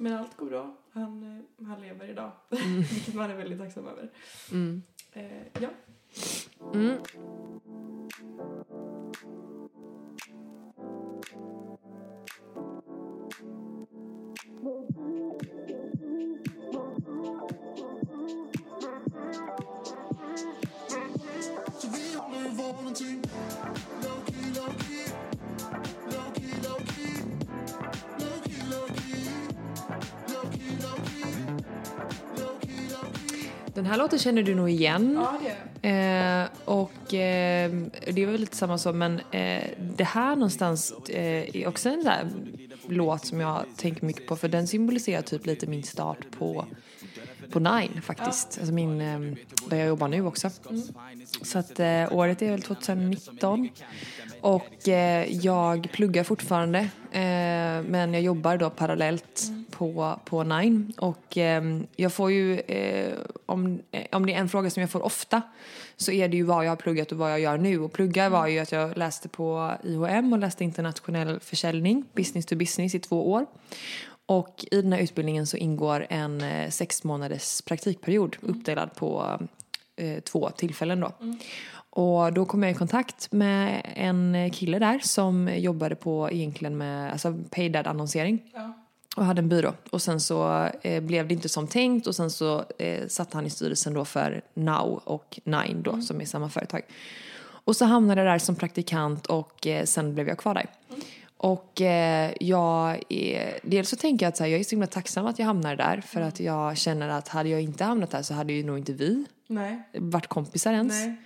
Men 0.00 0.12
allt 0.12 0.36
går 0.36 0.46
bra. 0.46 0.76
Han, 0.92 1.42
eh, 1.58 1.66
han 1.66 1.80
lever 1.80 2.08
idag. 2.08 2.30
Vilket 2.90 3.14
man 3.14 3.30
är 3.30 3.34
väldigt 3.34 3.58
tacksam 3.58 3.86
över. 3.86 4.10
Mm. 4.52 4.82
Eh, 5.12 5.42
ja. 5.60 5.68
Mm. 6.74 6.96
Här 33.90 33.98
låten 33.98 34.18
känner 34.18 34.42
du 34.42 34.54
nog 34.54 34.70
igen. 34.70 35.18
ja, 35.20 35.40
det 35.42 35.88
är. 35.88 36.42
Eh, 36.42 36.48
och 36.64 37.14
eh, 37.14 37.70
det 38.06 38.26
var 38.26 38.32
väl 38.32 38.40
lite 38.40 38.56
samma 38.56 38.78
så, 38.78 38.92
men 38.92 39.20
eh, 39.30 39.64
det 39.78 40.04
här 40.04 40.36
någonstans 40.36 40.92
eh, 41.08 41.56
är 41.56 41.68
också 41.68 41.88
en 41.88 42.06
här 42.06 42.28
låt 42.88 43.26
som 43.26 43.40
jag 43.40 43.64
tänker 43.76 44.06
mycket 44.06 44.26
på 44.26 44.36
för 44.36 44.48
den 44.48 44.66
symboliserar 44.66 45.22
typ 45.22 45.46
lite 45.46 45.66
min 45.66 45.82
start 45.82 46.18
på, 46.38 46.66
på 47.50 47.58
Nine 47.60 48.02
faktiskt. 48.02 48.58
Alltså 48.58 48.72
min, 48.72 49.00
eh, 49.00 49.20
där 49.68 49.76
jag 49.76 49.88
jobbar 49.88 50.08
nu 50.08 50.26
också. 50.26 50.50
Så 51.42 51.58
att 51.58 51.80
eh, 51.80 52.12
året 52.12 52.42
är 52.42 52.50
väl 52.50 52.62
2019. 52.62 53.68
Och 54.40 54.88
jag 55.28 55.88
pluggar 55.92 56.24
fortfarande 56.24 56.88
men 57.86 58.14
jag 58.14 58.22
jobbar 58.22 58.56
då 58.56 58.70
parallellt 58.70 59.50
på, 59.80 60.20
på 60.24 60.44
Nine. 60.44 60.92
Och 60.98 61.38
eh, 61.38 61.62
jag 61.96 62.12
får 62.12 62.30
ju, 62.30 62.60
eh, 62.60 63.18
om, 63.46 63.80
eh, 63.90 64.06
om 64.12 64.26
det 64.26 64.34
är 64.34 64.38
en 64.38 64.48
fråga 64.48 64.70
som 64.70 64.80
jag 64.80 64.90
får 64.90 65.02
ofta 65.02 65.42
så 65.96 66.12
är 66.12 66.28
det 66.28 66.36
ju 66.36 66.42
vad 66.42 66.64
jag 66.64 66.70
har 66.70 66.76
pluggat 66.76 67.12
och 67.12 67.18
vad 67.18 67.30
jag 67.30 67.40
gör 67.40 67.58
nu. 67.58 67.80
Och 67.80 67.92
plugga 67.92 68.28
var 68.28 68.46
ju 68.46 68.58
att 68.58 68.72
jag 68.72 68.98
läste 68.98 69.28
på 69.28 69.72
IHM 69.84 70.32
och 70.32 70.38
läste 70.38 70.64
internationell 70.64 71.40
försäljning, 71.40 72.04
business 72.14 72.46
to 72.46 72.56
business 72.56 72.94
i 72.94 72.98
två 72.98 73.30
år. 73.32 73.46
Och 74.26 74.64
i 74.70 74.82
den 74.82 74.92
här 74.92 75.00
utbildningen 75.00 75.46
så 75.46 75.56
ingår 75.56 76.06
en 76.10 76.40
eh, 76.40 76.70
sex 76.70 77.04
månaders 77.04 77.62
praktikperiod 77.62 78.36
uppdelad 78.40 78.94
på 78.94 79.38
eh, 79.96 80.20
två 80.20 80.50
tillfällen 80.50 81.00
då. 81.00 81.12
Och 81.90 82.32
då 82.32 82.44
kom 82.44 82.62
jag 82.62 82.72
i 82.72 82.74
kontakt 82.74 83.32
med 83.32 83.82
en 83.94 84.50
kille 84.50 84.78
där 84.78 84.98
som 84.98 85.50
jobbade 85.56 85.94
på 85.94 86.30
egentligen 86.30 86.78
med 86.78 87.12
alltså 87.12 87.34
paid 87.50 87.76
ad 87.76 87.90
annonsering 87.90 88.50
Ja. 88.54 88.89
Och 89.16 89.24
hade 89.24 89.40
en 89.40 89.48
byrå. 89.48 89.74
Och 89.90 90.02
sen 90.02 90.20
så 90.20 90.68
eh, 90.82 91.02
blev 91.02 91.28
det 91.28 91.34
inte 91.34 91.48
som 91.48 91.66
tänkt 91.66 92.06
och 92.06 92.16
sen 92.16 92.30
så 92.30 92.64
eh, 92.78 93.08
satt 93.08 93.32
han 93.32 93.46
i 93.46 93.50
styrelsen 93.50 93.94
då 93.94 94.04
för 94.04 94.42
Now 94.54 95.00
och 95.04 95.40
Nine 95.44 95.82
då 95.82 96.00
som 96.00 96.20
är 96.20 96.24
samma 96.24 96.48
företag. 96.48 96.82
Och 97.64 97.76
så 97.76 97.84
hamnade 97.84 98.20
jag 98.20 98.32
där 98.32 98.38
som 98.38 98.56
praktikant 98.56 99.26
och 99.26 99.66
eh, 99.66 99.84
sen 99.84 100.14
blev 100.14 100.28
jag 100.28 100.38
kvar 100.38 100.54
där. 100.54 100.66
Och 101.36 101.80
eh, 101.80 102.32
jag 102.40 103.02
är, 103.08 103.58
dels 103.62 103.88
så 103.88 103.96
tänker 103.96 104.26
jag 104.26 104.28
att 104.28 104.36
så 104.36 104.44
här, 104.44 104.50
jag 104.50 104.60
är 104.60 104.64
så 104.64 104.70
himla 104.70 104.86
tacksam 104.86 105.26
att 105.26 105.38
jag 105.38 105.46
hamnade 105.46 105.76
där 105.76 106.00
för 106.00 106.20
att 106.20 106.40
jag 106.40 106.76
känner 106.76 107.08
att 107.08 107.28
hade 107.28 107.48
jag 107.48 107.60
inte 107.60 107.84
hamnat 107.84 108.10
där 108.10 108.22
så 108.22 108.34
hade 108.34 108.52
ju 108.52 108.62
nog 108.62 108.78
inte 108.78 108.92
vi 108.92 109.24
Nej. 109.46 109.82
varit 109.94 110.26
kompisar 110.26 110.72
ens. 110.72 110.92
Nej. 110.92 111.16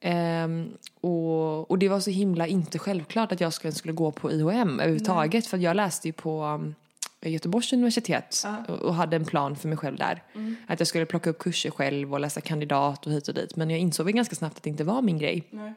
Ehm, 0.00 0.70
och, 1.00 1.70
och 1.70 1.78
det 1.78 1.88
var 1.88 2.00
så 2.00 2.10
himla 2.10 2.46
inte 2.46 2.78
självklart 2.78 3.32
att 3.32 3.40
jag 3.40 3.52
skulle, 3.52 3.72
skulle 3.72 3.94
gå 3.94 4.10
på 4.10 4.32
IHM 4.32 4.80
överhuvudtaget. 4.80 5.46
För 5.46 5.58
jag 5.58 5.76
läste 5.76 6.08
ju 6.08 6.12
på 6.12 6.44
um, 6.44 6.74
Göteborgs 7.22 7.72
universitet 7.72 8.40
Ja. 8.44 8.74
och, 8.74 8.94
hade 8.94 9.16
en 9.16 9.24
plan 9.24 9.56
för 9.56 9.68
mig 9.68 9.78
själv 9.78 9.96
där. 9.96 10.22
Att 10.66 10.80
jag 10.80 10.88
skulle 10.88 11.06
plocka 11.06 11.30
upp 11.30 11.38
kurser 11.38 11.70
själv 11.70 12.12
och 12.12 12.20
läsa 12.20 12.40
kandidat 12.40 13.06
och 13.06 13.12
hit 13.12 13.28
och 13.28 13.34
dit. 13.34 13.56
Men 13.56 13.70
jag 13.70 13.78
insåg 13.78 14.06
väl 14.06 14.14
ganska 14.14 14.34
snabbt 14.36 14.56
att 14.56 14.62
det 14.62 14.70
inte 14.70 14.84
var 14.84 15.02
min 15.02 15.18
grej. 15.18 15.42
Nej. 15.50 15.72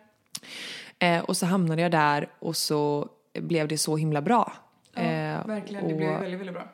Eh, 0.99 1.23
och 1.23 1.37
så 1.37 1.45
hamnade 1.45 1.81
jag 1.81 1.91
där 1.91 2.27
och 2.39 2.55
så 2.57 3.09
blev 3.33 3.67
det 3.67 3.77
så 3.77 3.97
himla 3.97 4.21
bra. 4.21 4.53
Ja, 4.93 5.01
Eh, 5.01 5.47
verkligen. 5.47 5.87
Det 5.87 5.91
och- 5.93 5.97
blev 5.97 6.19
väldigt, 6.19 6.39
väldigt 6.39 6.55
bra. 6.55 6.71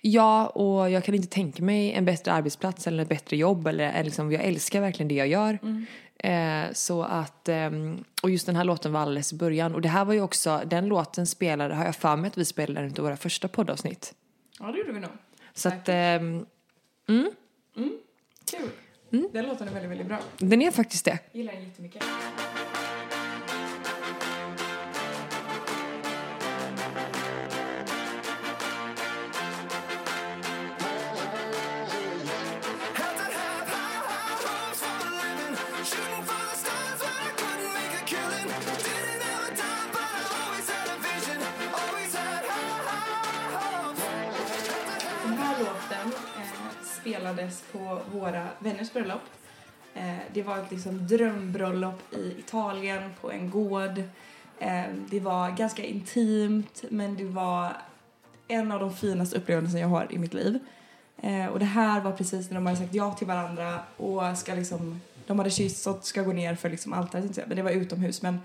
Ja, 0.00 0.46
och 0.46 0.90
jag 0.90 1.04
kan 1.04 1.14
inte 1.14 1.28
tänka 1.28 1.62
mig 1.62 1.92
en 1.92 2.04
bättre 2.04 2.32
arbetsplats 2.32 2.86
eller 2.86 3.02
ett 3.02 3.08
bättre 3.08 3.36
jobb. 3.36 3.66
Eller, 3.66 4.04
liksom, 4.04 4.32
jag 4.32 4.44
älskar 4.44 4.80
verkligen 4.80 5.08
det 5.08 5.14
jag 5.14 5.28
gör. 5.28 5.58
Eh, 6.18 6.72
så 6.72 7.02
att, 7.02 7.48
ehm, 7.48 8.04
och 8.22 8.30
just 8.30 8.46
den 8.46 8.56
här 8.56 8.64
låten 8.64 8.92
var 8.92 9.00
alldeles 9.00 9.32
i 9.32 9.36
början. 9.36 9.74
Och 9.74 9.80
det 9.80 9.88
här 9.88 10.04
var 10.04 10.14
ju 10.14 10.20
också, 10.20 10.62
den 10.66 10.86
låten 10.86 11.26
spelade, 11.26 11.74
har 11.74 11.84
jag 11.84 11.96
för 11.96 12.16
mig 12.16 12.28
att 12.28 12.38
vi 12.38 12.44
spelade 12.44 12.86
den 12.86 12.98
i 12.98 13.00
våra 13.00 13.16
första 13.16 13.48
poddavsnitt. 13.48 14.14
Ja, 14.60 14.66
det 14.66 14.78
gjorde 14.78 14.92
vi 14.92 15.00
nog. 15.00 15.10
Så 15.54 15.68
att, 15.68 15.88
ehm, 15.88 16.46
Kul. 18.50 18.70
Den 19.32 19.46
låten 19.46 19.68
är 19.68 19.72
väldigt, 19.72 19.90
väldigt 19.90 20.06
bra. 20.06 20.18
den 20.38 20.62
är 20.62 20.70
faktiskt 20.70 21.04
det. 21.04 21.18
Gillar 21.32 21.52
den 21.52 21.64
jättemycket. 21.64 22.04
Spelades 47.18 47.64
på 47.72 48.00
våra 48.12 48.48
vänners 48.58 48.92
bröllop. 48.92 49.22
Eh, 49.94 50.16
det 50.32 50.42
var 50.42 50.58
ett 50.58 50.70
liksom 50.70 51.06
drömbröllop 51.06 52.14
i 52.14 52.34
Italien 52.38 53.10
på 53.20 53.32
en 53.32 53.50
gård. 53.50 53.98
Eh, 54.58 54.82
det 55.10 55.20
var 55.20 55.50
ganska 55.50 55.84
intimt 55.84 56.84
men 56.90 57.16
det 57.16 57.24
var 57.24 57.72
en 58.48 58.72
av 58.72 58.80
de 58.80 58.96
finaste 58.96 59.36
upplevelserna 59.38 59.80
jag 59.80 59.88
har 59.88 60.06
i 60.10 60.18
mitt 60.18 60.34
liv. 60.34 60.58
Eh, 61.22 61.46
och 61.46 61.58
det 61.58 61.64
här 61.64 62.00
var 62.00 62.12
precis 62.12 62.50
när 62.50 62.54
de 62.54 62.66
hade 62.66 62.78
sagt 62.78 62.94
ja 62.94 63.14
till 63.14 63.26
varandra 63.26 63.80
och 63.96 64.38
ska 64.38 64.54
liksom 64.54 65.00
de 65.26 65.38
hade 65.38 65.50
kyssts 65.50 65.86
och 65.86 66.04
ska 66.04 66.22
gå 66.22 66.32
ner 66.32 66.54
för 66.54 66.70
liksom 66.70 66.92
altaret, 66.92 67.38
men 67.46 67.56
det 67.56 67.62
var 67.62 67.70
utomhus. 67.70 68.22
Men 68.22 68.40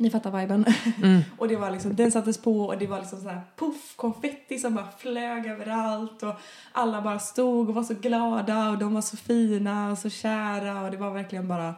ni 0.00 0.10
fattar 0.10 0.40
viben. 0.40 0.64
Mm. 1.02 1.20
och 1.38 1.48
det 1.48 1.56
var 1.56 1.70
liksom, 1.70 1.96
den 1.96 2.12
sattes 2.12 2.38
på 2.38 2.60
och 2.60 2.78
det 2.78 2.86
var 2.86 2.98
liksom 2.98 3.20
så 3.20 3.28
här 3.28 3.40
puff, 3.56 3.96
konfetti 3.96 4.58
som 4.58 4.74
bara 4.74 4.88
flög 4.98 5.46
överallt 5.46 6.22
och 6.22 6.34
alla 6.72 7.02
bara 7.02 7.18
stod 7.18 7.68
och 7.68 7.74
var 7.74 7.82
så 7.82 7.94
glada 7.94 8.70
och 8.70 8.78
de 8.78 8.94
var 8.94 9.02
så 9.02 9.16
fina 9.16 9.90
och 9.90 9.98
så 9.98 10.10
kära 10.10 10.80
och 10.80 10.90
det 10.90 10.96
var 10.96 11.10
verkligen 11.10 11.48
bara 11.48 11.74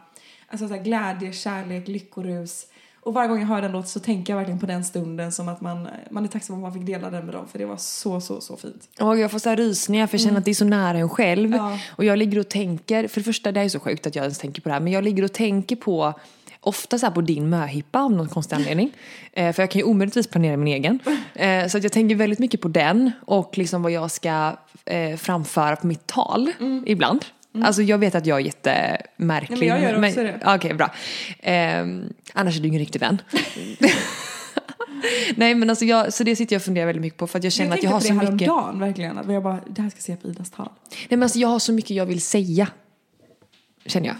alltså 0.47 0.67
så 0.67 0.73
här 0.73 0.83
glädje, 0.83 1.33
kärlek, 1.33 1.87
lyckorus. 1.87 2.67
Och 2.99 3.13
varje 3.13 3.29
gång 3.29 3.39
jag 3.39 3.47
hör 3.47 3.61
den 3.61 3.71
låten 3.71 3.89
så 3.89 3.99
tänker 3.99 4.33
jag 4.33 4.37
verkligen 4.37 4.59
på 4.59 4.65
den 4.65 4.83
stunden 4.83 5.31
som 5.31 5.49
att 5.49 5.61
man, 5.61 5.87
man 6.09 6.23
är 6.23 6.27
tacksam 6.27 6.55
om 6.55 6.61
man 6.61 6.73
fick 6.73 6.85
dela 6.85 7.09
den 7.09 7.25
med 7.25 7.35
dem 7.35 7.47
för 7.47 7.59
det 7.59 7.65
var 7.65 7.77
så, 7.77 8.21
så, 8.21 8.41
så 8.41 8.57
fint. 8.57 8.89
Och 8.99 9.17
jag 9.17 9.31
får 9.31 9.39
så 9.39 9.49
här 9.49 9.57
rysningar 9.57 10.07
för 10.07 10.17
jag 10.17 10.21
känner 10.21 10.37
att 10.37 10.45
det 10.45 10.51
är 10.51 10.55
så 10.55 10.65
nära 10.65 10.97
en 10.97 11.09
själv. 11.09 11.55
Ja. 11.55 11.79
Och 11.89 12.05
jag 12.05 12.17
ligger 12.19 12.39
och 12.39 12.49
tänker, 12.49 13.07
för 13.07 13.19
det 13.19 13.23
första 13.23 13.51
det 13.51 13.61
är 13.61 13.69
så 13.69 13.79
sjukt 13.79 14.07
att 14.07 14.15
jag 14.15 14.23
ens 14.23 14.37
tänker 14.37 14.61
på 14.61 14.69
det 14.69 14.73
här, 14.73 14.81
men 14.81 14.93
jag 14.93 15.03
ligger 15.03 15.23
och 15.23 15.33
tänker 15.33 15.75
på 15.75 16.13
Ofta 16.63 16.99
så 16.99 17.05
här 17.05 17.13
på 17.13 17.21
din 17.21 17.49
möhippa 17.49 17.99
av 17.99 18.11
någon 18.11 18.29
konstig 18.29 18.55
anledning. 18.55 18.91
Eh, 19.35 19.53
för 19.53 19.63
jag 19.63 19.71
kan 19.71 19.79
ju 19.79 19.85
omöjligtvis 19.85 20.27
planera 20.27 20.57
min 20.57 20.73
egen. 20.73 20.99
Eh, 21.35 21.67
så 21.67 21.77
att 21.77 21.83
jag 21.83 21.91
tänker 21.91 22.15
väldigt 22.15 22.39
mycket 22.39 22.61
på 22.61 22.67
den 22.67 23.11
och 23.25 23.57
liksom 23.57 23.83
vad 23.83 23.91
jag 23.91 24.11
ska 24.11 24.55
eh, 24.85 25.17
framföra 25.17 25.75
på 25.75 25.87
mitt 25.87 26.07
tal 26.07 26.51
ibland. 26.85 27.25
Alltså 27.63 27.81
jag 27.81 27.97
vet 27.97 28.15
att 28.15 28.25
jag 28.25 28.39
är 28.39 28.45
jättemärklig. 28.45 29.57
Nej, 29.59 29.69
men 29.69 29.77
jag 29.81 29.81
gör 29.81 30.07
också 30.07 30.23
det. 30.23 30.39
Okej, 30.45 30.73
bra. 30.73 30.91
Eh, 31.39 31.85
annars 32.33 32.57
är 32.57 32.61
du 32.61 32.67
ingen 32.67 32.79
riktig 32.79 32.99
vän. 32.99 33.21
Nej 35.35 35.55
men 35.55 35.69
alltså 35.69 35.85
jag, 35.85 36.13
så 36.13 36.23
det 36.23 36.35
sitter 36.35 36.55
jag 36.55 36.59
och 36.59 36.63
funderar 36.63 36.85
väldigt 36.85 37.01
mycket 37.01 37.19
på 37.19 37.27
för 37.27 37.37
att 37.37 37.43
jag 37.43 37.53
känner 37.53 37.71
jag 37.71 37.77
att 37.77 37.83
jag 37.83 37.91
har 37.91 37.99
så 37.99 38.07
tänkte 38.07 38.25
på 38.25 38.31
det 38.31 38.35
mycket. 38.35 38.47
häromdagen 38.47 38.79
verkligen. 38.79 39.17
Att 39.17 39.33
jag 39.33 39.43
bara, 39.43 39.59
det 39.67 39.81
här 39.81 39.89
ska 39.89 39.97
jag 39.97 40.03
säga 40.03 40.17
på 40.17 40.27
Idas 40.27 40.51
tal. 40.51 40.69
Nej 40.89 41.07
men 41.09 41.23
alltså 41.23 41.39
jag 41.39 41.47
har 41.47 41.59
så 41.59 41.73
mycket 41.73 41.91
jag 41.91 42.05
vill 42.05 42.21
säga. 42.21 42.67
Känner 43.85 44.07
jag. 44.07 44.15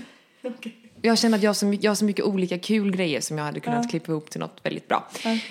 Jag 1.05 1.17
känner 1.17 1.37
att 1.37 1.43
jag 1.43 1.49
har, 1.49 1.53
så 1.53 1.65
mycket, 1.65 1.83
jag 1.83 1.91
har 1.91 1.95
så 1.95 2.05
mycket 2.05 2.25
olika 2.25 2.59
kul 2.59 2.91
grejer 2.91 3.21
som 3.21 3.37
jag 3.37 3.45
hade 3.45 3.59
kunnat 3.59 3.83
Ja. 3.85 3.89
klippa 3.89 4.11
ihop 4.11 4.29
till 4.29 4.39
något 4.39 4.59
väldigt 4.63 4.87
bra. 4.87 5.07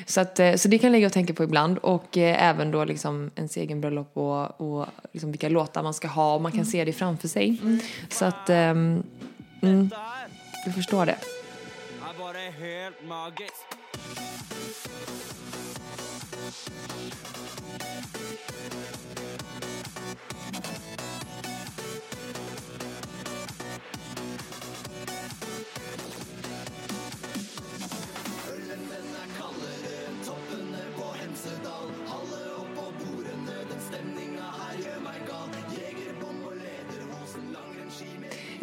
Så, 0.06 0.20
att, 0.20 0.38
eh, 0.40 0.54
så 0.54 0.68
det 0.68 0.78
kan 0.78 0.88
jag 0.88 0.92
lägga 0.92 1.06
och 1.06 1.12
tänka 1.12 1.34
på 1.34 1.44
ibland. 1.44 1.78
Och 1.78 2.18
eh, 2.18 2.48
även 2.48 2.70
då 2.70 2.84
liksom 2.84 3.30
ens 3.36 3.56
egen 3.56 3.80
bröllop 3.80 4.16
och, 4.16 4.60
och 4.60 4.86
liksom 5.12 5.30
vilka 5.32 5.48
låtar 5.48 5.82
man 5.82 5.94
ska 5.94 6.08
ha. 6.08 6.34
Och 6.34 6.40
man 6.42 6.52
kan 6.52 6.64
se 6.64 6.84
det 6.84 6.92
framför 6.92 7.28
sig. 7.28 7.56
Så 8.08 8.24
att, 8.24 8.50
ehm, 8.50 9.02
mm, 9.62 9.90
du 10.66 10.72
förstår 10.72 11.06
det. 11.06 11.16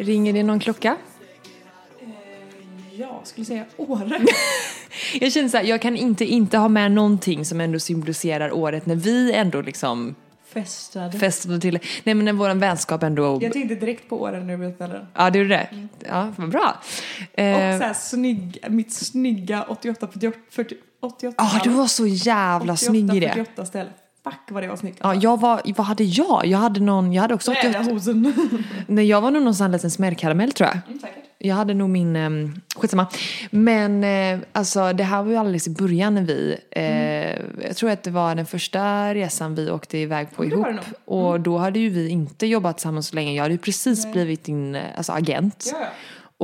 Ringer 0.00 0.32
det 0.32 0.42
någon 0.42 0.60
klocka? 0.60 0.96
Jag 2.92 3.20
skulle 3.24 3.44
säga 3.44 3.64
Åre. 3.76 4.20
Jag 5.20 5.32
känner 5.32 5.48
så 5.48 5.56
här, 5.56 5.64
jag 5.64 5.82
kan 5.82 5.96
inte 5.96 6.24
inte 6.24 6.58
ha 6.58 6.68
med 6.68 6.92
någonting 6.92 7.44
som 7.44 7.60
ändå 7.60 7.78
symboliserar 7.78 8.52
året 8.52 8.86
när 8.86 8.94
vi 8.94 9.32
ändå 9.32 9.60
liksom 9.60 10.14
Festade. 10.44 11.18
festade 11.18 11.60
till 11.60 11.78
Nej 12.04 12.14
men 12.14 12.24
när 12.24 12.32
våran 12.32 12.58
vänskap 12.58 13.02
ändå... 13.02 13.38
Jag 13.42 13.52
tänkte 13.52 13.74
direkt 13.74 14.08
på 14.08 14.20
Åre 14.20 14.40
när 14.40 14.56
du 14.56 14.56
berättade. 14.56 15.06
Ja, 15.14 15.30
det 15.30 15.38
gjorde 15.38 15.50
det? 15.50 15.88
Ja, 16.08 16.32
vad 16.36 16.50
bra. 16.50 16.76
Och 17.32 17.38
Eh, 17.38 17.78
så 17.78 17.84
här 17.84 17.94
snygg, 17.94 18.58
mitt 18.68 18.92
snygga 18.92 19.62
88, 19.62 20.08
48, 20.12 20.38
40, 20.50 20.74
88 21.00 21.34
Ja, 21.38 21.60
du 21.64 21.70
var 21.70 21.86
så 21.86 22.06
jävla 22.06 22.76
snygg 22.76 23.14
i 23.14 23.20
det. 23.20 23.28
48 23.28 23.64
ställe. 23.66 23.90
Fuck 24.24 24.40
vad 24.48 24.62
det 24.62 24.68
var 24.68 24.76
snyggt. 24.76 24.98
Ja, 25.02 25.14
jag 25.14 25.40
var, 25.40 25.62
vad 25.76 25.86
hade 25.86 26.04
jag? 26.04 26.46
Jag 26.46 26.58
hade 26.58 26.80
någon, 26.80 27.12
jag 27.12 27.22
hade 27.22 27.34
också 27.34 27.50
88. 27.50 27.78
Rävhosen. 27.78 28.34
Nej, 28.86 29.06
jag 29.06 29.20
var 29.20 29.30
nog 29.30 29.42
någon 29.42 29.54
sån 29.54 29.64
här 29.64 29.72
liten 29.72 29.90
smällkaramell 29.90 30.52
tror 30.52 30.68
jag. 30.68 30.78
Mm, 30.86 31.00
säkert. 31.00 31.24
Jag 31.42 31.54
hade 31.54 31.74
nog 31.74 31.90
min, 31.90 32.16
um, 32.16 32.60
skitsamma. 32.76 33.06
Men 33.50 34.04
eh, 34.04 34.38
alltså 34.52 34.92
det 34.92 35.04
här 35.04 35.22
var 35.22 35.30
ju 35.30 35.36
alldeles 35.36 35.66
i 35.66 35.70
början 35.70 36.14
när 36.14 36.22
vi, 36.22 36.58
eh, 36.70 37.66
jag 37.66 37.76
tror 37.76 37.90
att 37.90 38.02
det 38.02 38.10
var 38.10 38.34
den 38.34 38.46
första 38.46 39.14
resan 39.14 39.54
vi 39.54 39.70
åkte 39.70 39.98
iväg 39.98 40.28
på 40.36 40.44
ihop. 40.44 40.66
nog. 40.66 40.84
Och 41.04 41.40
då 41.40 41.58
hade 41.58 41.78
ju 41.78 41.88
vi 41.88 42.08
inte 42.08 42.46
jobbat 42.46 42.76
tillsammans 42.76 43.08
så 43.08 43.14
länge. 43.14 43.34
Jag 43.34 43.42
hade 43.42 43.54
ju 43.54 43.58
precis 43.58 44.12
blivit 44.12 44.44
din 44.44 44.74
eh, 44.74 44.82
alltså, 44.96 45.12
agent. 45.12 45.72
Ja. 45.72 45.86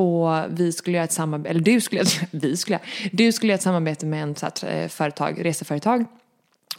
Och 0.03 0.59
vi 0.61 0.73
skulle 0.73 0.97
göra 0.97 1.05
ett 1.05 1.13
samarbete, 1.13 1.51
eller 1.51 1.61
du 1.61 1.81
skulle, 1.81 2.03
vi 2.31 2.57
skulle, 2.57 2.79
du 3.13 3.33
skulle 3.33 3.53
göra 3.53 3.59
ett 3.59 3.63
samarbete 3.63 4.07
med 4.07 4.23
en 4.23 4.35
så 4.35 4.47
här, 4.47 4.75
eh, 4.75 4.89
företag, 4.89 5.45
reseföretag. 5.45 6.05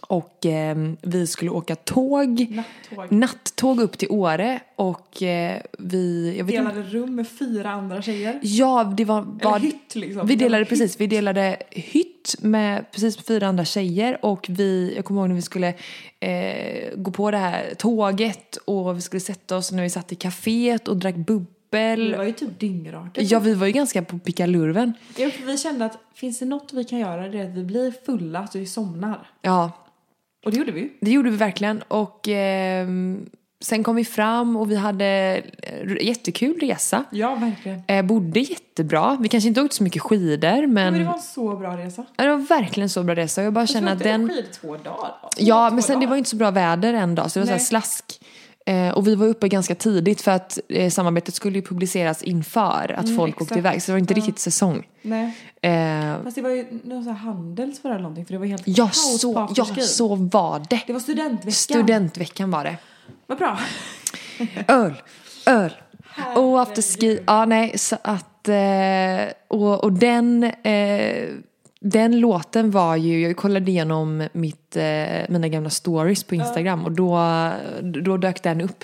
Och 0.02 0.46
eh, 0.46 0.78
vi 1.02 1.28
skulle 1.28 1.52
åka 1.52 1.76
tåg, 1.76 2.48
Nattåg. 2.50 3.12
nattåg 3.12 3.80
upp 3.82 3.98
till 3.98 4.12
Åre 4.12 4.60
och 4.76 5.24
eh, 5.24 5.62
vi, 5.80 6.30
vet 6.32 6.40
inte, 6.40 6.52
Delade 6.58 6.82
rum 6.82 7.16
med 7.16 7.28
fyra 7.30 7.70
andra 7.72 8.02
tjejer. 8.02 8.40
Ja, 8.42 8.94
det 8.98 9.06
var... 9.06 9.22
Eller 9.22 9.52
var 9.52 9.60
hytt 9.60 9.96
liksom. 9.96 10.28
vi 10.28 10.36
delade 10.36 10.64
Hytt. 10.64 10.70
precis, 10.70 11.00
vi 11.00 11.08
delade 11.08 11.58
hytt 11.70 12.36
med 12.42 12.92
precis 12.92 13.18
fyra 13.18 13.48
andra 13.48 13.66
tjejer 13.66 14.26
och 14.26 14.46
vi, 14.50 14.94
jag 14.96 15.06
kommer 15.06 15.22
ihåg 15.22 15.30
när 15.30 15.36
vi 15.36 15.42
skulle 15.42 15.74
eh, 16.20 16.96
gå 16.96 17.12
på 17.12 17.32
det 17.32 17.38
här 17.38 17.74
tåget 17.78 18.56
och 18.56 18.98
vi 18.98 19.02
skulle 19.02 19.20
sätta 19.20 19.58
oss 19.58 19.72
när 19.72 19.84
vi 19.84 19.90
satt 19.90 20.12
i 20.12 20.16
kaféet 20.16 20.88
och 20.88 20.98
drack 20.98 21.16
bubbel. 21.16 22.12
Vi 22.12 22.18
var 22.18 22.24
ju 22.24 22.32
typ 22.34 22.60
dyngraka. 22.60 23.22
Ja, 23.22 23.40
vi 23.40 23.54
var 23.54 23.68
ju 23.68 23.74
ganska 23.74 24.02
på 24.02 24.20
pickalurven. 24.20 24.94
Ja, 25.18 25.30
för 25.30 25.44
vi 25.46 25.58
kände 25.58 25.86
att 25.86 25.98
finns 26.14 26.40
det 26.40 26.46
något 26.46 26.74
vi 26.74 26.84
kan 26.84 27.00
göra 27.00 27.28
det 27.28 27.40
är 27.40 27.50
att 27.50 27.56
vi 27.56 27.64
blir 27.64 27.94
fulla 28.06 28.48
så 28.48 28.60
vi 28.60 28.66
somnar. 28.66 29.30
Ja, 29.42 29.72
Och 30.48 30.54
det 30.54 30.58
gjorde 30.60 30.72
vi 30.72 30.92
det 31.02 31.12
gjorde 31.12 31.30
vi 31.30 31.38
verkligen 31.38 31.82
och 31.88 32.28
ehm, 32.28 33.26
sen 33.62 33.84
kom 33.84 33.96
vi 33.96 34.06
fram 34.06 34.56
och 34.58 34.72
vi 34.72 34.76
hade 34.76 35.42
eh, 35.64 36.06
jättekul 36.08 36.60
resa. 36.60 37.04
Ja, 37.12 37.36
verkligen. 37.36 37.82
Eh, 37.88 38.06
bodde 38.06 38.40
jättebra. 38.40 39.18
Vi 39.22 39.28
kanske 39.30 39.48
inte 39.48 39.62
åkte 39.62 39.76
så 39.76 39.84
mycket 39.84 40.02
skidor 40.02 40.68
men, 40.68 40.74
Men 40.74 40.94
det 40.94 41.04
var 41.04 41.14
en 41.14 41.20
så 41.20 41.56
bra 41.56 41.78
resa. 41.78 42.06
Ja, 42.18 42.24
det 42.24 42.30
var 42.30 42.38
verkligen 42.38 42.90
så 42.90 43.04
bra 43.04 43.16
resa. 43.16 43.44
Jag 43.44 43.54
bara 43.54 43.62
Jag 43.62 43.70
känner 43.70 43.92
att 43.94 44.00
den... 44.00 44.30
skid 44.30 44.46
två 44.62 44.78
dagar. 44.78 44.98
va? 44.98 45.30
Ja, 45.38 45.70
Två 45.70 45.74
men 45.76 45.84
sen 45.84 45.94
det 45.94 46.00
dagar. 46.00 46.08
var 46.10 46.16
ju 46.16 46.18
inte 46.20 46.30
så 46.30 46.36
bra 46.36 46.52
väder 46.52 46.94
en 46.94 47.16
dag 47.16 47.32
så 47.32 47.40
det 47.40 47.46
var 47.46 47.48
så 47.48 47.52
Nej. 47.52 47.60
slask. 47.60 48.22
Eh, 48.68 48.90
och 48.90 49.08
vi 49.08 49.16
var 49.16 49.28
uppe 49.28 49.48
ganska 49.48 49.76
tidigt 49.76 50.22
för 50.22 50.32
att 50.32 50.60
eh, 50.70 50.90
samarbetet 50.90 51.36
skulle 51.36 51.56
ju 51.56 51.62
publiceras 51.62 52.24
inför 52.24 52.96
att 52.98 53.16
folk 53.16 53.42
åkte 53.42 53.44
exakt. 53.44 53.58
iväg 53.58 53.82
så 53.82 53.92
det 53.92 53.94
var 53.94 54.00
inte 54.00 54.14
Ja. 54.14 54.18
riktigt 54.18 54.40
säsong. 54.40 54.88
Nej. 55.02 55.38
Eh, 55.62 56.24
Fast 56.24 56.36
det 56.36 56.42
var 56.42 56.50
ju 56.50 56.66
någon 56.84 57.04
sån 57.04 57.14
här 57.14 57.20
handels 57.20 57.82
för 57.82 57.90
eller 57.90 58.00
någonting 58.00 58.26
för 58.26 58.34
det 58.34 58.38
var 58.40 58.46
helt 58.46 58.64
ja, 58.66 58.90
så, 58.90 59.48
ja, 59.56 59.66
så 59.82 60.16
var 60.16 60.62
det. 60.70 60.82
Det 60.88 60.94
var 60.94 61.00
studentveckan. 61.00 61.52
Studentveckan 61.52 62.52
var 62.52 62.64
det. 62.64 62.78
Vad 63.28 63.38
bra. 63.38 63.60
Öl, 64.68 64.94
öl. 65.46 65.72
Och 66.36 66.62
afterski. 66.62 67.20
Ja, 67.28 67.46
nej, 67.46 67.78
så 67.78 67.98
att... 68.02 68.48
Eh, 68.48 69.34
och, 69.48 69.84
och 69.84 69.94
den... 69.94 70.44
Eh, 70.44 71.30
den 71.80 72.20
låten 72.20 72.72
var 72.72 72.96
ju, 72.96 73.22
jag 73.22 73.38
kollade 73.38 73.72
igenom 73.72 74.28
mitt, 74.34 74.76
eh, 74.76 74.84
mina 75.30 75.48
gamla 75.48 75.70
stories 75.70 76.24
på 76.24 76.36
Instagram 76.36 76.86
och 76.86 76.92
då, 76.92 77.20
då 77.82 78.18
dök 78.18 78.44
den 78.44 78.62
upp. 78.62 78.84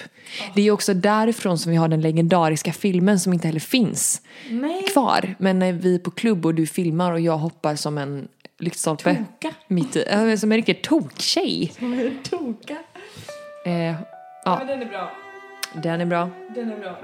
Det 0.55 0.67
är 0.67 0.71
också 0.71 0.93
därifrån 0.93 1.57
som 1.57 1.71
vi 1.71 1.77
har 1.77 1.87
den 1.87 2.01
legendariska 2.01 2.73
filmen 2.73 3.19
som 3.19 3.33
inte 3.33 3.47
heller 3.47 3.59
finns 3.59 4.21
Nej. 4.49 4.83
kvar. 4.93 5.35
Men 5.39 5.59
när 5.59 5.73
vi 5.73 5.95
är 5.95 5.99
på 5.99 6.11
klubb 6.11 6.45
och 6.45 6.55
du 6.55 6.67
filmar 6.67 7.11
och 7.11 7.19
jag 7.19 7.37
hoppar 7.37 7.75
som 7.75 7.97
en 7.97 8.27
lyktstolpe. 8.59 9.15
Toka. 9.15 9.55
Mitt 9.67 9.95
ja, 10.11 10.37
som 10.37 10.51
en 10.51 10.55
riktig 10.57 10.81
tokktjej. 10.83 11.71
Toka. 12.29 12.77
Eh, 13.65 13.95
Ja. 14.45 14.59
ja, 14.59 14.65
den 14.67 14.81
är 14.81 14.85
bra. 14.85 15.11
den 15.83 16.01
är 16.01 16.05
bra. 16.05 16.29
Den 16.55 16.71
är 16.71 16.79
bra. 16.79 16.99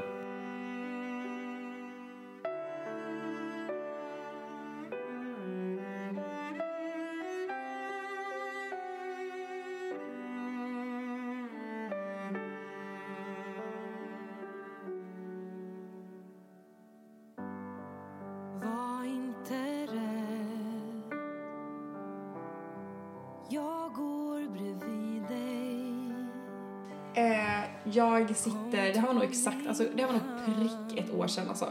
Jag 28.28 28.36
sitter, 28.36 28.94
det 28.94 29.00
här 29.00 29.08
var 29.08 29.14
nog 29.14 29.24
exakt, 29.24 29.68
alltså 29.68 29.84
det 29.96 30.02
här 30.02 30.14
var 30.14 30.20
nog 30.20 30.46
prick 30.46 31.00
ett 31.00 31.14
år 31.14 31.28
sedan 31.28 31.50
alltså. 31.50 31.66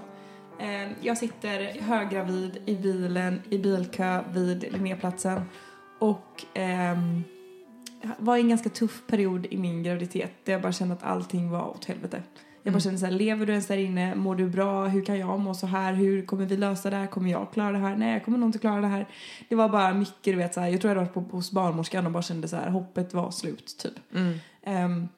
Eh, 0.59 0.88
jag 1.01 1.18
sitter 1.18 1.80
höggravid 1.80 2.62
i 2.66 2.76
bilen, 2.76 3.42
i 3.51 3.59
bilkö 3.59 4.22
vid 4.32 4.72
Linnéplatsen 4.72 5.42
och 5.99 6.44
ehm, 6.55 7.24
var 8.18 8.36
i 8.36 8.40
en 8.40 8.49
ganska 8.49 8.68
tuff 8.68 9.03
period 9.07 9.46
i 9.51 9.57
min 9.57 9.82
graviditet 9.82 10.32
där 10.44 10.53
jag 10.53 10.62
bara 10.62 10.72
kände 10.72 10.94
att 10.94 11.03
allting 11.03 11.51
var 11.51 11.68
åt 11.68 11.84
helvete. 11.84 12.22
Jag 12.62 12.72
bara 12.72 12.80
kände 12.80 12.99
så 12.99 13.07
här, 13.07 13.12
lever 13.12 13.46
du 13.46 13.53
ens 13.53 13.66
där 13.66 13.76
inne? 13.76 14.14
Mår 14.14 14.34
du 14.34 14.49
bra? 14.49 14.86
Hur 14.86 15.05
kan 15.05 15.18
jag 15.18 15.40
må 15.40 15.55
så 15.55 15.66
här? 15.66 15.92
Hur 15.92 16.26
kommer 16.26 16.46
vi 16.46 16.57
lösa 16.57 16.90
det 16.90 16.96
här? 16.96 17.07
Kommer 17.07 17.30
jag 17.30 17.53
klara 17.53 17.72
det 17.72 17.78
här? 17.78 17.96
Nej, 17.96 18.12
jag 18.12 18.24
kommer 18.24 18.38
nog 18.38 18.49
inte 18.49 18.59
klara 18.59 18.80
det 18.80 18.86
här. 18.86 19.09
Det 19.49 19.55
var 19.55 19.68
bara 19.68 19.94
mycket, 19.94 20.24
du 20.24 20.34
vet 20.34 20.55
så 20.55 20.61
här, 20.61 20.68
jag 20.68 20.80
tror 20.80 20.94
jag 20.94 21.01
varit 21.01 21.14
på, 21.14 21.20
hos 21.20 21.53
barnmorskan 21.53 22.07
och 22.07 22.12
bara 22.12 22.22
kände 22.22 22.49
så 22.49 22.57
här, 22.57 22.70
hoppet 22.70 23.14
var 23.14 23.30
slut 23.30 23.76
typ. 23.78 23.92
Ehm, 24.62 25.09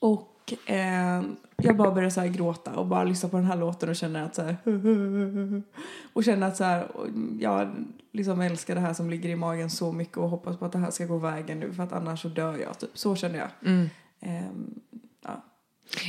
och 0.00 0.37
ehm, 0.66 1.36
jag 1.56 1.76
bara 1.76 1.90
började 1.90 2.10
så 2.10 2.22
gråta 2.22 2.74
och 2.74 2.86
bara 2.86 3.04
lyssna 3.04 3.28
på 3.28 3.36
den 3.36 3.46
här 3.46 3.56
låten 3.56 3.88
och 3.88 3.96
känna 3.96 4.24
att 4.24 4.34
så 4.34 4.42
här, 4.42 4.56
och 6.12 6.24
känna 6.24 6.46
att 6.46 6.56
så 6.56 6.64
här, 6.64 6.88
jag 7.40 7.74
liksom 8.12 8.40
älskar 8.40 8.74
det 8.74 8.80
här 8.80 8.94
som 8.94 9.10
ligger 9.10 9.28
i 9.28 9.36
magen 9.36 9.70
så 9.70 9.92
mycket 9.92 10.16
och 10.16 10.28
hoppas 10.28 10.56
på 10.56 10.64
att 10.64 10.72
det 10.72 10.78
här 10.78 10.90
ska 10.90 11.06
gå 11.06 11.18
vägen 11.18 11.60
nu 11.60 11.72
för 11.72 11.82
att 11.82 11.92
annars 11.92 12.22
så 12.22 12.28
dör 12.28 12.58
jag 12.58 12.78
typ. 12.78 12.98
Så 12.98 13.16
kände 13.16 13.38
jag. 13.38 13.48
Ehm, 14.20 14.80
ja. 15.24 15.44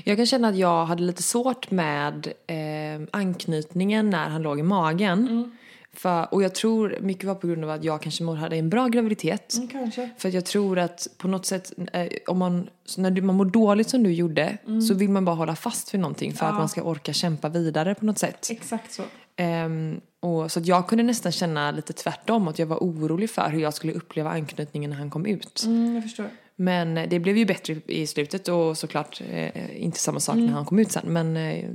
Jag 0.03 0.17
kan 0.17 0.25
känna 0.25 0.47
att 0.47 0.57
jag 0.57 0.85
hade 0.85 1.03
lite 1.03 1.23
svårt 1.23 1.71
med 1.71 2.33
eh, 2.47 3.07
anknytningen 3.11 4.09
när 4.09 4.29
han 4.29 4.41
låg 4.41 4.59
i 4.59 4.63
magen. 4.63 5.51
För, 5.93 6.33
och 6.33 6.43
jag 6.43 6.55
tror 6.55 6.97
mycket 7.01 7.23
var 7.25 7.35
på 7.35 7.47
grund 7.47 7.63
av 7.63 7.69
att 7.69 7.83
jag 7.83 8.01
kanske 8.01 8.23
hade 8.25 8.55
en 8.55 8.69
bra 8.69 8.87
graviditet. 8.87 9.53
Mm, 9.57 9.67
kanske. 9.67 10.09
För 10.17 10.27
att 10.29 10.33
jag 10.35 10.45
tror 10.45 10.79
att 10.79 11.07
på 11.17 11.27
något 11.27 11.45
sätt, 11.45 11.73
eh, 11.93 12.07
om 12.27 12.37
man, 12.37 12.69
när 12.97 13.11
du- 13.11 13.21
man 13.21 13.35
mår 13.35 13.45
dåligt 13.45 13.89
som 13.89 14.03
du 14.03 14.11
gjorde, 14.13 14.57
så 14.87 14.93
vill 14.93 15.09
man 15.09 15.25
bara 15.25 15.35
hålla 15.35 15.55
fast 15.55 15.93
vid 15.93 16.01
någonting 16.01 16.33
för 16.33 16.45
att 16.45 16.53
man 16.55 16.69
ska 16.69 16.81
orka 16.83 17.13
kämpa 17.13 17.49
vidare 17.49 17.95
på 17.95 18.05
något 18.05 18.17
sätt. 18.17 18.47
Exakt 18.51 18.91
så. 18.93 19.03
Ehm, 19.35 20.01
och, 20.19 20.51
så 20.51 20.59
att 20.59 20.65
jag 20.65 20.87
kunde 20.87 21.03
nästan 21.03 21.31
känna 21.31 21.71
lite 21.71 21.93
tvärtom, 21.93 22.47
att 22.47 22.59
jag 22.59 22.65
var 22.65 22.77
orolig 22.77 23.29
för 23.29 23.49
hur 23.49 23.59
jag 23.61 23.73
skulle 23.73 23.93
uppleva 23.93 24.29
anknytningen 24.29 24.89
när 24.89 24.97
han 24.97 25.09
kom 25.09 25.25
ut. 25.25 25.63
Mm, 25.65 25.93
jag 25.95 26.03
förstår. 26.03 26.25
Men 26.55 26.97
eh, 26.97 27.09
det 27.09 27.19
blev 27.19 27.37
ju 27.37 27.45
bättre 27.45 27.75
i 27.87 28.07
slutet 28.07 28.47
och 28.47 28.77
såklart 28.77 29.21
eh, 29.29 29.83
inte 29.83 29.99
samma 29.99 30.19
sak 30.19 30.35
när 30.35 30.47
han 30.47 30.65
kom 30.65 30.79
ut 30.79 30.91
sen. 30.91 31.03
Men 31.07 31.37
eh, 31.37 31.65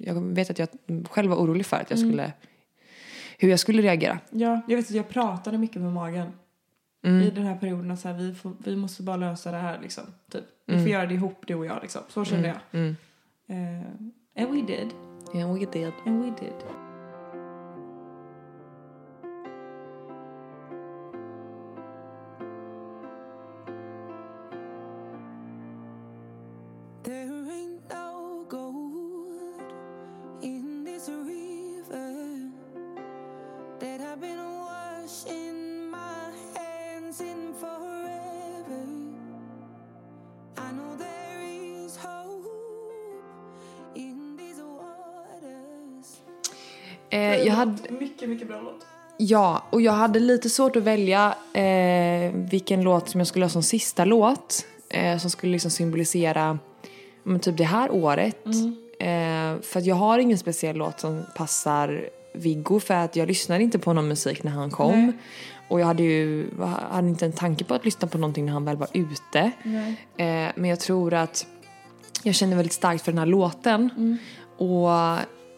jag 0.00 0.14
vet 0.34 0.50
att 0.50 0.58
jag 0.58 0.68
själv 1.10 1.30
var 1.30 1.36
orolig 1.36 1.66
för 1.66 1.76
att 1.76 1.90
jag 1.90 1.98
skulle, 1.98 2.32
hur 3.38 3.48
jag 3.48 3.60
skulle 3.60 3.82
reagera. 3.82 4.18
Ja, 4.30 4.60
jag 4.68 4.76
vet 4.76 4.86
att 4.86 4.90
jag 4.90 5.08
pratade 5.08 5.58
mycket 5.58 5.82
med 5.82 5.92
magen. 5.92 6.32
I 7.06 7.30
den 7.30 7.44
här 7.44 7.56
perioden 7.56 7.96
så 7.96 8.08
här, 8.08 8.14
vi, 8.14 8.34
får, 8.34 8.52
vi 8.58 8.76
måste 8.76 9.02
bara 9.02 9.16
lösa 9.16 9.50
det 9.50 9.56
här 9.56 9.78
liksom. 9.82 10.04
Typ. 10.30 10.44
Vi 10.66 10.78
får 10.78 10.88
göra 10.88 11.06
det 11.06 11.14
ihop 11.14 11.44
du 11.46 11.54
och 11.54 11.66
jag 11.66 11.78
liksom. 11.82 12.02
Så 12.08 12.24
kände 12.24 12.48
jag. 12.48 12.56
Mm. 12.80 12.96
Eh, 13.46 14.42
and 14.42 14.54
we 14.54 14.60
did. 14.60 14.88
Yeah, 15.34 15.54
we 15.54 15.66
did. 15.72 15.92
And 16.06 16.24
we 16.24 16.30
did. 16.40 16.83
Jag 47.46 47.54
hade, 47.54 47.90
Mycket, 47.90 48.28
mycket 48.28 48.48
bra 48.48 48.60
låt. 48.60 48.86
ja, 49.16 49.64
och 49.70 49.80
jag 49.80 49.92
hade 49.92 50.20
lite 50.20 50.50
svårt 50.50 50.76
att 50.76 50.82
välja 50.82 51.34
eh, 51.52 52.32
vilken 52.34 52.82
låt 52.82 53.08
som 53.08 53.20
jag 53.20 53.26
skulle 53.28 53.44
ha 53.44 53.50
som 53.50 53.62
sista 53.62 54.04
låt. 54.04 54.66
Eh, 54.88 55.18
som 55.18 55.30
skulle 55.30 55.52
liksom 55.52 55.70
symbolisera 55.70 56.58
men, 57.22 57.40
typ 57.40 57.56
det 57.56 57.64
här 57.64 57.90
året. 57.90 58.46
Eh, 58.98 59.60
för 59.62 59.78
att 59.78 59.86
jag 59.86 59.94
har 59.94 60.18
ingen 60.18 60.38
speciell 60.38 60.76
låt 60.76 61.00
som 61.00 61.24
passar 61.36 62.08
Viggo 62.34 62.80
för 62.80 62.94
att 62.94 63.16
jag 63.16 63.28
lyssnade 63.28 63.62
inte 63.62 63.78
på 63.78 63.92
någon 63.92 64.08
musik 64.08 64.42
när 64.42 64.52
han 64.52 64.70
kom. 64.70 65.06
Nej. 65.06 65.12
Och 65.68 65.80
jag 65.80 65.86
hade 65.86 66.02
ju 66.02 66.46
hade 66.90 67.08
inte 67.08 67.26
en 67.26 67.32
tanke 67.32 67.64
på 67.64 67.74
att 67.74 67.84
lyssna 67.84 68.08
på 68.08 68.18
någonting 68.18 68.46
när 68.46 68.52
han 68.52 68.64
väl 68.64 68.76
var 68.76 68.88
ute. 68.92 69.50
Eh, 70.16 70.52
men 70.56 70.64
jag 70.64 70.80
tror 70.80 71.14
att 71.14 71.46
jag 72.22 72.34
känner 72.34 72.56
väldigt 72.56 72.72
starkt 72.72 73.04
för 73.04 73.12
den 73.12 73.18
här 73.18 73.26
låten. 73.26 73.90
Och 74.58 74.92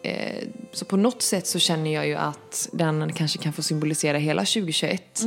eh, 0.05 0.47
så 0.71 0.85
på 0.85 0.97
något 0.97 1.21
sätt 1.21 1.47
så 1.47 1.59
känner 1.59 1.93
jag 1.93 2.07
ju 2.07 2.15
att 2.15 2.69
den 2.73 3.13
kanske 3.13 3.39
kan 3.39 3.53
få 3.53 3.61
symbolisera 3.61 4.17
hela 4.17 4.41
2021. 4.41 5.19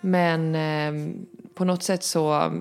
Men 0.00 0.54
eh, 0.54 1.16
på 1.54 1.64
något 1.64 1.82
sätt 1.82 2.02
så, 2.02 2.52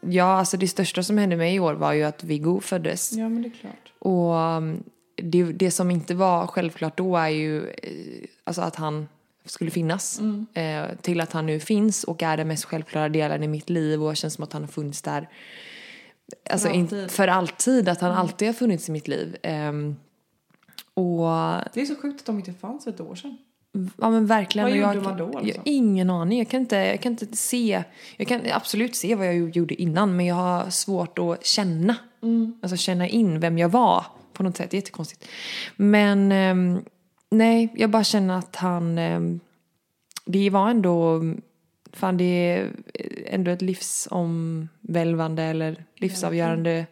ja 0.00 0.38
alltså 0.38 0.56
det 0.56 0.68
största 0.68 1.02
som 1.02 1.18
hände 1.18 1.36
mig 1.36 1.54
i 1.54 1.60
år 1.60 1.74
var 1.74 1.92
ju 1.92 2.02
att 2.02 2.24
Viggo 2.24 2.60
föddes. 2.60 3.12
Ja, 3.12 3.28
men 3.28 3.42
det 3.42 3.48
är 3.48 3.60
klart. 3.60 3.92
Och 3.98 4.34
um, 4.34 4.82
det, 5.16 5.42
det 5.44 5.70
som 5.70 5.90
inte 5.90 6.14
var 6.14 6.46
självklart 6.46 6.96
då 6.96 7.16
är 7.16 7.28
ju 7.28 7.68
eh, 7.68 8.28
alltså 8.44 8.62
att 8.62 8.76
han 8.76 9.08
skulle 9.44 9.70
finnas. 9.70 10.20
Eh, 10.54 10.84
till 11.02 11.20
att 11.20 11.32
han 11.32 11.46
nu 11.46 11.60
finns 11.60 12.04
och 12.04 12.22
är 12.22 12.36
den 12.36 12.48
mest 12.48 12.64
självklara 12.64 13.08
delen 13.08 13.42
i 13.42 13.48
mitt 13.48 13.70
liv 13.70 14.02
och 14.04 14.16
känns 14.16 14.34
som 14.34 14.44
att 14.44 14.52
han 14.52 14.62
har 14.62 14.68
funnits 14.68 15.02
där 15.02 15.28
alltså, 16.50 16.68
in- 16.68 16.82
alltid. 16.82 17.10
för 17.10 17.28
alltid. 17.28 17.88
Att 17.88 18.00
han 18.00 18.12
alltid 18.12 18.48
har 18.48 18.52
funnits 18.52 18.88
i 18.88 18.92
mitt 18.92 19.08
liv. 19.08 19.36
Ehm, 19.42 19.96
och 20.94 21.18
Det 21.74 21.80
är 21.80 21.84
så 21.86 21.96
sjukt 21.96 22.20
att 22.20 22.26
de 22.26 22.38
inte 22.38 22.52
fanns 22.52 22.84
för 22.84 22.90
ett 22.90 23.00
år 23.00 23.14
sedan. 23.14 23.38
Ja 23.96 24.10
men 24.10 24.26
verkligen. 24.26 24.64
Vad 24.68 24.72
Och 24.72 24.78
jag, 24.82 24.94
gjorde 24.94 25.08
man 25.08 25.18
då, 25.18 25.30
Jag 25.32 25.44
liksom? 25.44 25.62
ingen 25.66 26.10
aning. 26.10 26.38
Jag 26.38 26.48
kan, 26.48 26.60
inte, 26.60 26.76
jag 26.76 27.00
kan 27.00 27.12
inte 27.12 27.36
se. 27.36 27.82
Jag 28.16 28.28
kan 28.28 28.40
absolut 28.52 28.96
se 28.96 29.14
vad 29.14 29.26
jag 29.26 29.48
gjorde 29.56 29.82
innan 29.82 30.16
men 30.16 30.26
jag 30.26 30.34
har 30.34 30.70
svårt 30.70 31.18
att 31.18 31.46
känna. 31.46 31.96
Mm. 32.22 32.58
Alltså 32.62 32.76
känna 32.76 33.08
in 33.08 33.40
vem 33.40 33.58
jag 33.58 33.68
var 33.68 34.04
på 34.36 34.42
något 34.42 34.56
sätt. 34.56 34.72
Jättekonstigt. 34.72 35.24
Men 35.76 36.32
ehm, 36.32 36.84
nej, 37.30 37.72
jag 37.76 37.90
bara 37.90 38.04
känner 38.04 38.38
att 38.38 38.56
han... 38.56 38.98
ehm, 38.98 39.40
det 40.24 40.50
var 40.50 40.70
ändå... 40.70 41.22
Fan 41.92 42.16
det 42.16 42.24
är 42.24 42.70
ändå 43.26 43.50
ett 43.50 43.62
livsomvälvande 43.62 45.42
eller 45.42 45.84
livsavgörande... 45.96 46.86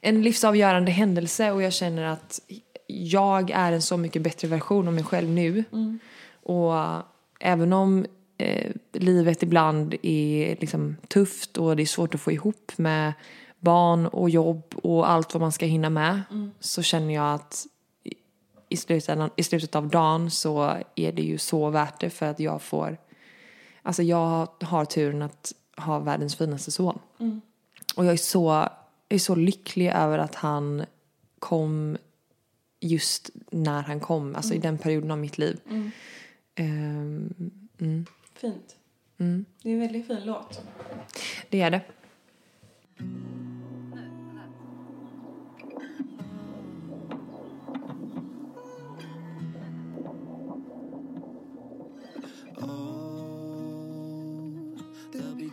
En 0.00 0.22
livsavgörande 0.22 0.90
händelse 0.92 1.52
och 1.52 1.62
jag 1.62 1.72
känner 1.72 2.04
att 2.04 2.40
jag 2.86 3.50
är 3.50 3.72
en 3.72 3.82
så 3.82 3.96
mycket 3.96 4.22
bättre 4.22 4.48
version 4.48 4.88
av 4.88 4.94
mig 4.94 5.04
själv 5.04 5.28
nu. 5.28 5.64
Och 6.42 7.02
även 7.40 7.72
om 7.72 8.06
eh, 8.38 8.70
livet 8.92 9.42
ibland 9.42 9.94
är 10.02 10.56
liksom 10.60 10.96
tufft 11.08 11.58
och 11.58 11.76
det 11.76 11.82
är 11.82 11.86
svårt 11.86 12.14
att 12.14 12.20
få 12.20 12.32
ihop 12.32 12.72
med 12.76 13.12
barn 13.62 14.06
och 14.06 14.30
jobb 14.30 14.74
och 14.82 15.10
allt 15.10 15.34
vad 15.34 15.40
man 15.40 15.52
ska 15.52 15.66
hinna 15.66 15.90
med 15.90 16.22
så 16.60 16.82
känner 16.82 17.14
jag 17.14 17.34
att 17.34 17.66
i- 18.68 18.76
slutändan, 18.76 19.30
i 19.36 19.42
slutet 19.42 19.74
av 19.74 19.88
dagen 19.88 20.30
så 20.30 20.76
är 20.94 21.12
det 21.12 21.22
ju 21.22 21.38
så 21.38 21.70
värt 21.70 22.00
det 22.00 22.10
för 22.10 22.26
att 22.26 22.40
jag 22.40 22.62
får 22.62 22.96
Alltså 23.82 24.02
jag 24.02 24.48
har 24.60 24.84
turen 24.84 25.22
att 25.22 25.52
ha 25.76 25.98
världens 25.98 26.36
finaste 26.36 26.70
son. 26.70 26.98
Och 27.96 28.04
jag 28.04 28.12
är 28.12 28.16
så, 28.16 28.44
jag 29.08 29.14
är 29.14 29.18
så 29.18 29.34
lycklig 29.34 29.88
över 29.88 30.18
att 30.18 30.34
han 30.34 30.84
kom 31.38 31.96
just 32.80 33.30
när 33.50 33.82
han 33.82 34.00
kom, 34.00 34.34
alltså 34.36 34.54
i 34.54 34.58
den 34.58 34.78
perioden 34.78 35.10
av 35.10 35.18
mitt 35.18 35.38
liv. 35.38 35.60
Mm, 36.54 38.06
Fint. 38.34 38.76
Det 39.62 39.68
är 39.70 39.72
en 39.74 39.80
väldigt 39.80 40.06
fin 40.06 40.20
låt. 40.24 40.62
det 41.50 41.60
är 41.60 41.70
det. 41.70 41.80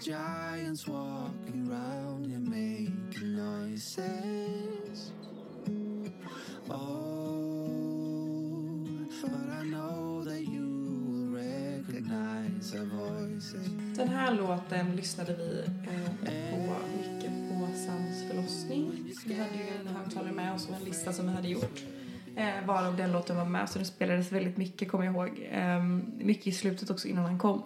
Giants 0.01 0.87
walking 0.87 1.69
around 1.69 2.31
and 2.31 2.47
making 2.47 3.35
noises. 3.35 5.11
Oh, 6.69 7.67
but 9.21 9.31
I 9.31 9.63
know 9.63 10.23
that 10.23 10.41
you 10.41 10.67
will 11.09 11.27
recognize 11.35 12.73
our 12.75 12.85
voices. 12.85 13.67
Den 13.95 14.07
här 14.09 14.31
låten 14.35 14.95
lyssnade 14.95 15.35
vi 15.35 15.59
eh, 15.59 16.09
på 16.51 16.57
mycket 16.97 17.31
på 17.49 17.67
Sams 17.77 18.27
förlossning. 18.27 18.91
Vi 19.25 19.33
hade 19.33 19.55
ju 19.55 19.63
en 19.79 19.87
högtalare 19.87 20.31
med 20.31 20.53
oss 20.53 20.69
och 20.69 20.75
en 20.75 20.83
lista 20.83 21.13
som 21.13 21.25
vi 21.27 21.31
hade 21.31 21.47
gjort. 21.47 21.83
Eh, 22.35 22.65
varav 22.65 22.97
den 22.97 23.11
låten 23.11 23.37
var 23.37 23.45
med, 23.45 23.69
så 23.69 23.79
den 23.79 23.85
spelades 23.85 24.31
väldigt 24.31 24.57
mycket 24.57 24.91
kommer 24.91 25.05
jag 25.05 25.13
ihåg. 25.13 25.47
Eh, 25.51 25.83
mycket 26.17 26.47
i 26.47 26.51
slutet 26.51 26.89
också 26.89 27.07
innan 27.07 27.25
han 27.25 27.39
kom. 27.39 27.63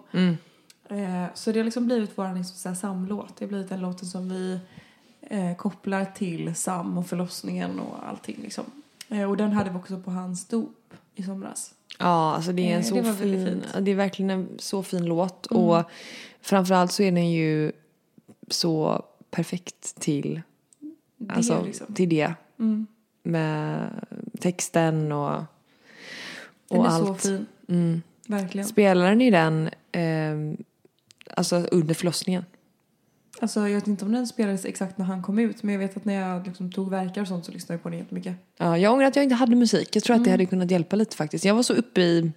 Eh, 0.88 1.24
så 1.34 1.52
det 1.52 1.58
har 1.58 1.64
liksom 1.64 1.86
blivit 1.86 2.10
vår 2.14 2.34
liksom, 2.38 2.74
Sam-låt. 2.74 3.36
Det 3.36 3.44
har 3.44 3.48
blivit 3.48 3.68
den 3.68 3.80
låten 3.80 4.08
som 4.08 4.28
vi 4.28 4.58
eh, 5.20 5.56
kopplar 5.56 6.04
till 6.04 6.54
Sam 6.54 6.98
och 6.98 7.06
förlossningen 7.06 7.80
och 7.80 8.08
allting 8.08 8.38
liksom. 8.42 8.64
Eh, 9.08 9.30
och 9.30 9.36
den 9.36 9.52
hade 9.52 9.70
vi 9.70 9.76
också 9.76 10.00
på 10.00 10.10
hans 10.10 10.48
dop 10.48 10.94
i 11.14 11.22
somras. 11.22 11.74
Ja, 11.98 12.34
alltså 12.34 12.52
det 12.52 12.62
är 12.72 12.76
en 12.76 12.80
Eh, 12.80 12.82
så 12.82 12.94
det 12.94 13.14
fin, 13.14 13.62
det 13.80 13.90
är 13.90 13.94
verkligen 13.94 14.30
en 14.30 14.48
så 14.58 14.82
fin 14.82 15.04
låt 15.04 15.46
och 15.46 15.82
framförallt 16.40 16.92
så 16.92 17.02
är 17.02 17.12
den 17.12 17.30
ju 17.30 17.72
så 18.48 19.04
perfekt 19.30 20.00
till, 20.00 20.42
Det 21.16 21.34
alltså, 21.34 21.64
liksom. 21.64 21.94
till 21.94 22.08
det. 22.08 22.34
med 23.22 23.90
texten 24.40 25.12
och, 25.12 25.34
och 25.34 25.44
Den 26.68 26.80
är 26.80 26.86
allt. 26.86 27.06
så 27.06 27.14
fin. 27.14 27.46
Mm. 27.68 28.02
Verkligen. 28.26 28.66
Spelar 28.68 29.14
ni 29.14 29.30
den 29.30 29.70
eh, 29.92 30.64
alltså 31.36 31.56
under 31.56 31.94
förlossningen? 31.94 32.44
Alltså 33.40 33.68
jag 33.68 33.74
vet 33.74 33.86
inte 33.86 34.04
om 34.04 34.12
den 34.12 34.26
spelades 34.26 34.64
exakt 34.64 34.98
när 34.98 35.04
han 35.04 35.22
kom 35.22 35.38
ut 35.38 35.62
men 35.62 35.72
jag 35.74 35.78
vet 35.80 35.96
att 35.96 36.04
när 36.04 36.14
jag 36.14 36.46
liksom 36.46 36.72
tog 36.72 36.90
verkar 36.90 37.22
och 37.22 37.28
sånt 37.28 37.44
så 37.44 37.52
lyssnade 37.52 37.74
jag 37.74 37.82
på 37.82 37.88
den 37.88 37.98
jättemycket. 37.98 38.36
Ja, 38.56 38.78
jag 38.78 38.92
ångrar 38.92 39.06
att 39.06 39.16
jag 39.16 39.22
inte 39.22 39.34
hade 39.34 39.56
musik. 39.56 39.96
Jag 39.96 40.02
tror 40.04 40.16
att 40.16 40.24
det 40.24 40.30
Mm. 40.30 40.32
hade 40.40 40.46
kunnat 40.46 40.70
hjälpa 40.70 40.96
lite 40.96 41.16
faktiskt. 41.16 41.44
Jag 41.44 41.54
var 41.54 41.62
så 41.62 41.74
uppe 41.74 42.00
i 42.00 42.32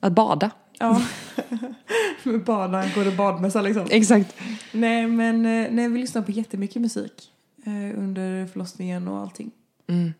att 0.00 0.12
bada. 0.12 0.50
Ja. 0.78 1.02
Med 2.24 2.44
bada, 2.44 2.84
går 2.94 3.06
och 3.06 3.12
badmössa 3.16 3.62
liksom. 3.62 3.86
Exakt. 3.90 4.34
Nej 4.72 5.06
men 5.06 5.46
eh, 5.46 5.66
nej, 5.70 5.88
vi 5.88 5.98
lyssnade 5.98 6.24
på 6.26 6.32
jättemycket 6.32 6.82
musik 6.82 7.30
eh, 7.64 7.98
under 7.98 8.46
förlossningen 8.46 9.08
och 9.08 9.18
allting. 9.18 9.50
Mm. 9.88 10.12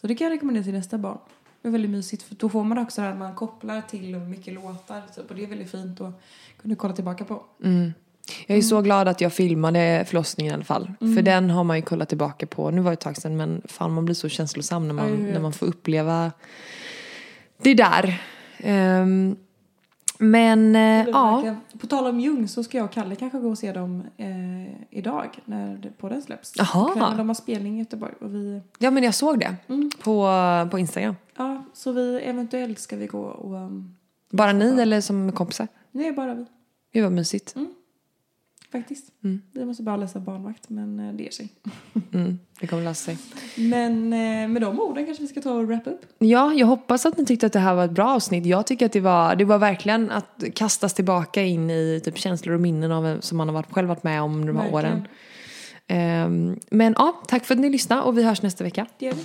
Så 0.00 0.06
det 0.06 0.14
kan 0.14 0.24
jag 0.24 0.32
rekommendera 0.34 0.64
till 0.64 0.72
nästa 0.72 0.98
barn. 0.98 1.18
Det 1.64 1.68
är 1.68 1.72
väldigt 1.72 1.90
mysigt 1.90 2.22
för 2.22 2.34
då 2.34 2.48
får 2.48 2.64
man 2.64 2.78
också 2.78 3.00
det 3.00 3.06
här 3.06 3.12
att 3.12 3.18
man 3.18 3.34
kopplar 3.34 3.80
till 3.80 4.16
mycket 4.16 4.54
låtar 4.54 5.02
typ, 5.14 5.30
och 5.30 5.36
det 5.36 5.42
är 5.44 5.46
väldigt 5.46 5.70
fint 5.70 6.00
att 6.00 6.22
kunna 6.62 6.74
kolla 6.74 6.94
tillbaka 6.94 7.24
på. 7.24 7.42
Mm. 7.64 7.92
Jag 8.46 8.58
är 8.58 8.62
så 8.62 8.80
glad 8.80 9.08
att 9.08 9.20
jag 9.20 9.32
filmade 9.32 10.04
förlossningen 10.06 10.50
i 10.50 10.54
alla 10.54 10.64
fall. 10.64 10.90
Mm. 11.00 11.14
För 11.14 11.22
den 11.22 11.50
har 11.50 11.64
man 11.64 11.76
ju 11.76 11.82
kollat 11.82 12.08
tillbaka 12.08 12.46
på. 12.46 12.70
Nu 12.70 12.80
var 12.80 12.90
det 12.90 12.94
ett 12.94 13.00
tag 13.00 13.16
sedan 13.16 13.36
men 13.36 13.62
fan 13.64 13.92
man 13.92 14.04
blir 14.04 14.14
så 14.14 14.28
känslosam 14.28 14.86
när 14.88 14.94
man, 14.94 15.10
vet. 15.10 15.34
när 15.34 15.40
man 15.40 15.52
får 15.52 15.66
uppleva 15.66 16.32
det 17.62 17.74
där. 17.74 18.22
Ehm, 18.58 19.36
men 20.18 20.76
eh, 20.76 21.08
ja. 21.08 21.56
På 21.80 21.86
tal 21.86 22.06
om 22.06 22.20
Jung 22.20 22.48
så 22.48 22.64
ska 22.64 22.78
jag 22.78 22.84
och 22.84 22.92
Kalle 22.92 23.16
kanske 23.16 23.38
gå 23.38 23.48
och 23.48 23.58
se 23.58 23.72
dem 23.72 24.02
eh, 24.16 24.98
idag 24.98 25.38
när 25.44 25.76
det, 25.76 25.90
på 25.98 26.08
den 26.08 26.22
släpps. 26.22 26.52
Jaha. 26.56 27.14
De 27.16 27.28
har 27.28 27.34
spelning 27.34 27.76
i 27.76 27.78
Göteborg 27.78 28.12
och 28.20 28.34
vi, 28.34 28.60
ja 28.78 28.90
men 28.90 29.02
jag 29.02 29.14
såg 29.14 29.40
det 29.40 29.56
Mm. 29.68 29.90
på, 30.02 30.28
på 30.70 30.78
Instagram. 30.78 31.14
Ja 31.36 31.64
så 31.72 31.92
vi 31.92 32.20
eventuellt 32.22 32.78
ska 32.78 32.96
vi 32.96 33.06
gå 33.06 33.22
och 33.22 33.54
um, 33.54 33.94
Bara 34.30 34.52
ni 34.52 34.80
eller 34.82 35.00
som 35.00 35.32
kompisar? 35.32 35.68
nej 35.92 36.12
bara 36.12 36.34
vi 36.34 36.44
Gud 36.92 37.02
vad 37.02 37.12
mysigt. 37.12 37.54
faktiskt. 38.72 39.04
Mm. 39.24 39.42
Vi 39.52 39.64
måste 39.64 39.82
bara 39.82 39.96
läsa 39.96 40.20
barnvakt 40.20 40.68
men 40.70 41.00
eh, 41.00 41.14
det 41.14 41.22
ger 41.22 41.30
sig. 41.30 41.48
Mm, 42.12 42.38
det 42.60 42.66
kommer 42.66 42.82
lösa 42.82 43.04
sig. 43.04 43.18
Men 43.68 44.12
eh, 44.12 44.48
med 44.48 44.62
de 44.62 44.80
orden 44.80 45.06
kanske 45.06 45.22
vi 45.22 45.28
ska 45.28 45.40
ta 45.40 45.52
och 45.52 45.66
wrap 45.66 45.86
upp. 45.86 46.06
Ja, 46.18 46.52
jag 46.54 46.66
hoppas 46.66 47.06
att 47.06 47.18
ni 47.18 47.24
tyckte 47.26 47.46
att 47.46 47.52
det 47.52 47.58
här 47.58 47.74
var 47.74 47.84
ett 47.84 47.90
bra 47.90 48.14
avsnitt. 48.14 48.46
Jag 48.46 48.66
tycker 48.66 48.86
att 48.86 48.92
det 48.92 49.00
var, 49.00 49.36
det 49.36 49.44
var 49.44 49.58
verkligen 49.58 50.10
att 50.10 50.44
kastas 50.54 50.94
tillbaka 50.94 51.42
in 51.42 51.70
i 51.70 52.00
typ 52.04 52.18
känslor 52.18 52.54
och 52.54 52.60
minnen 52.60 52.92
av, 52.92 53.20
som 53.20 53.38
man 53.38 53.48
har 53.48 53.54
varit, 53.54 53.72
själv 53.72 53.88
varit 53.88 54.02
med 54.04 54.22
om 54.22 54.46
de 54.46 54.56
här 54.56 54.62
Verkligen. 54.70 54.74
åren. 54.96 55.08
Ehm, 55.86 56.56
men 56.70 56.94
ja, 56.98 57.22
tack 57.28 57.44
för 57.44 57.54
att 57.54 57.60
ni 57.60 57.70
lyssnade 57.70 58.02
och 58.02 58.18
vi 58.18 58.22
hörs 58.22 58.42
nästa 58.42 58.64
vecka. 58.64 58.86
Det 58.98 59.06
gör 59.06 59.12
vi. 59.12 59.24